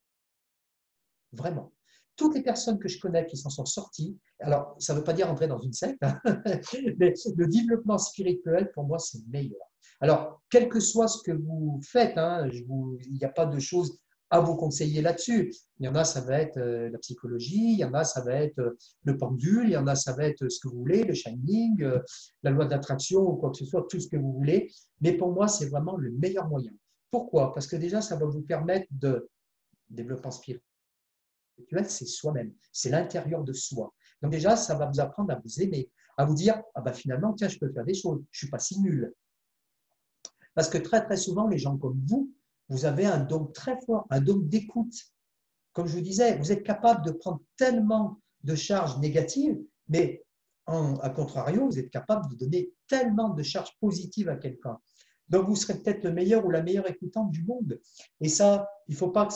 [1.32, 1.72] Vraiment.
[2.16, 5.14] Toutes les personnes que je connais qui s'en sont sorties, alors ça ne veut pas
[5.14, 6.20] dire entrer dans une secte, hein,
[6.98, 9.66] mais le développement spirituel, pour moi, c'est meilleur.
[10.00, 13.98] Alors, quel que soit ce que vous faites, hein, il n'y a pas de choses
[14.32, 15.54] à vous conseiller là-dessus.
[15.78, 18.22] Il y en a, ça va être euh, la psychologie, il y en a, ça
[18.22, 20.78] va être euh, le pendule, il y en a, ça va être ce que vous
[20.78, 21.98] voulez, le shining, euh,
[22.42, 24.72] la loi d'attraction ou quoi que ce soit, tout ce que vous voulez.
[25.02, 26.72] Mais pour moi, c'est vraiment le meilleur moyen.
[27.10, 27.52] Pourquoi?
[27.52, 29.28] Parce que déjà, ça va vous permettre de
[29.90, 30.71] développement spirituel
[31.86, 33.92] c'est soi-même, c'est l'intérieur de soi.
[34.20, 37.32] Donc déjà, ça va vous apprendre à vous aimer, à vous dire, ah ben finalement,
[37.32, 39.12] tiens, je peux faire des choses, je ne suis pas si nul.
[40.54, 42.32] Parce que très très souvent, les gens comme vous,
[42.68, 44.94] vous avez un don très fort, un don d'écoute.
[45.72, 49.58] Comme je vous disais, vous êtes capable de prendre tellement de charges négatives,
[49.88, 50.22] mais
[50.66, 54.78] à contrario, vous êtes capable de donner tellement de charges positives à quelqu'un.
[55.28, 57.80] Donc, vous serez peut-être le meilleur ou la meilleure écoutante du monde.
[58.20, 59.32] Et ça, il ne faut pas que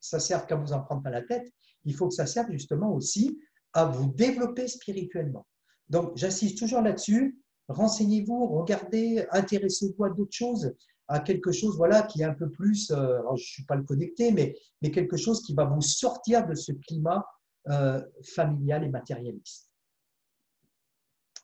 [0.00, 1.50] ça serve qu'à vous en prendre à la tête.
[1.84, 3.38] Il faut que ça serve justement aussi
[3.72, 5.46] à vous développer spirituellement.
[5.88, 7.38] Donc, j'insiste toujours là-dessus.
[7.68, 10.74] Renseignez-vous, regardez, intéressez-vous à d'autres choses,
[11.08, 13.84] à quelque chose voilà, qui est un peu plus, euh, je ne suis pas le
[13.84, 17.24] connecté, mais, mais quelque chose qui va vous sortir de ce climat
[17.68, 19.70] euh, familial et matérialiste.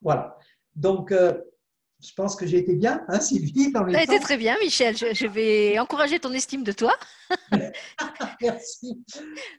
[0.00, 0.36] Voilà.
[0.74, 1.40] Donc, euh,
[2.00, 4.96] je pense que j'ai été bien, hein, Sylvie Tu as été très bien, Michel.
[4.96, 6.94] Je, vais encourager ton estime de toi.
[8.40, 9.02] Merci.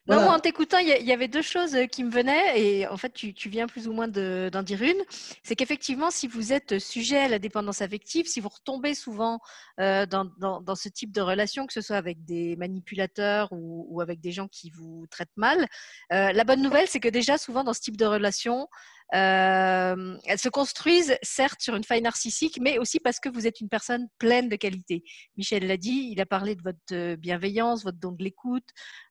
[0.07, 3.11] Non, moi, en t'écoutant, il y, avait deux choses qui me venaient, et en fait,
[3.11, 5.01] tu, viens plus ou moins d'en dire une.
[5.43, 9.39] C'est qu'effectivement, si vous êtes sujet à la dépendance affective, si vous retombez souvent
[9.81, 14.31] euh, dans, ce type de relation, que ce soit avec des manipulateurs ou, avec des
[14.31, 15.67] gens qui vous traitent mal,
[16.13, 18.69] euh, la bonne nouvelle, c'est que déjà, souvent, dans ce type de relation,
[19.15, 23.59] euh, elles se construisent certes sur une faille narcissique, mais aussi parce que vous êtes
[23.59, 25.03] une personne pleine de qualités.
[25.35, 28.67] Michel l'a dit, il a parlé de votre bienveillance, votre don de l'écoute,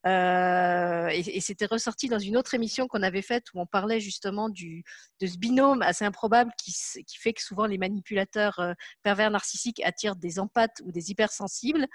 [0.06, 4.48] euh, et, c'était ressorti dans une autre émission qu'on avait faite où on parlait justement
[4.48, 4.84] du,
[5.20, 6.74] de ce binôme assez improbable qui,
[7.18, 11.86] fait que souvent les manipulateurs euh, pervers narcissiques attirent des empathes ou des hypersensibles.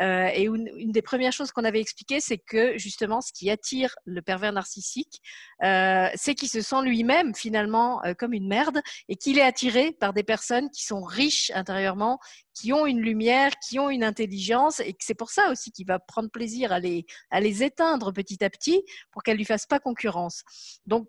[0.00, 3.94] et une, une, des premières choses qu'on avait expliquées, c'est que justement ce qui attire
[4.04, 5.20] le pervers narcissique,
[5.60, 9.90] c'est qu'il se sent lui-même finalement finalement euh, comme une merde et qu'il est attiré
[9.90, 12.20] par des personnes qui sont riches intérieurement,
[12.54, 15.86] qui ont une lumière, qui ont une intelligence et que c'est pour ça aussi qu'il
[15.86, 19.66] va prendre plaisir à les, à les éteindre petit à petit pour qu'elles lui fassent
[19.66, 20.44] pas concurrence.
[20.86, 21.08] Donc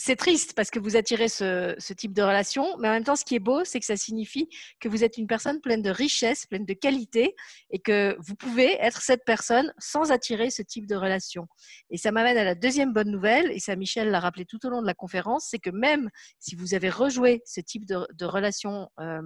[0.00, 3.24] c'est triste parce que vous attirez ce, type de relation, mais en même temps, ce
[3.24, 4.48] qui est beau, c'est que ça signifie
[4.78, 7.34] que vous êtes une personne pleine de richesse, pleine de qualité,
[7.70, 11.48] et que vous pouvez être cette personne sans attirer ce type de relation.
[11.90, 14.70] Et ça m'amène à la deuxième bonne nouvelle, et ça Michel l'a rappelé tout au
[14.70, 18.88] long de la conférence, c'est que même si vous avez rejoué ce type de, relation
[19.00, 19.20] euh,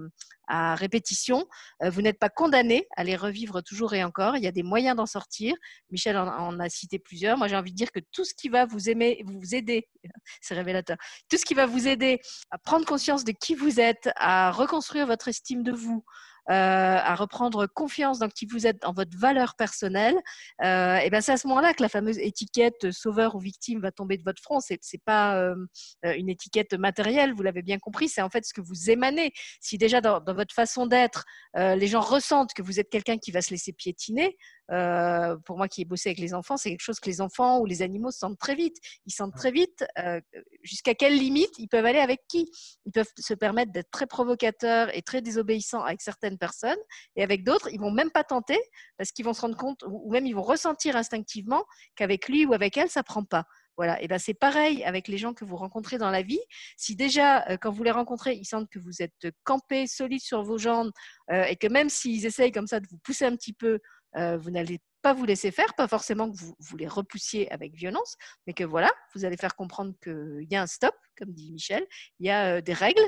[0.47, 1.45] à répétition,
[1.81, 4.35] euh, vous n'êtes pas condamné à les revivre toujours et encore.
[4.37, 5.55] Il y a des moyens d'en sortir.
[5.91, 7.37] Michel en, a cité plusieurs.
[7.37, 9.87] Moi, j'ai envie de dire que tout ce qui va vous aimer, vous aider,
[10.41, 10.97] c'est révélateur,
[11.29, 12.19] tout ce qui va vous aider
[12.51, 16.03] à prendre conscience de qui vous êtes, à reconstruire votre estime de vous,
[16.47, 20.15] à reprendre confiance dans qui vous êtes, dans votre valeur personnelle,
[20.63, 23.91] euh, et ben c'est à ce moment-là que la fameuse étiquette sauveur ou victime va
[23.91, 24.59] tomber de votre front.
[24.59, 25.55] C'est pas euh,
[26.03, 29.31] une étiquette matérielle, vous l'avez bien compris, c'est en fait ce que vous émanez.
[29.61, 31.25] Si déjà dans votre façon d'être,
[31.55, 34.37] les gens ressentent que vous êtes quelqu'un qui va se laisser piétiner,
[34.71, 37.59] euh, pour moi qui ai bossé avec les enfants, c'est quelque chose que les enfants
[37.59, 38.77] ou les animaux sentent très vite.
[39.05, 40.21] Ils sentent très vite euh,
[40.63, 42.49] jusqu'à quelle limite ils peuvent aller avec qui.
[42.85, 46.77] Ils peuvent se permettre d'être très provocateurs et très désobéissants avec certaines personnes
[47.15, 48.59] et avec d'autres, ils vont même pas tenter
[48.97, 51.65] parce qu'ils vont se rendre compte ou même ils vont ressentir instinctivement
[51.95, 53.45] qu'avec lui ou avec elle, ça prend pas.
[53.75, 56.39] Voilà, et ben c'est pareil avec les gens que vous rencontrez dans la vie.
[56.77, 60.43] Si déjà, euh, quand vous les rencontrez, ils sentent que vous êtes campé, solide sur
[60.43, 60.91] vos jambes,
[61.31, 63.79] et que même s'ils essayent comme ça de vous pousser un petit peu,
[64.17, 67.73] euh, vous n'allez pas vous laisser faire, pas forcément que vous, vous les repoussiez avec
[67.73, 68.15] violence,
[68.47, 71.85] mais que voilà, vous allez faire comprendre qu'il y a un stop, comme dit Michel,
[72.19, 73.03] il y a euh, des règles,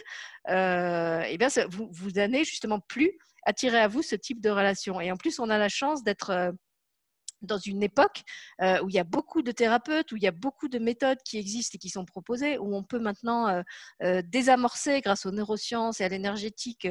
[0.50, 3.12] euh, et bien vous, vous n'allez justement plus
[3.46, 5.00] attirer à vous ce type de relation.
[5.00, 6.54] Et en plus, on a la chance d'être
[7.42, 8.24] dans une époque
[8.62, 11.20] euh, où il y a beaucoup de thérapeutes, où il y a beaucoup de méthodes
[11.24, 13.62] qui existent et qui sont proposées, où on peut maintenant euh,
[14.04, 16.88] euh, désamorcer grâce aux neurosciences et à l'énergétique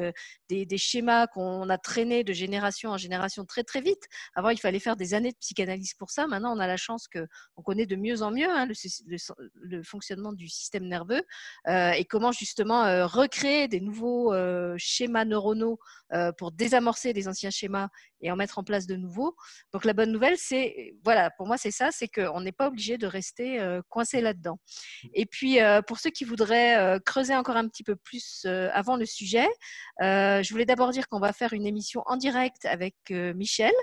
[0.49, 4.03] des, schémas qu'on a traînés de génération en génération très très vite.
[4.35, 6.27] Avant, il fallait faire des années de psychanalyse pour ça.
[6.27, 10.49] Maintenant, on a la chance qu'on connaît de mieux en mieux hein, le, fonctionnement du
[10.49, 11.23] système nerveux
[11.67, 14.33] et comment justement recréer des nouveaux
[14.77, 15.79] schémas neuronaux
[16.37, 17.87] pour désamorcer les anciens schémas
[18.25, 19.35] et en mettre en place de nouveaux.
[19.71, 22.97] Donc la bonne nouvelle, c'est, voilà, pour moi c'est ça, c'est qu'on n'est pas obligé
[22.97, 24.57] de rester euh, coincé là-dedans.
[25.03, 25.07] Mmh.
[25.13, 28.97] Et puis euh, pour ceux qui voudraient euh, creuser encore un petit peu plus avant
[28.97, 29.47] le sujet,
[29.99, 33.73] je voulais d'abord dire qu'on va faire une émission en direct avec Michel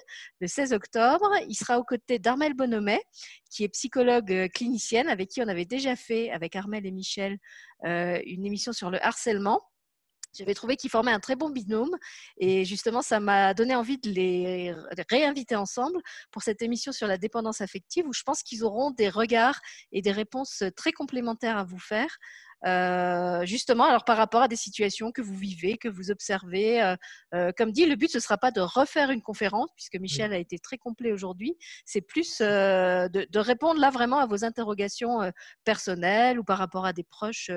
[0.41, 1.31] le 16 octobre.
[1.49, 3.03] Il sera aux côtés d'Armel Bonomet,
[3.51, 7.39] qui est psychologue clinicienne, avec qui on avait déjà fait, avec Armel et Michel,
[7.85, 9.61] une émission sur le harcèlement.
[10.33, 11.97] J'avais trouvé qu'ils formaient un très bon binôme
[12.39, 14.75] et justement, ça m'a donné envie de les
[15.11, 16.01] réinviter ensemble
[16.31, 19.61] pour cette émission sur la dépendance affective où je pense qu'ils auront des regards
[19.93, 22.19] et des réponses très complémentaires à vous faire.
[22.65, 26.83] Euh, justement, alors par rapport à des situations que vous vivez, que vous observez.
[26.83, 26.97] Euh,
[27.35, 30.33] euh, comme dit, le but, ce ne sera pas de refaire une conférence, puisque Michel
[30.33, 31.57] a été très complet aujourd'hui.
[31.85, 35.33] C'est plus de, de, répondre là vraiment à vos interrogations
[35.65, 37.51] personnelles ou par rapport à des proches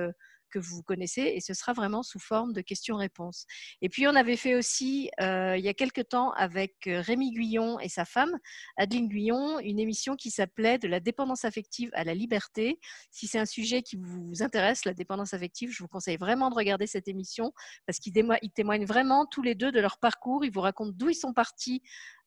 [0.49, 3.45] que vous connaissez et ce sera vraiment sous forme de questions-réponses.
[3.81, 7.31] Et puis on avait fait aussi euh, il y a quelque temps avec euh, Rémi
[7.31, 8.31] Guyon et sa femme,
[8.77, 12.80] Adeline Guyon, une émission qui s'appelait De la dépendance affective à la liberté.
[13.11, 16.55] Si c'est un sujet qui vous intéresse, la dépendance affective, je vous conseille vraiment de
[16.55, 17.53] regarder cette émission
[17.85, 18.13] parce qu'ils
[18.53, 20.45] témoignent vraiment tous les deux de leur parcours.
[20.45, 21.81] Ils vous racontent d'où ils sont partis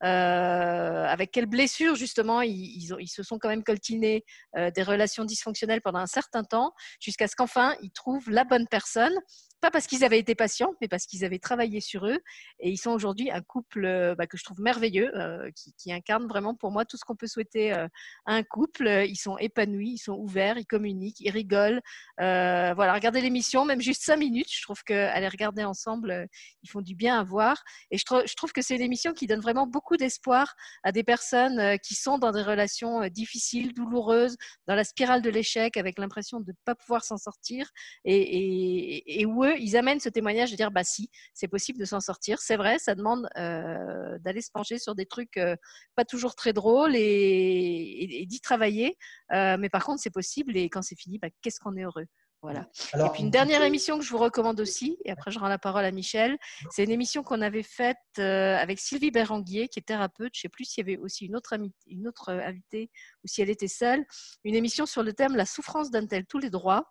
[0.05, 4.25] euh, avec quelles blessures justement ils, se sont quand même coltinés
[4.57, 9.19] des relations dysfonctionnelles pendant un certain temps, jusqu'à ce qu'enfin ils trouvent la bonne personne
[9.61, 12.19] pas parce qu'ils avaient été patients, mais parce qu'ils avaient travaillé sur eux.
[12.61, 16.27] Et ils sont aujourd'hui un couple euh, bah, que je trouve merveilleux, euh, qui, incarne
[16.27, 17.89] vraiment pour moi tout ce qu'on peut souhaiter euh,
[18.27, 18.87] à un couple.
[19.09, 21.81] Ils sont épanouis, ils sont ouverts, ils communiquent, ils rigolent.
[22.19, 24.53] voilà, regardez l'émission, même juste cinq minutes.
[24.53, 26.29] Je trouve qu'à regarder ensemble,
[26.63, 27.63] ils font du bien à voir.
[27.91, 28.05] Et je,
[28.37, 32.19] trouve que c'est une émission qui donne vraiment beaucoup d'espoir à des personnes qui sont
[32.19, 34.37] dans des relations difficiles, douloureuses,
[34.67, 37.71] dans la spirale de l'échec, avec l'impression de ne pas pouvoir s'en sortir,
[38.05, 39.27] et, et, et
[39.59, 42.39] ils amènent ce témoignage de dire bah si, c'est possible de s'en sortir.
[42.41, 45.57] C'est vrai, ça demande euh, d'aller se pencher sur des trucs euh,
[45.95, 48.97] pas toujours très drôles et, d'y travailler.
[49.33, 52.07] Euh, mais par contre, c'est possible et quand c'est fini, bah, qu'est-ce qu'on est heureux?
[52.41, 52.69] Voilà.
[52.95, 55.59] et puis une dernière émission que je vous recommande aussi, et après je rends la
[55.59, 56.39] parole à Michel,
[56.71, 60.33] c'est une émission qu'on avait faite avec Sylvie Béranguier, qui est thérapeute.
[60.35, 61.55] Je ne sais plus s'il y avait aussi une autre,
[61.87, 62.91] une autre invitée
[63.25, 64.05] ou si elle était seule.
[64.45, 66.89] Une émission sur le thème La souffrance d'un tel, tous les droits?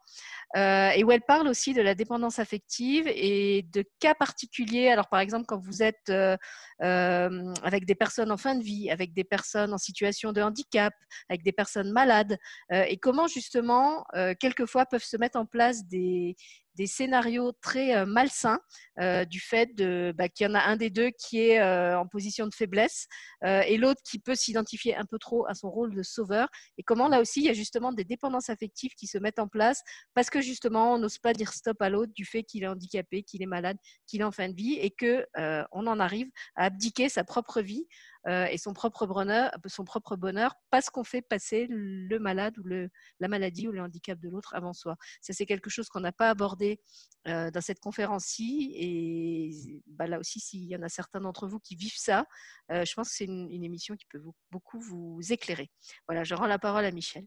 [0.56, 4.90] Euh, et où elle parle aussi de la dépendance affective et de cas particuliers.
[4.90, 6.38] Alors, par exemple, quand vous êtes euh,
[6.82, 10.94] euh, avec des personnes en fin de vie, avec des personnes en situation de handicap,
[11.30, 12.38] avec des personnes malades,
[12.72, 14.06] et comment justement,
[14.40, 16.36] quelquefois, peuvent se mettre en place des,
[16.78, 18.60] des scénarios très euh, malsains
[19.00, 19.76] euh, du fait
[20.14, 23.08] bah, qu'il y en a un des deux qui est euh, en position de faiblesse
[23.44, 26.50] et l'autre qui peut s'identifier un peu trop à son rôle de sauveur.
[26.78, 29.48] Et comment là aussi, il y a justement des dépendances affectives qui se mettent en
[29.48, 29.82] place
[30.14, 33.24] parce que justement, on n'ose pas dire stop à l'autre du fait qu'il est handicapé,
[33.24, 35.26] qu'il est malade, qu'il est en fin de vie et que
[35.72, 37.88] on en arrive à abdiquer sa propre vie
[38.28, 43.28] et son propre bonheur, son propre bonheur parce qu'on fait passer le malade ou la
[43.28, 44.96] maladie ou le handicap de l'autre avant soi.
[45.22, 46.80] Ça, c'est quelque chose qu'on n'a pas abordé
[47.28, 48.72] euh, dans cette conférence-ci.
[48.76, 52.26] Et bah, là aussi, s'il y en a certains d'entre vous qui vivent ça,
[52.72, 54.22] euh, je pense que c'est une, émission qui peut
[54.52, 55.70] beaucoup vous éclairer.
[56.08, 57.26] Voilà, je rends la parole à Michel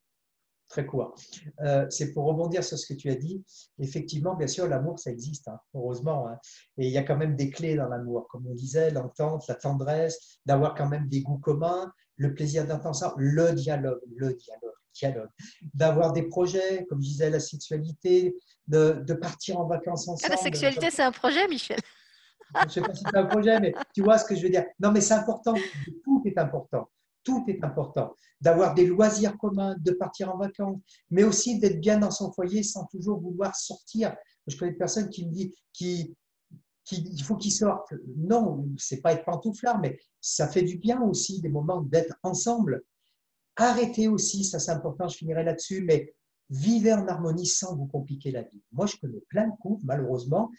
[0.71, 1.15] très court.
[1.61, 3.45] Euh, c'est pour rebondir sur ce que tu as dit.
[3.79, 6.29] Effectivement, bien sûr, l'amour, ça existe, hein, heureusement.
[6.29, 6.39] Hein.
[6.79, 9.57] Et il y a quand même des clés dans l'amour, comme on disait, l'entente, la
[9.57, 14.75] tendresse, d'avoir quand même des goûts communs, le plaisir d'être ensemble, le dialogue, le dialogue,
[14.95, 15.31] dialogue,
[15.75, 18.37] d'avoir des projets, comme je disais, la sexualité,
[18.69, 20.33] de, de partir en vacances ensemble.
[20.33, 21.79] Ah, la sexualité, c'est un projet, Michel.
[22.55, 24.51] Je ne sais pas si c'est un projet, mais tu vois ce que je veux
[24.51, 24.65] dire.
[24.81, 25.55] Non, mais c'est important.
[26.05, 26.89] Tout est important
[27.23, 28.15] tout est important.
[28.41, 30.79] D'avoir des loisirs communs, de partir en vacances,
[31.11, 34.17] mais aussi d'être bien dans son foyer sans toujours vouloir sortir.
[34.47, 36.15] Je connais des personnes qui me disent qu'il
[36.85, 37.95] qui, faut qu'ils sortent.
[38.17, 42.83] Non, c'est pas être pantouflard, mais ça fait du bien aussi des moments d'être ensemble.
[43.57, 46.15] Arrêtez aussi, ça c'est important, je finirai là-dessus, mais
[46.49, 48.63] vivez en harmonie sans vous compliquer la vie.
[48.73, 50.51] Moi, je connais plein de couples, malheureusement,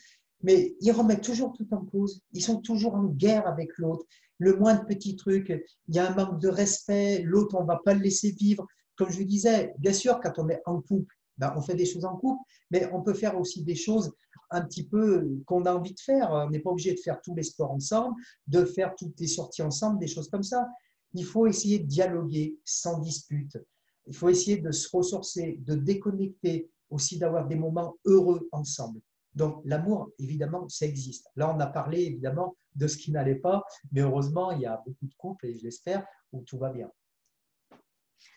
[0.43, 2.21] mais ils remettent toujours tout en cause.
[2.33, 4.05] Ils sont toujours en guerre avec l'autre
[4.41, 5.53] le moindre petit truc,
[5.87, 8.65] il y a un manque de respect, l'autre, on ne va pas le laisser vivre.
[8.95, 12.05] Comme je disais, bien sûr, quand on est en couple, ben, on fait des choses
[12.05, 12.41] en couple,
[12.71, 14.11] mais on peut faire aussi des choses
[14.49, 16.31] un petit peu qu'on a envie de faire.
[16.31, 18.15] On n'est pas obligé de faire tous les sports ensemble,
[18.47, 20.67] de faire toutes les sorties ensemble, des choses comme ça.
[21.13, 23.59] Il faut essayer de dialoguer sans dispute.
[24.07, 29.01] Il faut essayer de se ressourcer, de déconnecter, aussi d'avoir des moments heureux ensemble.
[29.35, 31.27] Donc l'amour, évidemment, ça existe.
[31.35, 34.81] Là, on a parlé évidemment de ce qui n'allait pas, mais heureusement, il y a
[34.85, 36.89] beaucoup de couples, et je l'espère, où tout va bien.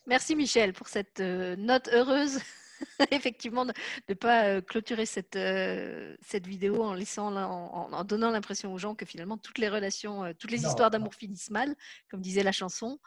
[0.06, 2.38] Merci Michel pour cette euh, note heureuse.
[3.10, 3.72] Effectivement, de
[4.08, 8.94] ne pas euh, clôturer cette, euh, cette vidéo en, laissant, en, donnant l'impression aux gens
[8.94, 11.74] que finalement toutes les relations, toutes les histoires d'amour finissent mal,
[12.10, 12.98] comme disait la chanson.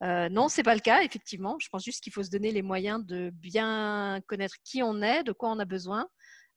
[0.00, 1.58] non, c'est pas le cas, effectivement.
[1.58, 5.24] Je pense juste qu'il faut se donner les moyens de bien connaître qui on est,
[5.24, 6.08] de quoi on a besoin,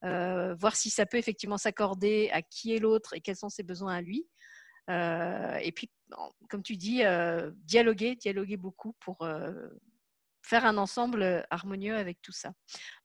[0.06, 3.64] euh, voir si ça peut effectivement s'accorder à qui est l'autre et quels sont ses
[3.64, 4.28] besoins à lui.
[4.90, 5.90] Euh, et puis,
[6.50, 9.28] comme tu dis, euh, dialoguer, dialoguer beaucoup pour
[10.42, 12.54] faire un ensemble harmonieux avec tout ça.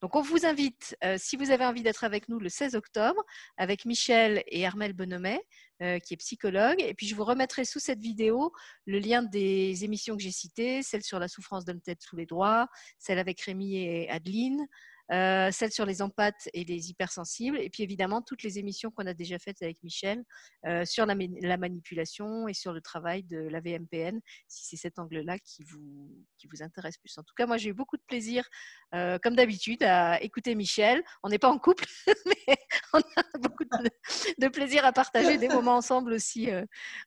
[0.01, 3.23] Donc, on vous invite, si vous avez envie d'être avec nous le 16 octobre,
[3.59, 5.45] avec Michel et Armel Bonhomet,
[5.79, 6.81] qui est psychologue.
[6.81, 8.51] Et puis, je vous remettrai sous cette vidéo
[8.87, 12.25] le lien des émissions que j'ai citées, celle sur la souffrance d'un tête sous les
[12.25, 12.67] droits,
[12.99, 14.67] celle avec Rémi et Adeline,
[15.13, 19.07] euh, celle sur les empaths et les hypersensibles, et puis évidemment toutes les émissions qu'on
[19.07, 20.25] a déjà faites avec Michel
[20.67, 25.39] euh, sur la, manipulation et sur le travail de la VMPN, si c'est cet angle-là
[25.39, 27.19] qui vous, qui vous intéresse plus.
[27.19, 28.49] En tout cas, moi j'ai eu beaucoup de plaisir,
[28.95, 31.03] euh, comme d'habitude, à écouter Michel.
[31.23, 31.85] On n'est pas en couple,
[32.27, 32.57] mais
[32.95, 36.49] on a beaucoup de, plaisir à partager des moments ensemble aussi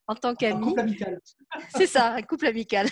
[0.08, 0.56] en tant qu'amis.
[0.56, 1.22] Un couple amical.
[1.76, 2.88] C'est ça, un couple amical.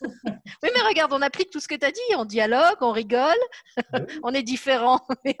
[0.62, 2.00] oui, mais regarde, on applique tout ce que tu as dit.
[2.16, 3.38] On dialogue, on rigole,
[4.22, 5.36] on est différents, mais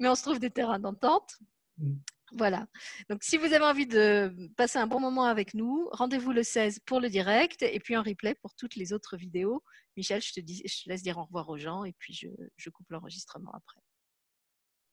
[0.00, 1.38] on, se trouve des terrains d'entente.
[1.78, 1.94] Mm.
[2.36, 2.66] Voilà.
[3.08, 6.80] Donc, si vous avez envie de passer un bon moment avec nous, rendez-vous le 16
[6.80, 9.62] pour le direct et puis en replay pour toutes les autres vidéos.
[9.96, 12.90] Michel, je te, dis, je laisse dire au revoir aux gens et puis je, coupe
[12.90, 13.80] l'enregistrement après.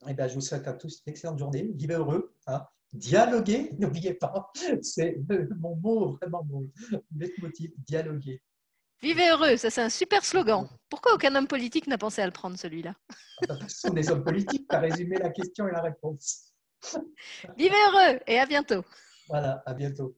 [0.08, 1.72] Eh ben, je vous souhaite à tous une excellente journée.
[1.74, 2.36] Vivez heureux.
[2.48, 2.66] Hein.
[2.94, 4.52] Dialoguer, n'oubliez pas.
[4.82, 5.18] C'est
[5.58, 6.70] mon mot, vraiment mon
[7.42, 7.72] motif.
[7.78, 8.42] Dialoguer.
[9.02, 10.68] Vivez heureux, ça c'est un super slogan.
[10.90, 12.94] Pourquoi aucun homme politique n'a pensé à le prendre celui-là?
[13.68, 16.54] Ce sont des hommes politiques, tu as résumé la question et la réponse.
[17.58, 18.84] Vivez heureux et à bientôt.
[19.28, 20.16] Voilà, à bientôt.